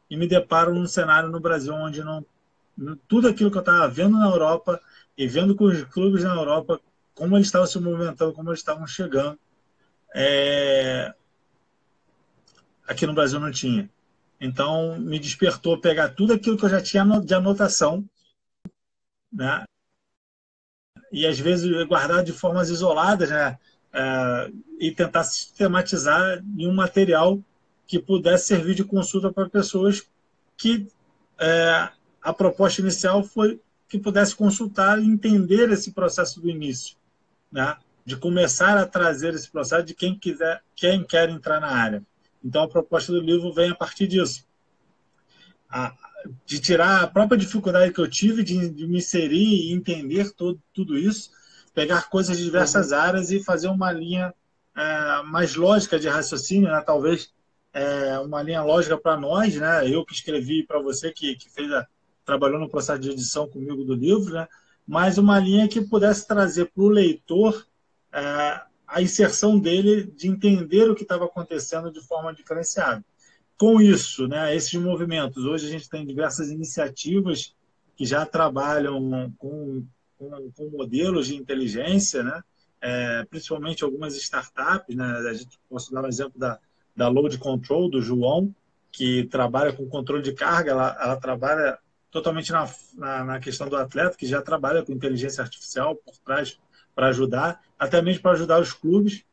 e 0.09 0.15
me 0.15 0.27
deparo 0.27 0.73
num 0.73 0.87
cenário 0.87 1.29
no 1.29 1.39
Brasil 1.39 1.73
onde 1.73 2.03
não 2.03 2.25
tudo 3.07 3.27
aquilo 3.27 3.51
que 3.51 3.57
eu 3.57 3.61
estava 3.61 3.87
vendo 3.87 4.17
na 4.17 4.25
Europa 4.25 4.81
e 5.17 5.27
vendo 5.27 5.55
com 5.55 5.65
os 5.65 5.83
clubes 5.83 6.23
na 6.23 6.33
Europa, 6.33 6.81
como 7.13 7.37
eles 7.37 7.47
estavam 7.47 7.67
se 7.67 7.79
movimentando, 7.79 8.33
como 8.33 8.49
eles 8.49 8.59
estavam 8.59 8.87
chegando, 8.87 9.37
é... 10.15 11.13
aqui 12.87 13.05
no 13.05 13.13
Brasil 13.13 13.39
não 13.39 13.51
tinha. 13.51 13.87
Então, 14.43 14.99
me 14.99 15.17
despertou 15.17 15.79
pegar 15.79 16.09
tudo 16.09 16.33
aquilo 16.33 16.57
que 16.57 16.65
eu 16.65 16.69
já 16.69 16.81
tinha 16.81 17.05
de 17.21 17.33
anotação, 17.33 18.03
né? 19.31 19.63
e 21.13 21.25
às 21.25 21.39
vezes 21.39 21.71
guardar 21.87 22.23
de 22.23 22.33
formas 22.33 22.69
isoladas, 22.69 23.29
né? 23.29 23.57
É... 23.93 24.51
e 24.79 24.91
tentar 24.91 25.23
sistematizar 25.23 26.43
em 26.57 26.67
um 26.67 26.73
material 26.73 27.39
que 27.87 27.99
pudesse 27.99 28.47
servir 28.47 28.75
de 28.75 28.83
consulta 28.83 29.31
para 29.31 29.47
pessoas 29.47 30.09
que 30.57 30.87
é, 31.39 31.89
a 32.21 32.33
proposta 32.33 32.81
inicial 32.81 33.23
foi 33.23 33.61
que 33.87 33.99
pudesse 33.99 34.35
consultar 34.35 34.99
e 34.99 35.05
entender 35.05 35.69
esse 35.69 35.91
processo 35.91 36.41
do 36.41 36.49
início, 36.49 36.97
né? 37.51 37.77
de 38.05 38.17
começar 38.17 38.77
a 38.77 38.85
trazer 38.85 39.33
esse 39.35 39.49
processo 39.49 39.85
de 39.85 39.93
quem 39.93 40.17
quiser, 40.17 40.61
quem 40.75 41.03
quer 41.03 41.29
entrar 41.29 41.61
na 41.61 41.69
área. 41.69 42.03
Então 42.43 42.63
a 42.63 42.67
proposta 42.67 43.11
do 43.11 43.21
livro 43.21 43.53
vem 43.53 43.71
a 43.71 43.75
partir 43.75 44.07
disso, 44.07 44.45
a, 45.69 45.93
de 46.45 46.59
tirar 46.59 47.03
a 47.03 47.07
própria 47.07 47.37
dificuldade 47.37 47.93
que 47.93 48.01
eu 48.01 48.09
tive 48.09 48.43
de, 48.43 48.69
de 48.69 48.87
me 48.87 48.97
inserir 48.97 49.69
e 49.69 49.73
entender 49.73 50.31
todo, 50.31 50.61
tudo 50.73 50.97
isso, 50.97 51.31
pegar 51.73 52.09
coisas 52.09 52.37
de 52.37 52.43
diversas 52.43 52.91
uhum. 52.91 52.97
áreas 52.97 53.31
e 53.31 53.43
fazer 53.43 53.67
uma 53.67 53.91
linha 53.91 54.33
é, 54.75 55.23
mais 55.23 55.55
lógica 55.55 55.99
de 55.99 56.07
raciocínio, 56.07 56.71
né? 56.71 56.81
talvez 56.85 57.33
é, 57.73 58.19
uma 58.19 58.41
linha 58.43 58.61
lógica 58.61 58.97
para 58.97 59.17
nós, 59.17 59.55
né? 59.55 59.89
eu 59.89 60.05
que 60.05 60.13
escrevi 60.13 60.63
para 60.63 60.79
você 60.79 61.11
que, 61.11 61.35
que 61.35 61.49
fez 61.49 61.71
a, 61.71 61.87
trabalhou 62.25 62.59
no 62.59 62.69
processo 62.69 62.99
de 62.99 63.11
edição 63.11 63.47
comigo 63.47 63.83
do 63.83 63.95
livro, 63.95 64.33
né? 64.33 64.47
mas 64.85 65.17
uma 65.17 65.39
linha 65.39 65.67
que 65.67 65.81
pudesse 65.81 66.27
trazer 66.27 66.65
para 66.65 66.83
o 66.83 66.89
leitor 66.89 67.65
é, 68.11 68.61
a 68.93 69.01
inserção 69.01 69.57
dele 69.57 70.03
de 70.03 70.27
entender 70.27 70.89
o 70.89 70.93
que 70.93 71.01
estava 71.01 71.25
acontecendo 71.25 71.91
de 71.91 71.99
forma 71.99 72.31
diferenciada. 72.31 73.03
Com 73.57 73.81
isso, 73.81 74.27
né, 74.27 74.55
esses 74.55 74.73
movimentos, 74.79 75.45
hoje 75.45 75.65
a 75.65 75.69
gente 75.69 75.89
tem 75.89 76.05
diversas 76.05 76.51
iniciativas 76.51 77.55
que 77.95 78.05
já 78.05 78.23
trabalham 78.23 79.33
com, 79.37 79.83
com, 80.17 80.51
com 80.55 80.69
modelos 80.69 81.27
de 81.27 81.35
inteligência, 81.35 82.21
né, 82.21 82.41
é, 82.79 83.25
principalmente 83.25 83.83
algumas 83.83 84.15
startups. 84.15 84.95
Né, 84.95 85.05
a 85.27 85.33
gente 85.33 85.59
posso 85.67 85.91
dar 85.91 86.03
um 86.03 86.07
exemplo 86.07 86.37
da, 86.39 86.59
da 86.95 87.07
Load 87.07 87.37
Control, 87.39 87.89
do 87.89 88.01
João, 88.01 88.53
que 88.91 89.23
trabalha 89.23 89.73
com 89.73 89.89
controle 89.89 90.21
de 90.21 90.33
carga, 90.33 90.69
ela, 90.69 90.95
ela 91.01 91.15
trabalha 91.15 91.79
totalmente 92.11 92.51
na, 92.51 92.69
na, 92.93 93.23
na, 93.23 93.39
questão 93.39 93.67
do 93.67 93.75
atleta, 93.75 94.15
que 94.15 94.27
já 94.27 94.39
trabalha 94.39 94.83
com 94.83 94.91
inteligência 94.91 95.41
artificial 95.41 95.95
por 95.95 96.15
trás 96.19 96.59
para 96.93 97.07
ajudar, 97.07 97.59
até 97.83 98.01
mesmo 98.01 98.21
para 98.21 98.31
ajudar 98.31 98.61
os 98.61 98.71
clubes. 98.71 99.25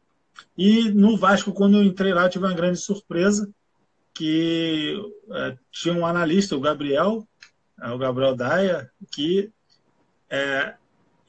E 0.58 0.90
no 0.90 1.16
Vasco, 1.16 1.52
quando 1.52 1.76
eu 1.76 1.84
entrei 1.84 2.12
lá, 2.12 2.28
tive 2.28 2.44
uma 2.44 2.54
grande 2.54 2.78
surpresa, 2.78 3.48
que 4.12 4.96
é, 5.30 5.56
tinha 5.70 5.94
um 5.94 6.04
analista, 6.04 6.56
o 6.56 6.60
Gabriel, 6.60 7.26
é, 7.80 7.90
o 7.90 7.98
Gabriel 7.98 8.34
Daia, 8.34 8.90
que 9.12 9.52
é, 10.28 10.74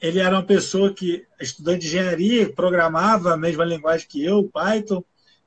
ele 0.02 0.20
era 0.20 0.36
uma 0.36 0.44
pessoa 0.44 0.92
que, 0.92 1.28
estudante 1.40 1.82
de 1.82 1.88
engenharia, 1.88 2.52
programava 2.52 3.34
a 3.34 3.38
mesma 3.38 3.64
linguagem 3.64 4.08
que 4.08 4.26
eu, 4.26 4.50
Python, 4.52 5.04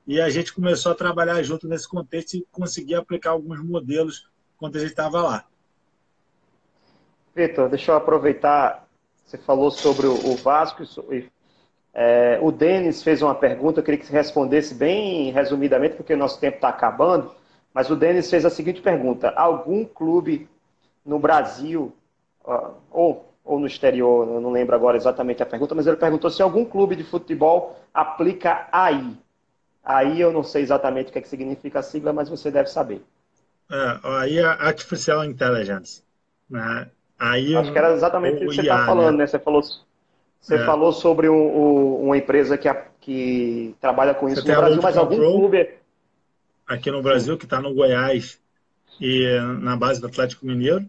e 0.07 0.21
a 0.21 0.29
gente 0.29 0.53
começou 0.53 0.91
a 0.93 0.95
trabalhar 0.95 1.43
junto 1.43 1.67
nesse 1.67 1.89
contexto 1.89 2.35
e 2.35 2.47
conseguir 2.51 2.95
aplicar 2.95 3.31
alguns 3.31 3.61
modelos 3.61 4.29
quando 4.57 4.77
a 4.77 4.79
gente 4.79 4.91
estava 4.91 5.21
lá. 5.21 5.45
Vitor, 7.35 7.67
deixa 7.69 7.91
eu 7.91 7.97
aproveitar, 7.97 8.87
você 9.25 9.37
falou 9.37 9.69
sobre 9.69 10.07
o 10.07 10.35
Vasco 10.37 10.83
e 11.11 11.29
é, 11.95 12.37
o 12.41 12.51
Denis 12.51 13.01
fez 13.01 13.21
uma 13.21 13.33
pergunta, 13.33 13.79
eu 13.79 13.83
queria 13.83 13.97
que 13.97 14.05
você 14.05 14.11
respondesse 14.11 14.75
bem 14.75 15.31
resumidamente, 15.31 15.95
porque 15.95 16.13
o 16.13 16.17
nosso 16.17 16.37
tempo 16.41 16.57
está 16.57 16.67
acabando, 16.67 17.31
mas 17.73 17.89
o 17.89 17.95
Denis 17.95 18.29
fez 18.29 18.45
a 18.45 18.49
seguinte 18.49 18.81
pergunta, 18.81 19.29
algum 19.29 19.85
clube 19.85 20.49
no 21.05 21.17
Brasil, 21.17 21.93
ou, 22.91 23.33
ou 23.45 23.59
no 23.59 23.65
exterior, 23.65 24.27
eu 24.27 24.41
não 24.41 24.51
lembro 24.51 24.75
agora 24.75 24.97
exatamente 24.97 25.41
a 25.41 25.45
pergunta, 25.45 25.73
mas 25.73 25.87
ele 25.87 25.95
perguntou 25.95 26.29
se 26.29 26.41
algum 26.41 26.65
clube 26.65 26.97
de 26.97 27.03
futebol 27.05 27.79
aplica 27.93 28.67
AI. 28.73 29.15
AI 29.81 30.19
eu 30.19 30.33
não 30.33 30.43
sei 30.43 30.63
exatamente 30.63 31.09
o 31.09 31.11
que, 31.13 31.19
é 31.19 31.21
que 31.21 31.29
significa 31.29 31.79
a 31.79 31.83
sigla, 31.83 32.11
mas 32.11 32.27
você 32.27 32.51
deve 32.51 32.69
saber. 32.69 33.01
É, 33.71 33.99
aí 34.03 34.37
é 34.39 34.43
Artificial 34.43 35.23
Intelligence. 35.23 36.03
Né? 36.49 36.89
Aí 37.17 37.55
Acho 37.55 37.71
que 37.71 37.77
era 37.77 37.93
exatamente 37.93 38.37
o 38.43 38.49
que 38.49 38.55
você 38.55 38.61
está 38.61 38.85
falando, 38.85 39.17
né? 39.17 39.23
né? 39.23 39.27
Você 39.27 39.39
falou, 39.39 39.61
você 40.45 40.57
é. 40.57 40.65
falou 40.65 40.93
sobre 40.93 41.27
um, 41.27 41.33
um, 41.33 42.03
uma 42.03 42.17
empresa 42.17 42.55
que, 42.55 42.71
que 43.01 43.75
trabalha 43.81 44.13
com 44.13 44.29
isso 44.29 44.43
você 44.43 44.53
no 44.53 44.61
Brasil, 44.61 44.79
mas 44.79 44.95
algum 44.95 45.15
clube. 45.15 45.69
Aqui 46.67 46.91
no 46.91 47.01
Brasil, 47.01 47.35
que 47.35 47.45
está 47.45 47.59
no 47.59 47.73
Goiás 47.73 48.39
e 49.01 49.27
na 49.59 49.75
base 49.75 49.99
do 49.99 50.05
Atlético 50.05 50.45
Mineiro. 50.45 50.87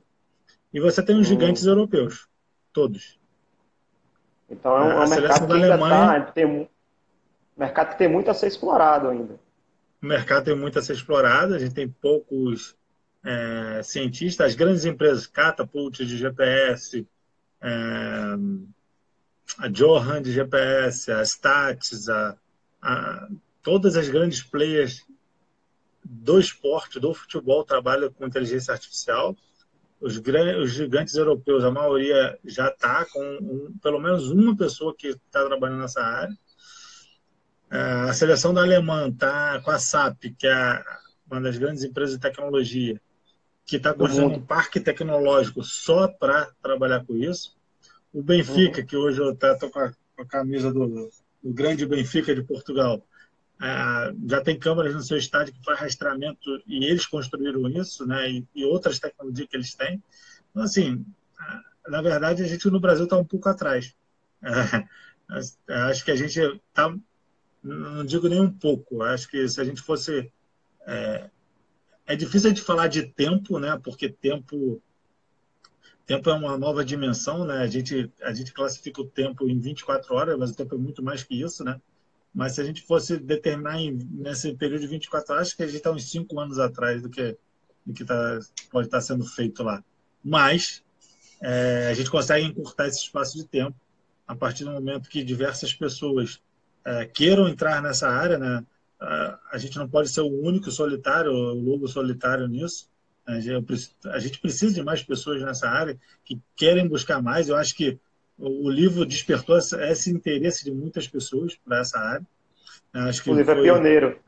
E 0.74 0.78
você 0.78 1.02
tem 1.02 1.16
os 1.16 1.22
hum. 1.22 1.30
gigantes 1.30 1.64
europeus, 1.64 2.28
todos. 2.70 3.18
Então 4.50 4.76
é 4.76 4.94
um, 4.94 5.00
a 5.00 5.06
mercado 5.06 5.46
que 5.46 5.52
ainda 5.54 5.72
Alemanha, 5.72 6.20
tá, 6.20 6.32
tem, 6.32 6.68
mercado 7.56 7.88
que 7.92 7.98
tem 7.98 8.08
muito 8.08 8.30
a 8.30 8.34
ser 8.34 8.48
explorado 8.48 9.08
ainda. 9.08 9.40
O 10.02 10.06
mercado 10.06 10.44
tem 10.44 10.54
muito 10.54 10.78
a 10.78 10.82
ser 10.82 10.92
explorado, 10.92 11.54
a 11.54 11.58
gente 11.58 11.74
tem 11.74 11.88
poucos 11.88 12.76
é, 13.24 13.80
cientistas, 13.82 14.48
as 14.48 14.54
grandes 14.54 14.84
empresas, 14.84 15.26
Catapult 15.26 16.04
de 16.04 16.18
GPS, 16.18 17.08
é, 17.62 17.70
a 19.58 19.68
Johan 19.68 20.22
de 20.22 20.32
GPS, 20.32 21.10
a 21.10 21.22
Stats, 21.22 22.08
a, 22.08 22.36
a, 22.82 23.28
todas 23.62 23.96
as 23.96 24.08
grandes 24.08 24.42
players 24.42 25.04
do 26.04 26.38
esporte, 26.38 27.00
do 27.00 27.12
futebol, 27.14 27.64
trabalham 27.64 28.12
com 28.12 28.26
inteligência 28.26 28.72
artificial. 28.72 29.36
Os, 30.00 30.20
os 30.60 30.72
gigantes 30.72 31.14
europeus, 31.14 31.64
a 31.64 31.70
maioria 31.70 32.38
já 32.44 32.68
está 32.68 33.04
com 33.06 33.20
um, 33.40 33.78
pelo 33.82 33.98
menos 33.98 34.30
uma 34.30 34.56
pessoa 34.56 34.94
que 34.96 35.08
está 35.08 35.44
trabalhando 35.44 35.80
nessa 35.80 36.02
área. 36.02 36.36
É, 37.70 37.78
a 38.08 38.12
seleção 38.12 38.54
da 38.54 38.62
Alemanha 38.62 39.08
está 39.08 39.60
com 39.60 39.70
a 39.70 39.78
SAP, 39.78 40.34
que 40.38 40.46
é 40.46 40.84
uma 41.28 41.40
das 41.40 41.58
grandes 41.58 41.82
empresas 41.82 42.14
de 42.14 42.20
tecnologia, 42.20 43.00
que 43.64 43.76
está 43.76 43.92
construindo 43.92 44.36
um 44.36 44.46
parque 44.46 44.78
tecnológico 44.78 45.64
só 45.64 46.06
para 46.06 46.52
trabalhar 46.62 47.04
com 47.04 47.16
isso. 47.16 47.55
O 48.12 48.22
Benfica, 48.22 48.80
uhum. 48.80 48.86
que 48.86 48.96
hoje 48.96 49.20
eu 49.20 49.32
estou 49.32 49.70
com, 49.70 49.92
com, 50.16 50.22
a 50.22 50.26
camisa 50.26 50.72
do, 50.72 50.86
do, 50.86 51.10
grande 51.44 51.86
Benfica 51.86 52.34
de 52.34 52.42
Portugal, 52.42 53.06
é, 53.60 54.14
já 54.26 54.40
tem 54.40 54.58
câmeras 54.58 54.94
no 54.94 55.02
seu 55.02 55.16
estádio 55.16 55.54
que 55.54 55.64
faz 55.64 55.80
rastreamento 55.80 56.62
e 56.66 56.84
eles 56.84 57.06
construíram 57.06 57.68
isso, 57.68 58.06
né? 58.06 58.30
E, 58.30 58.46
e 58.54 58.64
outras 58.64 58.98
tecnologias 58.98 59.48
que 59.48 59.56
eles 59.56 59.74
têm. 59.74 60.02
Então, 60.50 60.62
assim, 60.62 61.04
é, 61.40 61.90
na 61.90 62.02
verdade, 62.02 62.42
a 62.42 62.46
gente 62.46 62.70
no 62.70 62.80
Brasil 62.80 63.04
está 63.04 63.16
um 63.16 63.24
pouco 63.24 63.48
atrás. 63.48 63.94
É, 65.68 65.74
acho 65.90 66.04
que 66.04 66.12
a 66.12 66.16
gente 66.16 66.38
está, 66.38 66.94
não 67.60 68.04
digo 68.04 68.28
nem 68.28 68.40
um 68.40 68.50
pouco, 68.50 69.02
acho 69.02 69.28
que 69.28 69.48
se 69.48 69.60
a 69.60 69.64
gente 69.64 69.82
fosse 69.82 70.30
é, 70.86 71.28
é 72.06 72.14
difícil 72.14 72.52
de 72.52 72.62
falar 72.62 72.86
de 72.86 73.02
tempo, 73.02 73.58
né? 73.58 73.78
Porque 73.82 74.08
tempo 74.08 74.80
tempo 76.06 76.30
é 76.30 76.32
uma 76.32 76.56
nova 76.56 76.84
dimensão, 76.84 77.44
né? 77.44 77.58
A 77.58 77.66
gente 77.66 78.10
a 78.22 78.32
gente 78.32 78.52
classifica 78.52 79.00
o 79.00 79.06
tempo 79.06 79.48
em 79.48 79.58
24 79.58 80.14
horas, 80.14 80.38
mas 80.38 80.50
o 80.50 80.56
tempo 80.56 80.74
é 80.74 80.78
muito 80.78 81.02
mais 81.02 81.22
que 81.22 81.40
isso, 81.40 81.64
né? 81.64 81.80
Mas 82.32 82.54
se 82.54 82.60
a 82.60 82.64
gente 82.64 82.82
fosse 82.82 83.18
determinar 83.18 83.80
em, 83.80 83.98
nesse 84.12 84.54
período 84.54 84.82
de 84.82 84.86
24 84.86 85.34
horas, 85.34 85.48
acho 85.48 85.56
que 85.56 85.62
a 85.62 85.66
gente 85.66 85.78
está 85.78 85.90
uns 85.90 86.10
5 86.10 86.38
anos 86.38 86.58
atrás 86.58 87.02
do 87.02 87.10
que 87.10 87.36
do 87.84 87.92
que 87.92 88.04
tá, 88.04 88.38
pode 88.70 88.88
estar 88.88 88.98
tá 88.98 89.00
sendo 89.00 89.24
feito 89.24 89.62
lá. 89.62 89.82
Mas 90.22 90.82
é, 91.40 91.88
a 91.88 91.94
gente 91.94 92.10
consegue 92.10 92.46
encurtar 92.46 92.88
esse 92.88 92.98
espaço 92.98 93.36
de 93.36 93.44
tempo 93.44 93.76
a 94.26 94.34
partir 94.34 94.64
do 94.64 94.72
momento 94.72 95.08
que 95.08 95.22
diversas 95.22 95.72
pessoas 95.72 96.40
é, 96.84 97.06
queiram 97.06 97.48
entrar 97.48 97.80
nessa 97.82 98.08
área, 98.08 98.38
né? 98.38 98.64
a 98.98 99.58
gente 99.58 99.76
não 99.76 99.88
pode 99.88 100.08
ser 100.08 100.22
o 100.22 100.42
único 100.42 100.70
solitário, 100.70 101.30
o 101.30 101.54
lobo 101.54 101.86
solitário 101.86 102.48
nisso. 102.48 102.88
A 103.26 104.18
gente 104.18 104.38
precisa 104.38 104.74
de 104.74 104.82
mais 104.82 105.02
pessoas 105.02 105.42
nessa 105.42 105.68
área 105.68 105.98
que 106.24 106.40
querem 106.56 106.86
buscar 106.86 107.20
mais. 107.20 107.48
Eu 107.48 107.56
acho 107.56 107.74
que 107.74 107.98
o 108.38 108.70
livro 108.70 109.04
despertou 109.04 109.56
esse 109.56 110.10
interesse 110.10 110.64
de 110.64 110.70
muitas 110.70 111.08
pessoas 111.08 111.56
para 111.56 111.80
essa 111.80 111.98
área. 111.98 112.26
Acho 112.92 113.22
que 113.22 113.30
o 113.30 113.34
livro 113.34 113.52
é 113.52 113.56
foi, 113.56 113.68
é 113.68 113.72
pioneiro. 113.72 114.18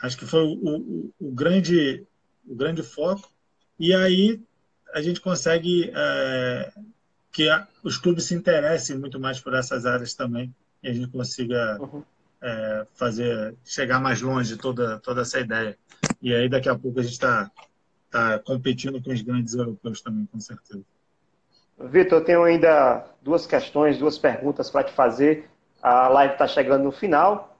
Acho 0.00 0.16
que 0.16 0.26
foi 0.26 0.42
o, 0.42 0.52
o, 0.54 1.10
o, 1.20 1.30
grande, 1.30 2.04
o 2.46 2.54
grande 2.54 2.82
foco. 2.82 3.30
E 3.78 3.94
aí 3.94 4.40
a 4.94 5.02
gente 5.02 5.20
consegue 5.20 5.92
é, 5.94 6.72
que 7.30 7.48
os 7.82 7.98
clubes 7.98 8.24
se 8.24 8.34
interessem 8.34 8.98
muito 8.98 9.20
mais 9.20 9.40
por 9.40 9.54
essas 9.54 9.84
áreas 9.84 10.14
também 10.14 10.54
e 10.82 10.88
a 10.88 10.92
gente 10.92 11.08
consiga 11.08 11.78
uhum 11.80 12.02
é, 12.42 12.86
fazer 12.94 13.54
chegar 13.64 14.00
mais 14.00 14.20
longe 14.20 14.56
toda 14.56 14.98
toda 14.98 15.22
essa 15.22 15.38
ideia. 15.38 15.78
E 16.20 16.34
aí 16.34 16.48
daqui 16.48 16.68
a 16.68 16.76
pouco 16.76 16.98
a 16.98 17.02
gente 17.02 17.12
está 17.12 17.50
tá 18.12 18.38
competindo 18.38 19.02
com 19.02 19.10
os 19.10 19.22
grandes 19.22 19.54
europeus 19.54 20.02
também, 20.02 20.26
com 20.26 20.38
certeza. 20.38 20.84
Vitor, 21.78 22.18
eu 22.18 22.24
tenho 22.24 22.44
ainda 22.44 23.06
duas 23.22 23.46
questões, 23.46 23.98
duas 23.98 24.18
perguntas 24.18 24.70
para 24.70 24.84
te 24.84 24.92
fazer. 24.92 25.48
A 25.82 26.06
live 26.08 26.34
está 26.34 26.46
chegando 26.46 26.84
no 26.84 26.92
final, 26.92 27.56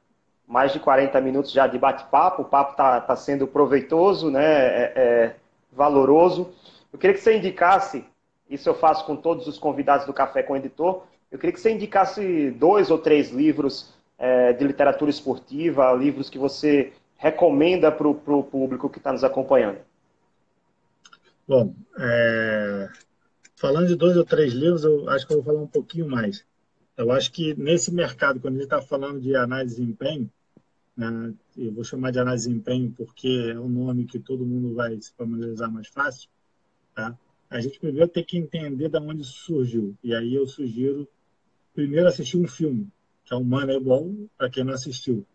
mais 0.46 0.72
de 0.72 0.78
40 0.78 1.20
minutos 1.20 1.50
já 1.50 1.66
de 1.66 1.78
bate-papo, 1.78 2.42
o 2.42 2.44
papo 2.44 2.72
está 2.72 3.00
tá 3.00 3.16
sendo 3.16 3.46
proveitoso, 3.46 4.30
né? 4.30 4.44
É, 4.44 4.92
é, 4.94 5.36
valoroso. 5.72 6.52
Eu 6.92 6.98
queria 6.98 7.16
que 7.16 7.22
você 7.22 7.36
indicasse, 7.36 8.04
isso 8.48 8.68
eu 8.68 8.74
faço 8.74 9.06
com 9.06 9.16
todos 9.16 9.48
os 9.48 9.58
convidados 9.58 10.06
do 10.06 10.12
Café 10.12 10.42
com 10.42 10.52
o 10.52 10.56
Editor, 10.56 11.04
eu 11.30 11.38
queria 11.38 11.52
que 11.54 11.60
você 11.60 11.72
indicasse 11.72 12.50
dois 12.50 12.90
ou 12.90 12.98
três 12.98 13.30
livros 13.30 13.94
é, 14.18 14.52
de 14.52 14.64
literatura 14.64 15.10
esportiva, 15.10 15.90
livros 15.94 16.28
que 16.28 16.38
você 16.38 16.92
recomenda 17.16 17.90
para 17.90 18.06
o 18.06 18.44
público 18.44 18.90
que 18.90 18.98
está 18.98 19.10
nos 19.10 19.24
acompanhando? 19.24 19.78
Bom, 21.52 21.76
é, 21.98 22.88
falando 23.56 23.86
de 23.86 23.94
dois 23.94 24.16
ou 24.16 24.24
três 24.24 24.54
livros, 24.54 24.84
eu 24.84 25.06
acho 25.10 25.26
que 25.26 25.34
eu 25.34 25.42
vou 25.42 25.52
falar 25.52 25.62
um 25.64 25.68
pouquinho 25.68 26.08
mais. 26.08 26.46
Eu 26.96 27.12
acho 27.12 27.30
que 27.30 27.54
nesse 27.56 27.92
mercado, 27.92 28.40
quando 28.40 28.54
a 28.54 28.56
gente 28.56 28.64
está 28.64 28.80
falando 28.80 29.20
de 29.20 29.36
análise 29.36 29.76
de 29.76 29.82
desempenho, 29.82 30.32
né, 30.96 31.34
eu 31.54 31.70
vou 31.74 31.84
chamar 31.84 32.10
de 32.10 32.18
análise 32.18 32.48
de 32.48 32.54
desempenho 32.54 32.90
porque 32.96 33.50
é 33.52 33.60
um 33.60 33.68
nome 33.68 34.06
que 34.06 34.18
todo 34.18 34.46
mundo 34.46 34.74
vai 34.74 34.98
se 34.98 35.12
familiarizar 35.12 35.70
mais 35.70 35.88
fácil, 35.88 36.30
tá? 36.94 37.18
a 37.50 37.60
gente 37.60 37.78
primeiro 37.78 38.08
tem 38.08 38.24
que 38.24 38.38
entender 38.38 38.88
de 38.88 38.96
onde 38.96 39.20
isso 39.20 39.44
surgiu. 39.44 39.94
E 40.02 40.14
aí 40.14 40.34
eu 40.34 40.46
sugiro 40.46 41.06
primeiro 41.74 42.08
assistir 42.08 42.38
um 42.38 42.48
filme, 42.48 42.88
que 43.26 43.34
é 43.34 43.36
o 43.36 43.44
Moneyball, 43.44 44.10
para 44.38 44.48
quem 44.48 44.64
não 44.64 44.72
assistiu. 44.72 45.26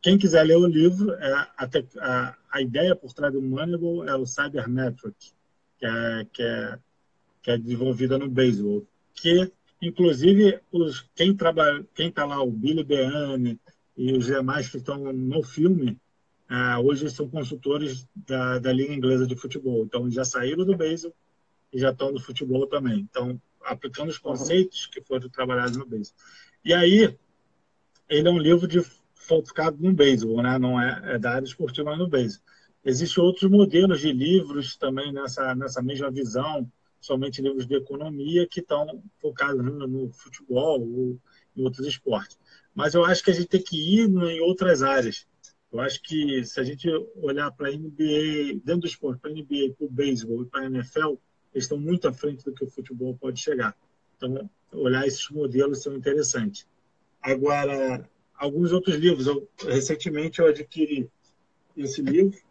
Quem 0.00 0.16
quiser 0.16 0.44
ler 0.44 0.56
o 0.56 0.66
livro, 0.66 1.12
é 1.12 1.30
a, 1.30 1.68
a, 2.00 2.36
a 2.52 2.62
ideia 2.62 2.96
por 2.96 3.12
trás 3.12 3.34
do 3.34 3.42
Moneyball 3.42 4.08
é 4.08 4.16
o 4.16 4.24
Cybermetric, 4.24 5.36
que 5.78 5.86
é, 5.86 6.26
que 6.32 6.42
é, 6.42 6.78
que 7.42 7.50
é 7.50 7.58
desenvolvida 7.58 8.18
no 8.18 8.28
beisebol, 8.28 8.86
que 9.14 9.50
inclusive 9.80 10.60
os, 10.72 11.08
quem 11.14 11.34
trabalha, 11.34 11.86
quem 11.94 12.08
está 12.08 12.24
lá, 12.24 12.42
o 12.42 12.50
Billy 12.50 12.84
Beane 12.84 13.60
e 13.96 14.12
os 14.12 14.26
demais 14.26 14.68
que 14.68 14.76
estão 14.76 15.12
no 15.12 15.42
filme, 15.42 15.98
uh, 16.50 16.80
hoje 16.84 17.08
são 17.10 17.28
consultores 17.28 18.06
da, 18.14 18.58
da 18.58 18.72
Liga 18.72 18.92
Inglesa 18.92 19.26
de 19.26 19.36
Futebol. 19.36 19.84
Então 19.84 20.10
já 20.10 20.24
saíram 20.24 20.64
do 20.64 20.76
beisebol 20.76 21.16
e 21.72 21.78
já 21.78 21.90
estão 21.90 22.12
no 22.12 22.20
futebol 22.20 22.66
também. 22.66 23.00
Então, 23.00 23.40
aplicando 23.62 24.08
os 24.08 24.18
conceitos 24.18 24.86
que 24.86 25.00
foram 25.02 25.28
trabalhados 25.28 25.76
no 25.76 25.86
beisebol. 25.86 26.20
E 26.64 26.72
aí, 26.72 27.16
ele 28.08 28.28
é 28.28 28.30
um 28.30 28.38
livro 28.38 28.66
de 28.66 28.82
focado 29.14 29.76
no 29.80 29.92
beisebol, 29.92 30.42
né? 30.42 30.58
Não 30.58 30.80
é, 30.80 31.14
é 31.14 31.18
da 31.18 31.32
área 31.32 31.44
esportiva, 31.44 31.90
mas 31.90 31.98
no 31.98 32.08
beisebol. 32.08 32.46
Existem 32.88 33.22
outros 33.22 33.50
modelos 33.50 34.00
de 34.00 34.10
livros 34.10 34.74
também 34.74 35.12
nessa, 35.12 35.54
nessa 35.54 35.82
mesma 35.82 36.10
visão, 36.10 36.66
somente 36.98 37.42
livros 37.42 37.66
de 37.66 37.74
economia 37.74 38.46
que 38.46 38.60
estão 38.60 39.02
focados 39.20 39.62
no, 39.62 40.10
futebol 40.10 40.80
ou 40.80 41.20
em 41.54 41.62
outros 41.62 41.86
esportes. 41.86 42.38
Mas 42.74 42.94
eu 42.94 43.04
acho 43.04 43.22
que 43.22 43.30
a 43.30 43.34
gente 43.34 43.46
tem 43.46 43.62
que 43.62 43.76
ir 43.76 44.08
em 44.08 44.40
outras 44.40 44.82
áreas. 44.82 45.26
Eu 45.70 45.80
acho 45.80 46.00
que 46.02 46.42
se 46.46 46.58
a 46.58 46.64
gente 46.64 46.88
olhar 47.16 47.50
para 47.50 47.68
a 47.68 47.72
NBA, 47.72 48.58
dentro 48.64 48.80
do 48.80 48.86
esporte, 48.86 49.20
para 49.20 49.32
a 49.32 49.34
NBA, 49.34 49.74
para 49.76 49.86
o 49.86 49.90
beisebol 49.90 50.44
e 50.44 50.46
para 50.46 50.62
a 50.62 50.66
NFL, 50.66 51.16
eles 51.52 51.64
estão 51.64 51.76
muito 51.76 52.08
à 52.08 52.12
frente 52.14 52.42
do 52.42 52.54
que 52.54 52.64
o 52.64 52.70
futebol 52.70 53.14
pode 53.20 53.38
chegar. 53.38 53.76
Então, 54.16 54.48
olhar 54.72 55.06
esses 55.06 55.28
modelos 55.28 55.82
são 55.82 55.94
interessantes. 55.94 56.66
Agora, 57.20 58.08
alguns 58.34 58.72
outros 58.72 58.96
livros. 58.96 59.26
Eu, 59.26 59.46
recentemente 59.66 60.38
eu 60.38 60.46
adquiri 60.46 61.06
esse 61.76 62.00
livro, 62.00 62.47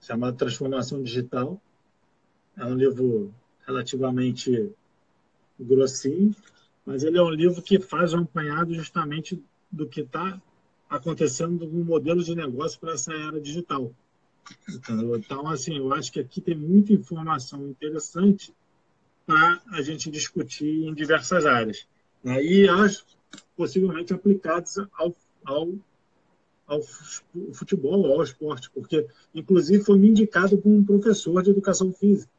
chamado 0.00 0.36
Transformação 0.36 1.02
Digital. 1.02 1.60
É 2.56 2.64
um 2.64 2.74
livro 2.74 3.32
relativamente 3.66 4.72
grossinho, 5.58 6.34
mas 6.84 7.04
ele 7.04 7.18
é 7.18 7.22
um 7.22 7.30
livro 7.30 7.62
que 7.62 7.78
faz 7.78 8.14
um 8.14 8.22
apanhado 8.22 8.74
justamente 8.74 9.42
do 9.70 9.86
que 9.86 10.00
está 10.00 10.40
acontecendo 10.88 11.66
no 11.66 11.84
modelo 11.84 12.22
de 12.22 12.34
negócio 12.34 12.80
para 12.80 12.94
essa 12.94 13.12
era 13.12 13.40
digital. 13.40 13.92
Entendeu? 14.68 15.16
Então, 15.16 15.46
assim, 15.48 15.76
eu 15.76 15.92
acho 15.92 16.10
que 16.10 16.18
aqui 16.18 16.40
tem 16.40 16.56
muita 16.56 16.92
informação 16.92 17.68
interessante 17.68 18.52
para 19.24 19.60
a 19.70 19.82
gente 19.82 20.10
discutir 20.10 20.84
em 20.84 20.92
diversas 20.92 21.46
áreas. 21.46 21.86
Né? 22.24 22.42
E 22.42 22.68
acho 22.68 23.04
possivelmente 23.56 24.12
aplicados 24.12 24.78
ao, 24.98 25.14
ao, 25.44 25.72
ao 26.70 26.80
futebol, 27.52 28.06
ao 28.06 28.22
esporte, 28.22 28.70
porque, 28.70 29.04
inclusive, 29.34 29.82
foi 29.82 29.98
me 29.98 30.08
indicado 30.08 30.56
por 30.56 30.70
um 30.70 30.84
professor 30.84 31.42
de 31.42 31.50
educação 31.50 31.92
física. 31.92 32.30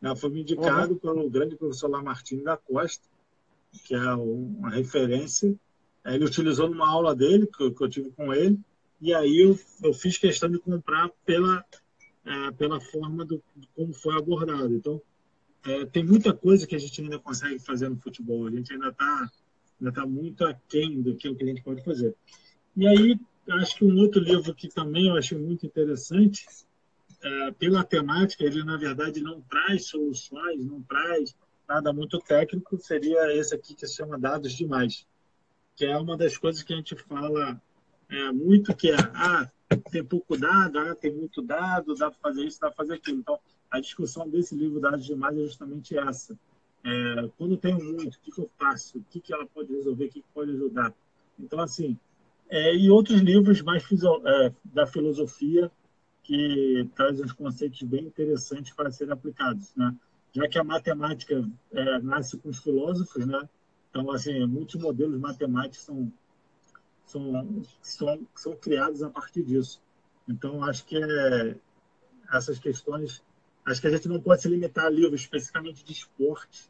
Né? 0.00 0.14
Foi 0.16 0.28
me 0.28 0.40
indicado 0.40 0.94
uhum. 0.94 0.98
pelo 0.98 1.30
grande 1.30 1.54
professor 1.54 1.88
Lamartine 1.88 2.42
da 2.42 2.56
Costa, 2.56 3.06
que 3.84 3.94
é 3.94 4.14
uma 4.14 4.70
referência. 4.70 5.54
Ele 6.04 6.24
utilizou 6.24 6.68
numa 6.68 6.88
aula 6.88 7.14
dele, 7.14 7.46
que 7.46 7.62
eu, 7.62 7.72
que 7.72 7.84
eu 7.84 7.88
tive 7.88 8.10
com 8.10 8.34
ele, 8.34 8.58
e 9.00 9.14
aí 9.14 9.40
eu, 9.40 9.58
eu 9.84 9.94
fiz 9.94 10.18
questão 10.18 10.50
de 10.50 10.58
comprar 10.58 11.08
pela, 11.24 11.64
é, 12.24 12.50
pela 12.52 12.80
forma 12.80 13.24
do, 13.24 13.40
como 13.76 13.92
foi 13.92 14.16
abordado. 14.16 14.74
Então, 14.74 15.00
é, 15.64 15.86
tem 15.86 16.04
muita 16.04 16.32
coisa 16.32 16.66
que 16.66 16.74
a 16.74 16.78
gente 16.78 17.00
ainda 17.00 17.20
consegue 17.20 17.60
fazer 17.60 17.88
no 17.88 17.96
futebol. 17.96 18.46
A 18.46 18.50
gente 18.50 18.72
ainda 18.72 18.88
está 18.88 19.30
ainda 19.80 19.92
tá 19.92 20.06
muito 20.06 20.44
aquém 20.44 21.00
do 21.00 21.14
que 21.14 21.28
a 21.28 21.46
gente 21.46 21.62
pode 21.62 21.84
fazer. 21.84 22.14
E 22.76 22.86
aí, 22.86 23.18
acho 23.54 23.76
que 23.76 23.84
um 23.84 23.96
outro 23.98 24.20
livro 24.20 24.54
que 24.54 24.68
também 24.68 25.08
eu 25.08 25.16
achei 25.16 25.38
muito 25.38 25.64
interessante, 25.64 26.46
é, 27.22 27.50
pela 27.52 27.84
temática, 27.84 28.44
ele 28.44 28.62
na 28.64 28.76
verdade 28.76 29.22
não 29.22 29.40
traz 29.42 29.86
soluções, 29.86 30.64
não 30.64 30.82
traz 30.82 31.34
nada 31.68 31.92
muito 31.92 32.18
técnico, 32.18 32.78
seria 32.78 33.34
esse 33.36 33.54
aqui 33.54 33.74
que 33.74 33.86
se 33.86 33.96
chama 33.96 34.18
Dados 34.18 34.52
Demais, 34.52 35.06
que 35.74 35.84
é 35.84 35.96
uma 35.96 36.16
das 36.16 36.36
coisas 36.36 36.62
que 36.62 36.72
a 36.72 36.76
gente 36.76 36.94
fala 36.96 37.60
é, 38.08 38.32
muito 38.32 38.74
que 38.74 38.90
é, 38.90 38.96
ah, 39.14 39.50
tem 39.90 40.04
pouco 40.04 40.36
dado, 40.36 40.78
ah, 40.78 40.94
tem 40.94 41.12
muito 41.12 41.42
dado, 41.42 41.94
dá 41.94 42.10
para 42.10 42.20
fazer 42.20 42.44
isso, 42.44 42.60
dá 42.60 42.68
para 42.68 42.76
fazer 42.76 42.94
aquilo. 42.94 43.18
Então, 43.18 43.38
a 43.70 43.80
discussão 43.80 44.28
desse 44.28 44.54
livro 44.54 44.80
Dados 44.80 45.04
Demais 45.04 45.36
é 45.36 45.42
justamente 45.42 45.98
essa. 45.98 46.38
É, 46.84 47.28
quando 47.36 47.56
tenho 47.56 47.82
muito, 47.82 48.14
o 48.14 48.20
que, 48.20 48.30
que 48.30 48.40
eu 48.40 48.50
faço? 48.56 48.98
O 48.98 49.04
que, 49.10 49.20
que 49.20 49.32
ela 49.32 49.46
pode 49.46 49.72
resolver? 49.72 50.06
O 50.06 50.08
que, 50.08 50.22
que 50.22 50.28
pode 50.32 50.52
ajudar? 50.52 50.94
Então, 51.38 51.58
assim, 51.58 51.98
é, 52.48 52.74
e 52.74 52.90
outros 52.90 53.20
livros 53.20 53.60
mais 53.62 53.84
é, 53.84 54.52
da 54.64 54.86
filosofia 54.86 55.70
que 56.22 56.88
trazem 56.94 57.24
uns 57.24 57.32
conceitos 57.32 57.82
bem 57.82 58.06
interessantes 58.06 58.72
para 58.72 58.90
serem 58.90 59.12
aplicados, 59.12 59.74
né? 59.76 59.94
Já 60.32 60.48
que 60.48 60.58
a 60.58 60.64
matemática 60.64 61.48
é, 61.72 61.98
nasce 62.00 62.36
com 62.36 62.48
os 62.48 62.58
filósofos, 62.58 63.24
né? 63.26 63.48
Então, 63.90 64.10
assim, 64.10 64.44
muitos 64.46 64.80
modelos 64.80 65.18
matemáticos 65.18 65.84
são 65.84 66.12
são, 67.06 67.62
são, 67.80 68.26
são 68.34 68.56
criados 68.56 69.02
a 69.02 69.08
partir 69.08 69.44
disso. 69.44 69.80
Então, 70.28 70.64
acho 70.64 70.84
que 70.84 70.96
é, 70.96 71.56
essas 72.32 72.58
questões, 72.58 73.22
acho 73.64 73.80
que 73.80 73.86
a 73.86 73.90
gente 73.90 74.08
não 74.08 74.20
pode 74.20 74.42
se 74.42 74.48
limitar 74.48 74.86
a 74.86 74.90
livros 74.90 75.20
especificamente 75.20 75.84
de 75.84 75.92
esporte, 75.92 76.68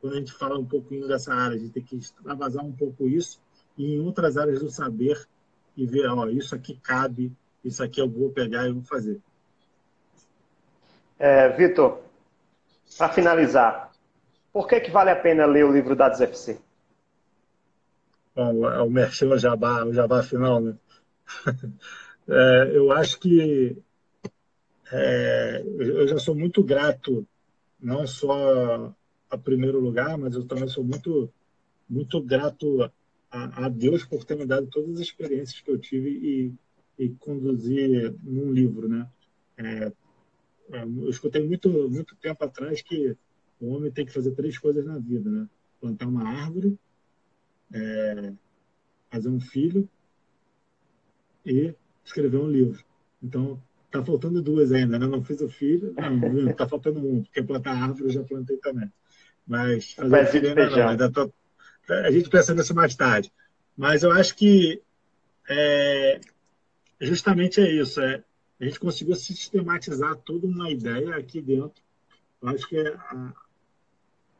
quando 0.00 0.14
a 0.14 0.18
gente 0.18 0.32
fala 0.32 0.58
um 0.58 0.64
pouquinho 0.64 1.06
dessa 1.06 1.32
área, 1.32 1.56
a 1.56 1.58
gente 1.58 1.72
tem 1.72 1.84
que 1.84 1.96
extravasar 1.96 2.64
um 2.64 2.72
pouco 2.72 3.06
isso 3.06 3.40
e 3.80 3.94
em 3.94 4.00
outras 4.00 4.36
áreas 4.36 4.60
do 4.60 4.68
saber 4.68 5.26
e 5.74 5.86
ver, 5.86 6.06
ó, 6.06 6.28
isso 6.28 6.54
aqui 6.54 6.78
cabe, 6.82 7.32
isso 7.64 7.82
aqui 7.82 7.98
eu 7.98 8.08
vou 8.08 8.30
pegar 8.30 8.68
e 8.68 8.72
vou 8.72 8.82
fazer. 8.82 9.18
É, 11.18 11.48
Vitor, 11.48 12.02
para 12.98 13.10
finalizar, 13.10 13.90
por 14.52 14.68
que, 14.68 14.80
que 14.80 14.90
vale 14.90 15.10
a 15.10 15.16
pena 15.16 15.46
ler 15.46 15.64
o 15.64 15.72
livro 15.72 15.96
Dados 15.96 16.20
FC? 16.20 16.60
Bom, 18.34 18.68
é 18.70 18.82
o 18.82 18.90
Merchan, 18.90 19.28
o 19.28 19.38
Jabá, 19.38 19.84
o 19.84 19.92
Jabá 19.92 20.22
final, 20.22 20.60
né? 20.60 20.76
É, 22.32 22.70
eu 22.76 22.92
acho 22.92 23.18
que 23.18 23.76
é, 24.92 25.64
eu 25.64 26.06
já 26.06 26.16
sou 26.18 26.32
muito 26.32 26.62
grato, 26.62 27.26
não 27.80 28.06
só 28.06 28.94
a 29.28 29.36
primeiro 29.36 29.80
lugar, 29.80 30.16
mas 30.16 30.36
eu 30.36 30.46
também 30.46 30.68
sou 30.68 30.84
muito, 30.84 31.28
muito 31.88 32.22
grato 32.22 32.88
a, 33.30 33.66
a 33.66 33.68
Deus 33.68 34.04
por 34.04 34.24
ter 34.24 34.36
me 34.36 34.44
dado 34.44 34.66
todas 34.66 34.94
as 34.94 35.00
experiências 35.00 35.60
que 35.60 35.70
eu 35.70 35.78
tive 35.78 36.10
e, 36.10 36.54
e 37.04 37.08
conduzir 37.10 38.14
num 38.22 38.52
livro, 38.52 38.88
né? 38.88 39.08
É, 39.56 39.92
é, 40.72 40.82
eu 40.82 41.08
escutei 41.08 41.46
muito, 41.46 41.68
muito 41.88 42.16
tempo 42.16 42.44
atrás 42.44 42.82
que 42.82 43.16
o 43.60 43.68
homem 43.74 43.90
tem 43.90 44.06
que 44.06 44.12
fazer 44.12 44.32
três 44.32 44.58
coisas 44.58 44.84
na 44.84 44.98
vida, 44.98 45.30
né? 45.30 45.48
Plantar 45.80 46.08
uma 46.08 46.28
árvore, 46.28 46.78
é, 47.72 48.32
fazer 49.10 49.28
um 49.28 49.40
filho 49.40 49.88
e 51.44 51.74
escrever 52.04 52.38
um 52.38 52.50
livro. 52.50 52.84
Então, 53.22 53.62
está 53.86 54.04
faltando 54.04 54.42
duas 54.42 54.72
ainda, 54.72 54.98
né? 54.98 55.06
Não 55.06 55.22
fiz 55.22 55.40
o 55.40 55.48
filho, 55.48 55.94
não, 55.94 56.50
está 56.50 56.66
faltando 56.68 57.00
um, 57.00 57.22
porque 57.22 57.42
plantar 57.42 57.72
árvore 57.72 58.04
eu 58.04 58.10
já 58.10 58.22
plantei 58.24 58.56
também. 58.58 58.90
Mas 59.46 59.92
fazer 59.92 60.22
o 60.22 60.26
filho 60.26 60.48
ainda 60.48 60.70
não, 60.70 60.88
ainda 60.88 61.10
tô, 61.10 61.32
a 61.90 62.10
gente 62.10 62.28
pensa 62.28 62.54
nisso 62.54 62.74
mais 62.74 62.94
tarde. 62.94 63.32
Mas 63.76 64.02
eu 64.02 64.12
acho 64.12 64.34
que 64.36 64.82
é, 65.48 66.20
justamente 67.00 67.60
é 67.60 67.70
isso, 67.70 68.00
é, 68.00 68.22
a 68.60 68.64
gente 68.64 68.78
conseguiu 68.78 69.14
sistematizar 69.14 70.16
toda 70.16 70.46
uma 70.46 70.70
ideia 70.70 71.16
aqui 71.16 71.40
dentro. 71.40 71.82
Eu 72.42 72.48
acho 72.48 72.68
que 72.68 72.76
é, 72.76 72.94
a, 72.94 73.32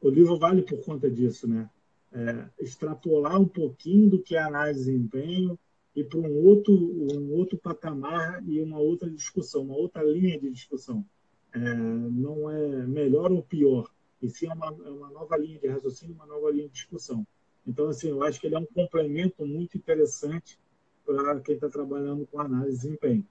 o 0.01 0.11
livro 0.11 0.38
vale 0.38 0.62
por 0.62 0.78
conta 0.84 1.11
disso, 1.11 1.48
né? 1.48 1.68
é, 2.12 2.48
extrapolar 2.59 3.40
um 3.40 3.46
pouquinho 3.46 4.11
do 4.11 4.22
que 4.22 4.34
é 4.34 4.40
análise 4.40 4.84
de 4.84 4.90
desempenho 4.90 5.59
e 5.94 6.05
para 6.05 6.18
um 6.18 6.44
outro, 6.44 6.74
um 6.74 7.32
outro 7.32 7.59
patamar 7.59 8.42
e 8.46 8.61
uma 8.61 8.78
outra 8.78 9.09
discussão, 9.09 9.62
uma 9.62 9.76
outra 9.76 10.03
linha 10.03 10.38
de 10.38 10.51
discussão. 10.51 11.05
É, 11.53 11.59
não 11.59 12.48
é 12.51 12.86
melhor 12.86 13.32
ou 13.32 13.42
pior, 13.42 13.90
e 14.22 14.28
sim 14.28 14.46
é 14.46 14.55
uma, 14.55 14.70
uma 14.70 15.11
nova 15.11 15.36
linha 15.36 15.59
de 15.59 15.66
raciocínio, 15.66 16.14
uma 16.14 16.26
nova 16.26 16.51
linha 16.51 16.68
de 16.68 16.74
discussão. 16.74 17.26
Então, 17.66 17.88
assim, 17.88 18.08
eu 18.08 18.22
acho 18.22 18.40
que 18.40 18.46
ele 18.46 18.54
é 18.54 18.58
um 18.58 18.66
complemento 18.66 19.46
muito 19.46 19.76
interessante 19.76 20.58
para 21.04 21.40
quem 21.40 21.54
está 21.54 21.68
trabalhando 21.68 22.26
com 22.26 22.40
análise 22.40 22.76
de 22.76 22.82
desempenho. 22.82 23.26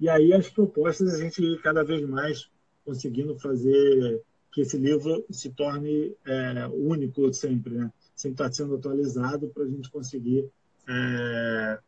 E 0.00 0.08
aí 0.08 0.32
as 0.32 0.48
propostas 0.48 1.14
a 1.14 1.18
gente 1.18 1.58
cada 1.62 1.84
vez 1.84 2.06
mais 2.08 2.50
conseguindo 2.84 3.38
fazer 3.38 4.22
que 4.52 4.60
esse 4.60 4.76
livro 4.76 5.24
se 5.30 5.50
torne 5.50 6.14
é, 6.24 6.66
único 6.68 7.32
sempre, 7.32 7.74
né? 7.74 7.92
sempre 8.14 8.34
está 8.34 8.52
sendo 8.52 8.76
atualizado 8.76 9.48
para 9.48 9.64
a 9.64 9.68
gente 9.68 9.90
conseguir 9.90 10.48
é, 10.88 11.78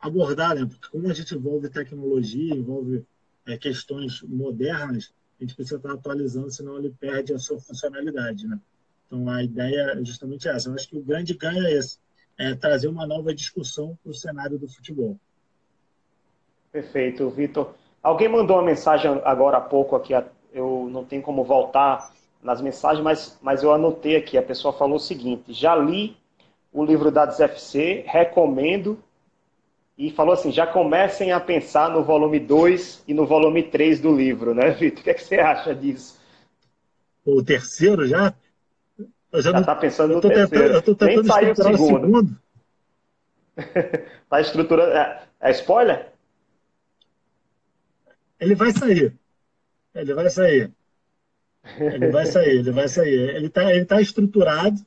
abordar, 0.00 0.54
né? 0.54 0.66
porque 0.66 0.88
como 0.88 1.08
a 1.08 1.12
gente 1.12 1.34
envolve 1.34 1.68
tecnologia, 1.68 2.54
envolve 2.54 3.04
é, 3.46 3.58
questões 3.58 4.22
modernas, 4.22 5.12
a 5.38 5.44
gente 5.44 5.54
precisa 5.54 5.76
estar 5.76 5.92
atualizando, 5.92 6.50
senão 6.50 6.78
ele 6.78 6.94
perde 6.98 7.34
a 7.34 7.38
sua 7.38 7.60
funcionalidade. 7.60 8.46
Né? 8.46 8.58
Então 9.06 9.28
a 9.28 9.42
ideia 9.42 9.92
é 9.96 10.04
justamente 10.04 10.48
essa. 10.48 10.68
Eu 10.68 10.74
acho 10.74 10.88
que 10.88 10.96
o 10.96 11.02
grande 11.02 11.34
ganho 11.34 11.66
é 11.66 11.72
esse, 11.72 11.98
é 12.38 12.54
trazer 12.54 12.88
uma 12.88 13.06
nova 13.06 13.34
discussão 13.34 13.98
para 14.02 14.10
o 14.10 14.14
cenário 14.14 14.58
do 14.58 14.68
futebol. 14.68 15.16
Perfeito, 16.72 17.30
Vitor. 17.30 17.74
Alguém 18.02 18.28
mandou 18.28 18.56
uma 18.56 18.64
mensagem 18.64 19.10
agora 19.24 19.58
há 19.58 19.60
pouco 19.60 19.96
aqui, 19.96 20.12
eu 20.52 20.88
não 20.90 21.04
tenho 21.04 21.22
como 21.22 21.44
voltar 21.44 22.12
nas 22.42 22.60
mensagens, 22.60 23.02
mas, 23.02 23.38
mas 23.40 23.62
eu 23.62 23.72
anotei 23.72 24.16
aqui. 24.16 24.36
A 24.36 24.42
pessoa 24.42 24.72
falou 24.72 24.96
o 24.96 25.00
seguinte: 25.00 25.52
já 25.52 25.74
li 25.74 26.16
o 26.72 26.84
livro 26.84 27.10
da 27.10 27.24
DSFC, 27.24 28.04
recomendo. 28.06 28.98
E 29.96 30.10
falou 30.10 30.34
assim: 30.34 30.50
já 30.50 30.66
comecem 30.66 31.30
a 31.30 31.40
pensar 31.40 31.88
no 31.88 32.02
volume 32.02 32.40
2 32.40 33.04
e 33.06 33.14
no 33.14 33.24
volume 33.24 33.62
3 33.62 34.00
do 34.00 34.14
livro, 34.14 34.54
né, 34.54 34.70
Vitor? 34.70 35.00
O 35.00 35.04
que, 35.04 35.10
é 35.10 35.14
que 35.14 35.22
você 35.22 35.36
acha 35.36 35.74
disso? 35.74 36.20
O 37.24 37.42
terceiro 37.42 38.06
já? 38.06 38.34
Eu 39.34 39.42
já 39.42 39.58
está 39.58 39.74
pensando 39.74 40.14
no 40.14 40.20
terceiro. 40.20 40.80
Tentando, 40.80 40.96
tentando 40.96 41.22
Nem 41.22 41.24
saiu 41.24 41.52
o 41.52 41.56
segundo. 41.56 42.00
Segundo. 42.06 42.38
tá 44.30 44.40
estruturando. 44.40 44.92
É, 44.92 45.22
é 45.40 45.50
spoiler? 45.50 46.12
Ele 48.38 48.54
vai 48.54 48.70
sair. 48.70 49.12
Ele 49.92 50.14
vai 50.14 50.30
sair. 50.30 50.72
Ele 51.80 52.10
vai 52.10 52.26
sair, 52.26 52.58
ele 52.58 52.70
vai 52.70 52.88
sair. 52.88 53.34
Ele 53.34 53.46
está 53.46 53.74
ele 53.74 53.84
tá 53.84 54.00
estruturado, 54.00 54.80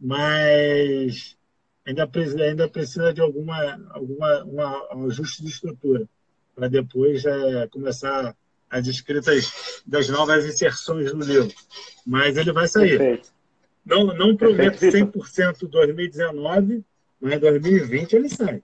mas 0.00 1.36
ainda, 1.84 2.08
ainda 2.40 2.68
precisa 2.68 3.12
de 3.12 3.20
alguma, 3.20 3.78
alguma 3.90 4.44
uma, 4.44 4.94
um 4.94 5.06
ajuste 5.06 5.42
de 5.42 5.50
estrutura 5.50 6.08
para 6.54 6.68
depois 6.68 7.22
é, 7.26 7.66
começar 7.66 8.34
as 8.70 8.86
escritas 8.86 9.82
das 9.86 10.08
novas 10.08 10.46
inserções 10.46 11.12
no 11.12 11.22
livro. 11.22 11.52
Mas 12.06 12.38
ele 12.38 12.52
vai 12.52 12.66
sair. 12.66 12.96
Perfeito. 12.96 13.37
Não, 13.88 14.04
não 14.06 14.36
prometo 14.36 14.78
Perfeito, 14.78 15.18
100% 15.18 15.68
2019, 15.68 16.84
mas 17.20 17.40
2020 17.40 18.12
ele 18.12 18.28
sai. 18.28 18.62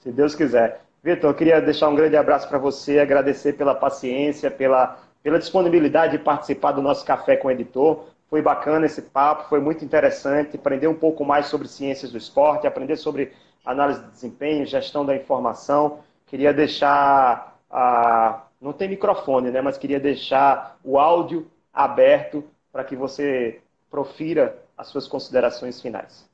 Se 0.00 0.10
Deus 0.10 0.34
quiser. 0.34 0.80
Vitor, 1.02 1.30
eu 1.30 1.34
queria 1.34 1.60
deixar 1.60 1.88
um 1.88 1.94
grande 1.94 2.16
abraço 2.16 2.48
para 2.48 2.58
você, 2.58 2.98
agradecer 2.98 3.54
pela 3.54 3.74
paciência, 3.74 4.50
pela 4.50 5.00
pela 5.22 5.38
disponibilidade 5.38 6.18
de 6.18 6.24
participar 6.24 6.72
do 6.72 6.82
nosso 6.82 7.04
Café 7.04 7.36
com 7.36 7.48
o 7.48 7.50
Editor. 7.50 8.06
Foi 8.28 8.42
bacana 8.42 8.86
esse 8.86 9.02
papo, 9.02 9.48
foi 9.48 9.60
muito 9.60 9.84
interessante, 9.84 10.56
aprender 10.56 10.88
um 10.88 10.94
pouco 10.94 11.24
mais 11.24 11.46
sobre 11.46 11.68
ciências 11.68 12.10
do 12.10 12.18
esporte, 12.18 12.66
aprender 12.66 12.96
sobre 12.96 13.32
análise 13.64 14.00
de 14.02 14.10
desempenho, 14.10 14.66
gestão 14.66 15.04
da 15.04 15.14
informação. 15.14 16.00
Queria 16.26 16.52
deixar, 16.52 17.58
a... 17.70 18.42
não 18.60 18.72
tem 18.72 18.88
microfone, 18.88 19.50
né, 19.50 19.60
mas 19.60 19.78
queria 19.78 20.00
deixar 20.00 20.76
o 20.82 20.98
áudio 20.98 21.46
aberto 21.72 22.42
para 22.72 22.82
que 22.82 22.96
você 22.96 23.60
profira 23.92 24.64
as 24.76 24.88
suas 24.88 25.06
considerações 25.06 25.82
finais. 25.82 26.26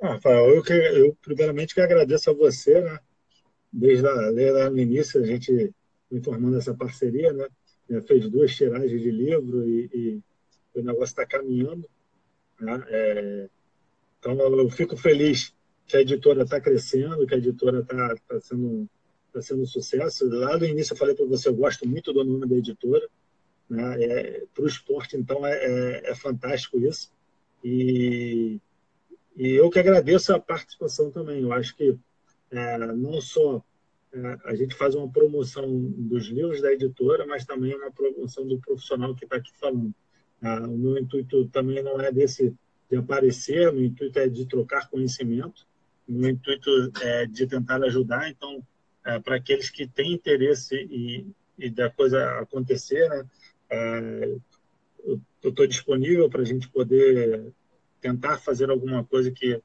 Ah, 0.00 0.10
Rafael, 0.10 0.54
eu, 0.54 0.62
que, 0.62 0.72
eu 0.72 1.16
primeiramente 1.20 1.74
que 1.74 1.80
agradeço 1.80 2.30
a 2.30 2.32
você, 2.32 2.80
né? 2.80 3.00
Desde 3.72 4.04
lá, 4.04 4.70
no 4.70 4.78
início 4.78 5.20
a 5.20 5.26
gente 5.26 5.74
informando 6.12 6.56
essa 6.56 6.72
parceria, 6.72 7.32
né? 7.32 7.48
Fez 8.06 8.30
duas 8.30 8.54
tiragens 8.54 9.02
de 9.02 9.10
livro 9.10 9.68
e, 9.68 9.90
e 9.92 10.78
o 10.78 10.82
negócio 10.82 11.06
está 11.06 11.26
caminhando. 11.26 11.88
Né? 12.60 12.84
É, 12.88 13.48
então, 14.18 14.38
eu 14.38 14.70
fico 14.70 14.96
feliz 14.96 15.52
que 15.86 15.96
a 15.96 16.00
editora 16.00 16.42
está 16.44 16.60
crescendo, 16.60 17.26
que 17.26 17.34
a 17.34 17.38
editora 17.38 17.80
está 17.80 18.14
tá 18.28 18.40
sendo, 18.40 18.88
tá 19.32 19.42
sendo 19.42 19.62
um 19.62 19.66
sucesso. 19.66 20.28
Lá 20.28 20.56
no 20.56 20.64
início 20.64 20.92
eu 20.92 20.96
falei 20.96 21.14
para 21.14 21.26
você, 21.26 21.48
eu 21.48 21.54
gosto 21.54 21.86
muito 21.86 22.12
do 22.12 22.24
nome 22.24 22.46
da 22.46 22.56
editora. 22.56 23.08
Né? 23.68 24.04
É, 24.04 24.44
para 24.54 24.64
o 24.64 24.68
esporte, 24.68 25.16
então, 25.16 25.44
é, 25.46 25.52
é, 25.52 26.10
é, 26.10 26.14
fantástico 26.14 26.78
isso. 26.78 27.12
E, 27.64 28.60
e 29.36 29.50
eu 29.50 29.68
que 29.70 29.78
agradeço 29.78 30.32
a 30.32 30.40
participação 30.40 31.10
também. 31.10 31.42
Eu 31.42 31.52
acho 31.52 31.74
que 31.76 31.98
é, 32.50 32.78
não 32.78 33.20
só 33.20 33.62
é, 34.12 34.38
a 34.44 34.54
gente 34.54 34.74
faz 34.74 34.94
uma 34.94 35.10
promoção 35.10 35.68
dos 35.68 36.26
livros 36.26 36.60
da 36.62 36.72
editora, 36.72 37.26
mas 37.26 37.44
também 37.44 37.74
uma 37.74 37.90
promoção 37.90 38.46
do 38.46 38.58
profissional 38.60 39.14
que 39.14 39.24
está 39.24 39.36
aqui 39.36 39.50
falando. 39.58 39.94
É, 40.40 40.48
o 40.60 40.76
meu 40.76 40.98
intuito 40.98 41.46
também 41.48 41.82
não 41.82 42.00
é 42.00 42.12
desse 42.12 42.54
de 42.88 42.96
aparecer, 42.96 43.72
meu 43.72 43.84
intuito 43.84 44.18
é 44.18 44.28
de 44.28 44.46
trocar 44.46 44.88
conhecimento, 44.88 45.66
meu 46.06 46.30
intuito 46.30 46.70
é 47.02 47.26
de 47.26 47.46
tentar 47.46 47.82
ajudar. 47.82 48.30
Então, 48.30 48.62
é, 49.04 49.18
para 49.18 49.36
aqueles 49.36 49.70
que 49.70 49.86
têm 49.86 50.12
interesse 50.12 50.74
e, 50.74 51.26
e 51.58 51.70
da 51.70 51.90
coisa 51.90 52.40
acontecer, 52.40 53.08
né, 53.08 53.26
é, 53.70 54.36
eu 55.06 55.20
estou 55.42 55.66
disponível 55.66 56.28
para 56.28 56.42
a 56.42 56.44
gente 56.44 56.68
poder 56.68 57.52
tentar 58.00 58.38
fazer 58.38 58.70
alguma 58.70 59.04
coisa 59.04 59.30
que, 59.30 59.60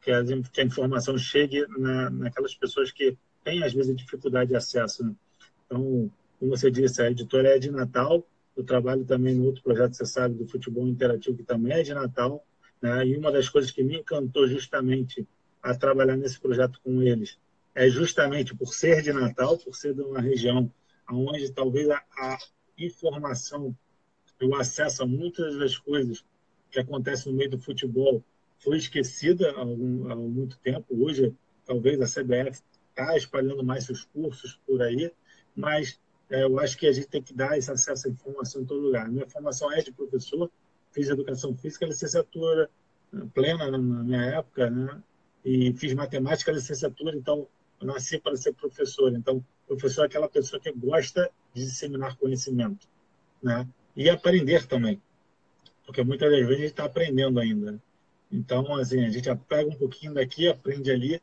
que, 0.00 0.10
a, 0.10 0.22
que 0.52 0.60
a 0.60 0.64
informação 0.64 1.16
chegue 1.16 1.66
na, 1.78 2.10
naquelas 2.10 2.54
pessoas 2.54 2.90
que 2.90 3.16
tem, 3.44 3.62
às 3.62 3.72
vezes, 3.72 3.96
dificuldade 3.96 4.50
de 4.50 4.56
acesso. 4.56 5.04
Né? 5.04 5.14
Então, 5.66 6.10
como 6.38 6.56
você 6.56 6.70
disse, 6.70 7.02
a 7.02 7.10
editora 7.10 7.56
é 7.56 7.58
de 7.58 7.70
Natal, 7.70 8.26
eu 8.56 8.64
trabalho 8.64 9.04
também 9.04 9.34
no 9.34 9.44
outro 9.44 9.62
projeto, 9.62 9.94
você 9.94 10.04
sabe, 10.04 10.34
do 10.34 10.46
futebol 10.46 10.86
interativo, 10.86 11.36
que 11.36 11.44
também 11.44 11.72
é 11.72 11.82
de 11.82 11.94
Natal, 11.94 12.44
né? 12.82 13.06
e 13.06 13.16
uma 13.16 13.30
das 13.30 13.48
coisas 13.48 13.70
que 13.70 13.82
me 13.82 13.98
encantou 13.98 14.46
justamente 14.48 15.26
a 15.62 15.74
trabalhar 15.74 16.16
nesse 16.16 16.40
projeto 16.40 16.80
com 16.82 17.02
eles 17.02 17.38
é 17.74 17.88
justamente 17.88 18.54
por 18.54 18.74
ser 18.74 19.02
de 19.02 19.12
Natal, 19.12 19.56
por 19.58 19.74
ser 19.74 19.94
de 19.94 20.00
uma 20.00 20.20
região 20.20 20.70
onde 21.10 21.52
talvez 21.52 21.88
a, 21.90 22.02
a 22.18 22.38
informação, 22.86 23.76
o 24.40 24.54
acesso 24.54 25.02
a 25.02 25.06
muitas 25.06 25.58
das 25.58 25.76
coisas 25.76 26.24
que 26.70 26.80
acontecem 26.80 27.30
no 27.30 27.38
meio 27.38 27.50
do 27.50 27.58
futebol 27.58 28.22
foi 28.58 28.78
esquecida 28.78 29.50
há, 29.52 29.60
algum, 29.60 30.10
há 30.10 30.16
muito 30.16 30.58
tempo. 30.58 30.86
Hoje, 30.90 31.34
talvez 31.64 32.00
a 32.00 32.06
CBF 32.06 32.60
está 32.90 33.16
espalhando 33.16 33.64
mais 33.64 33.84
seus 33.84 34.04
cursos 34.04 34.58
por 34.66 34.82
aí, 34.82 35.12
mas 35.54 35.98
é, 36.30 36.44
eu 36.44 36.58
acho 36.58 36.78
que 36.78 36.86
a 36.86 36.92
gente 36.92 37.08
tem 37.08 37.22
que 37.22 37.34
dar 37.34 37.58
esse 37.58 37.70
acesso 37.70 38.08
à 38.08 38.10
informação 38.10 38.62
em 38.62 38.64
todo 38.64 38.80
lugar. 38.80 39.08
Minha 39.08 39.26
formação 39.26 39.70
é 39.72 39.82
de 39.82 39.92
professor, 39.92 40.50
fiz 40.92 41.08
educação 41.08 41.56
física, 41.56 41.86
licenciatura 41.86 42.70
né, 43.12 43.28
plena 43.34 43.70
na 43.70 43.78
minha 43.78 44.22
época, 44.22 44.70
né? 44.70 45.02
E 45.44 45.72
fiz 45.72 45.94
matemática, 45.94 46.52
licenciatura, 46.52 47.16
então 47.16 47.48
eu 47.80 47.86
nasci 47.86 48.18
para 48.18 48.36
ser 48.36 48.52
professor. 48.52 49.12
Então, 49.14 49.44
professor 49.66 50.02
é 50.02 50.06
aquela 50.06 50.28
pessoa 50.28 50.60
que 50.60 50.70
gosta 50.72 51.30
de 51.54 51.64
disseminar 51.64 52.16
conhecimento, 52.16 52.86
né? 53.42 53.66
E 53.96 54.08
aprender 54.08 54.66
também, 54.66 55.00
porque 55.84 56.02
muitas 56.02 56.30
das 56.30 56.40
vezes 56.40 56.56
a 56.56 56.60
gente 56.60 56.70
está 56.70 56.84
aprendendo 56.84 57.40
ainda. 57.40 57.72
Né? 57.72 57.78
Então, 58.30 58.74
assim, 58.76 59.04
a 59.04 59.10
gente 59.10 59.28
pega 59.48 59.68
um 59.68 59.74
pouquinho 59.74 60.14
daqui, 60.14 60.48
aprende 60.48 60.90
ali, 60.90 61.20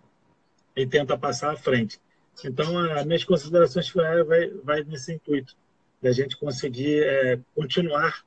e 0.75 0.85
tenta 0.85 1.17
passar 1.17 1.53
à 1.53 1.57
frente. 1.57 1.99
Então, 2.45 2.77
as 2.77 3.05
minhas 3.05 3.23
considerações 3.23 3.89
finais 3.89 4.25
vai, 4.27 4.49
vai 4.49 4.83
nesse 4.83 5.13
intuito, 5.13 5.55
da 6.01 6.11
gente 6.11 6.37
conseguir 6.37 7.03
é, 7.03 7.39
continuar 7.55 8.23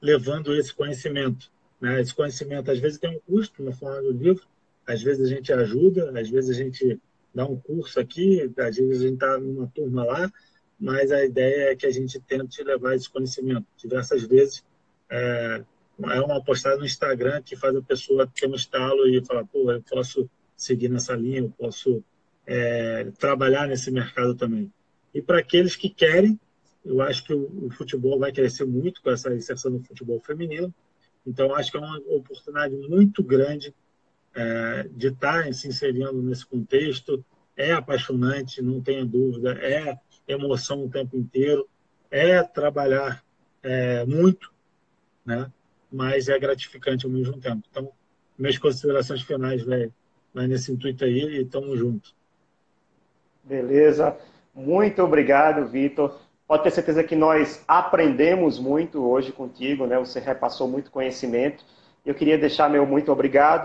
levando 0.00 0.54
esse 0.54 0.74
conhecimento. 0.74 1.50
Né? 1.80 2.00
Esse 2.00 2.14
conhecimento, 2.14 2.70
às 2.70 2.78
vezes, 2.78 2.98
tem 2.98 3.16
um 3.16 3.20
custo 3.20 3.62
na 3.62 3.72
forma 3.72 4.02
do 4.02 4.12
livro, 4.12 4.44
às 4.86 5.02
vezes 5.02 5.26
a 5.26 5.34
gente 5.34 5.50
ajuda, 5.50 6.18
às 6.18 6.28
vezes 6.28 6.50
a 6.50 6.62
gente 6.62 7.00
dá 7.34 7.46
um 7.46 7.56
curso 7.56 7.98
aqui, 7.98 8.42
às 8.58 8.76
vezes 8.76 9.00
a 9.00 9.06
gente 9.06 9.14
está 9.14 9.38
numa 9.38 9.66
turma 9.68 10.04
lá, 10.04 10.32
mas 10.78 11.10
a 11.12 11.24
ideia 11.24 11.70
é 11.70 11.76
que 11.76 11.86
a 11.86 11.90
gente 11.90 12.20
tente 12.20 12.62
levar 12.62 12.94
esse 12.94 13.08
conhecimento. 13.08 13.66
Diversas 13.76 14.22
vezes 14.24 14.64
é, 15.10 15.64
é 16.02 16.20
uma 16.20 16.42
postagem 16.42 16.78
no 16.78 16.84
Instagram 16.84 17.42
que 17.42 17.56
faz 17.56 17.74
a 17.76 17.82
pessoa 17.82 18.26
ter 18.26 18.48
um 18.48 18.54
estalo 18.54 19.08
e 19.08 19.24
falar, 19.24 19.44
pô, 19.44 19.70
eu 19.70 19.82
posso 19.82 20.28
seguir 20.56 20.88
nessa 20.88 21.14
linha, 21.14 21.40
eu 21.40 21.50
posso 21.50 22.02
é, 22.46 23.04
trabalhar 23.18 23.66
nesse 23.66 23.90
mercado 23.90 24.34
também. 24.34 24.70
E 25.14 25.22
para 25.22 25.38
aqueles 25.38 25.76
que 25.76 25.88
querem, 25.88 26.38
eu 26.84 27.00
acho 27.00 27.24
que 27.24 27.32
o, 27.32 27.66
o, 27.66 27.70
futebol 27.70 28.18
vai 28.18 28.32
crescer 28.32 28.64
muito 28.64 29.00
com 29.00 29.10
essa 29.10 29.32
inserção 29.34 29.72
do 29.72 29.82
futebol 29.82 30.20
feminino. 30.20 30.74
Então, 31.26 31.54
acho 31.54 31.70
que 31.70 31.76
é 31.76 31.80
uma 31.80 31.96
oportunidade 32.08 32.76
muito 32.76 33.22
grande 33.22 33.74
é, 34.34 34.88
de 34.90 35.08
estar 35.08 35.52
se 35.54 35.68
inserindo 35.68 36.20
nesse 36.20 36.44
contexto. 36.44 37.24
É 37.56 37.72
apaixonante, 37.72 38.60
não 38.60 38.82
tenha 38.82 39.06
dúvida, 39.06 39.52
é 39.52 39.96
emoção 40.26 40.84
o 40.84 40.90
tempo 40.90 41.16
inteiro, 41.16 41.68
é 42.10 42.42
trabalhar 42.42 43.22
é, 43.62 44.04
muito, 44.04 44.52
né? 45.24 45.50
mas 45.90 46.28
é 46.28 46.38
gratificante 46.38 47.06
ao 47.06 47.12
mesmo 47.12 47.38
tempo. 47.38 47.62
Então, 47.70 47.90
minhas 48.38 48.58
considerações 48.58 49.22
finais, 49.22 49.62
velho 49.62 49.92
vai 50.34 50.48
nesse 50.48 50.72
intuito 50.72 51.04
aí 51.04 51.38
e 51.38 51.44
tamo 51.44 51.76
junto. 51.76 52.12
Beleza. 53.44 54.16
Muito 54.52 55.00
obrigado, 55.02 55.66
Vitor. 55.68 56.18
Pode 56.46 56.64
ter 56.64 56.72
certeza 56.72 57.04
que 57.04 57.14
nós 57.14 57.62
aprendemos 57.68 58.58
muito 58.58 59.02
hoje 59.08 59.32
contigo, 59.32 59.86
né? 59.86 59.98
Você 59.98 60.18
repassou 60.18 60.68
muito 60.68 60.90
conhecimento. 60.90 61.64
Eu 62.04 62.14
queria 62.14 62.36
deixar 62.36 62.68
meu 62.68 62.84
muito 62.84 63.10
obrigado 63.12 63.62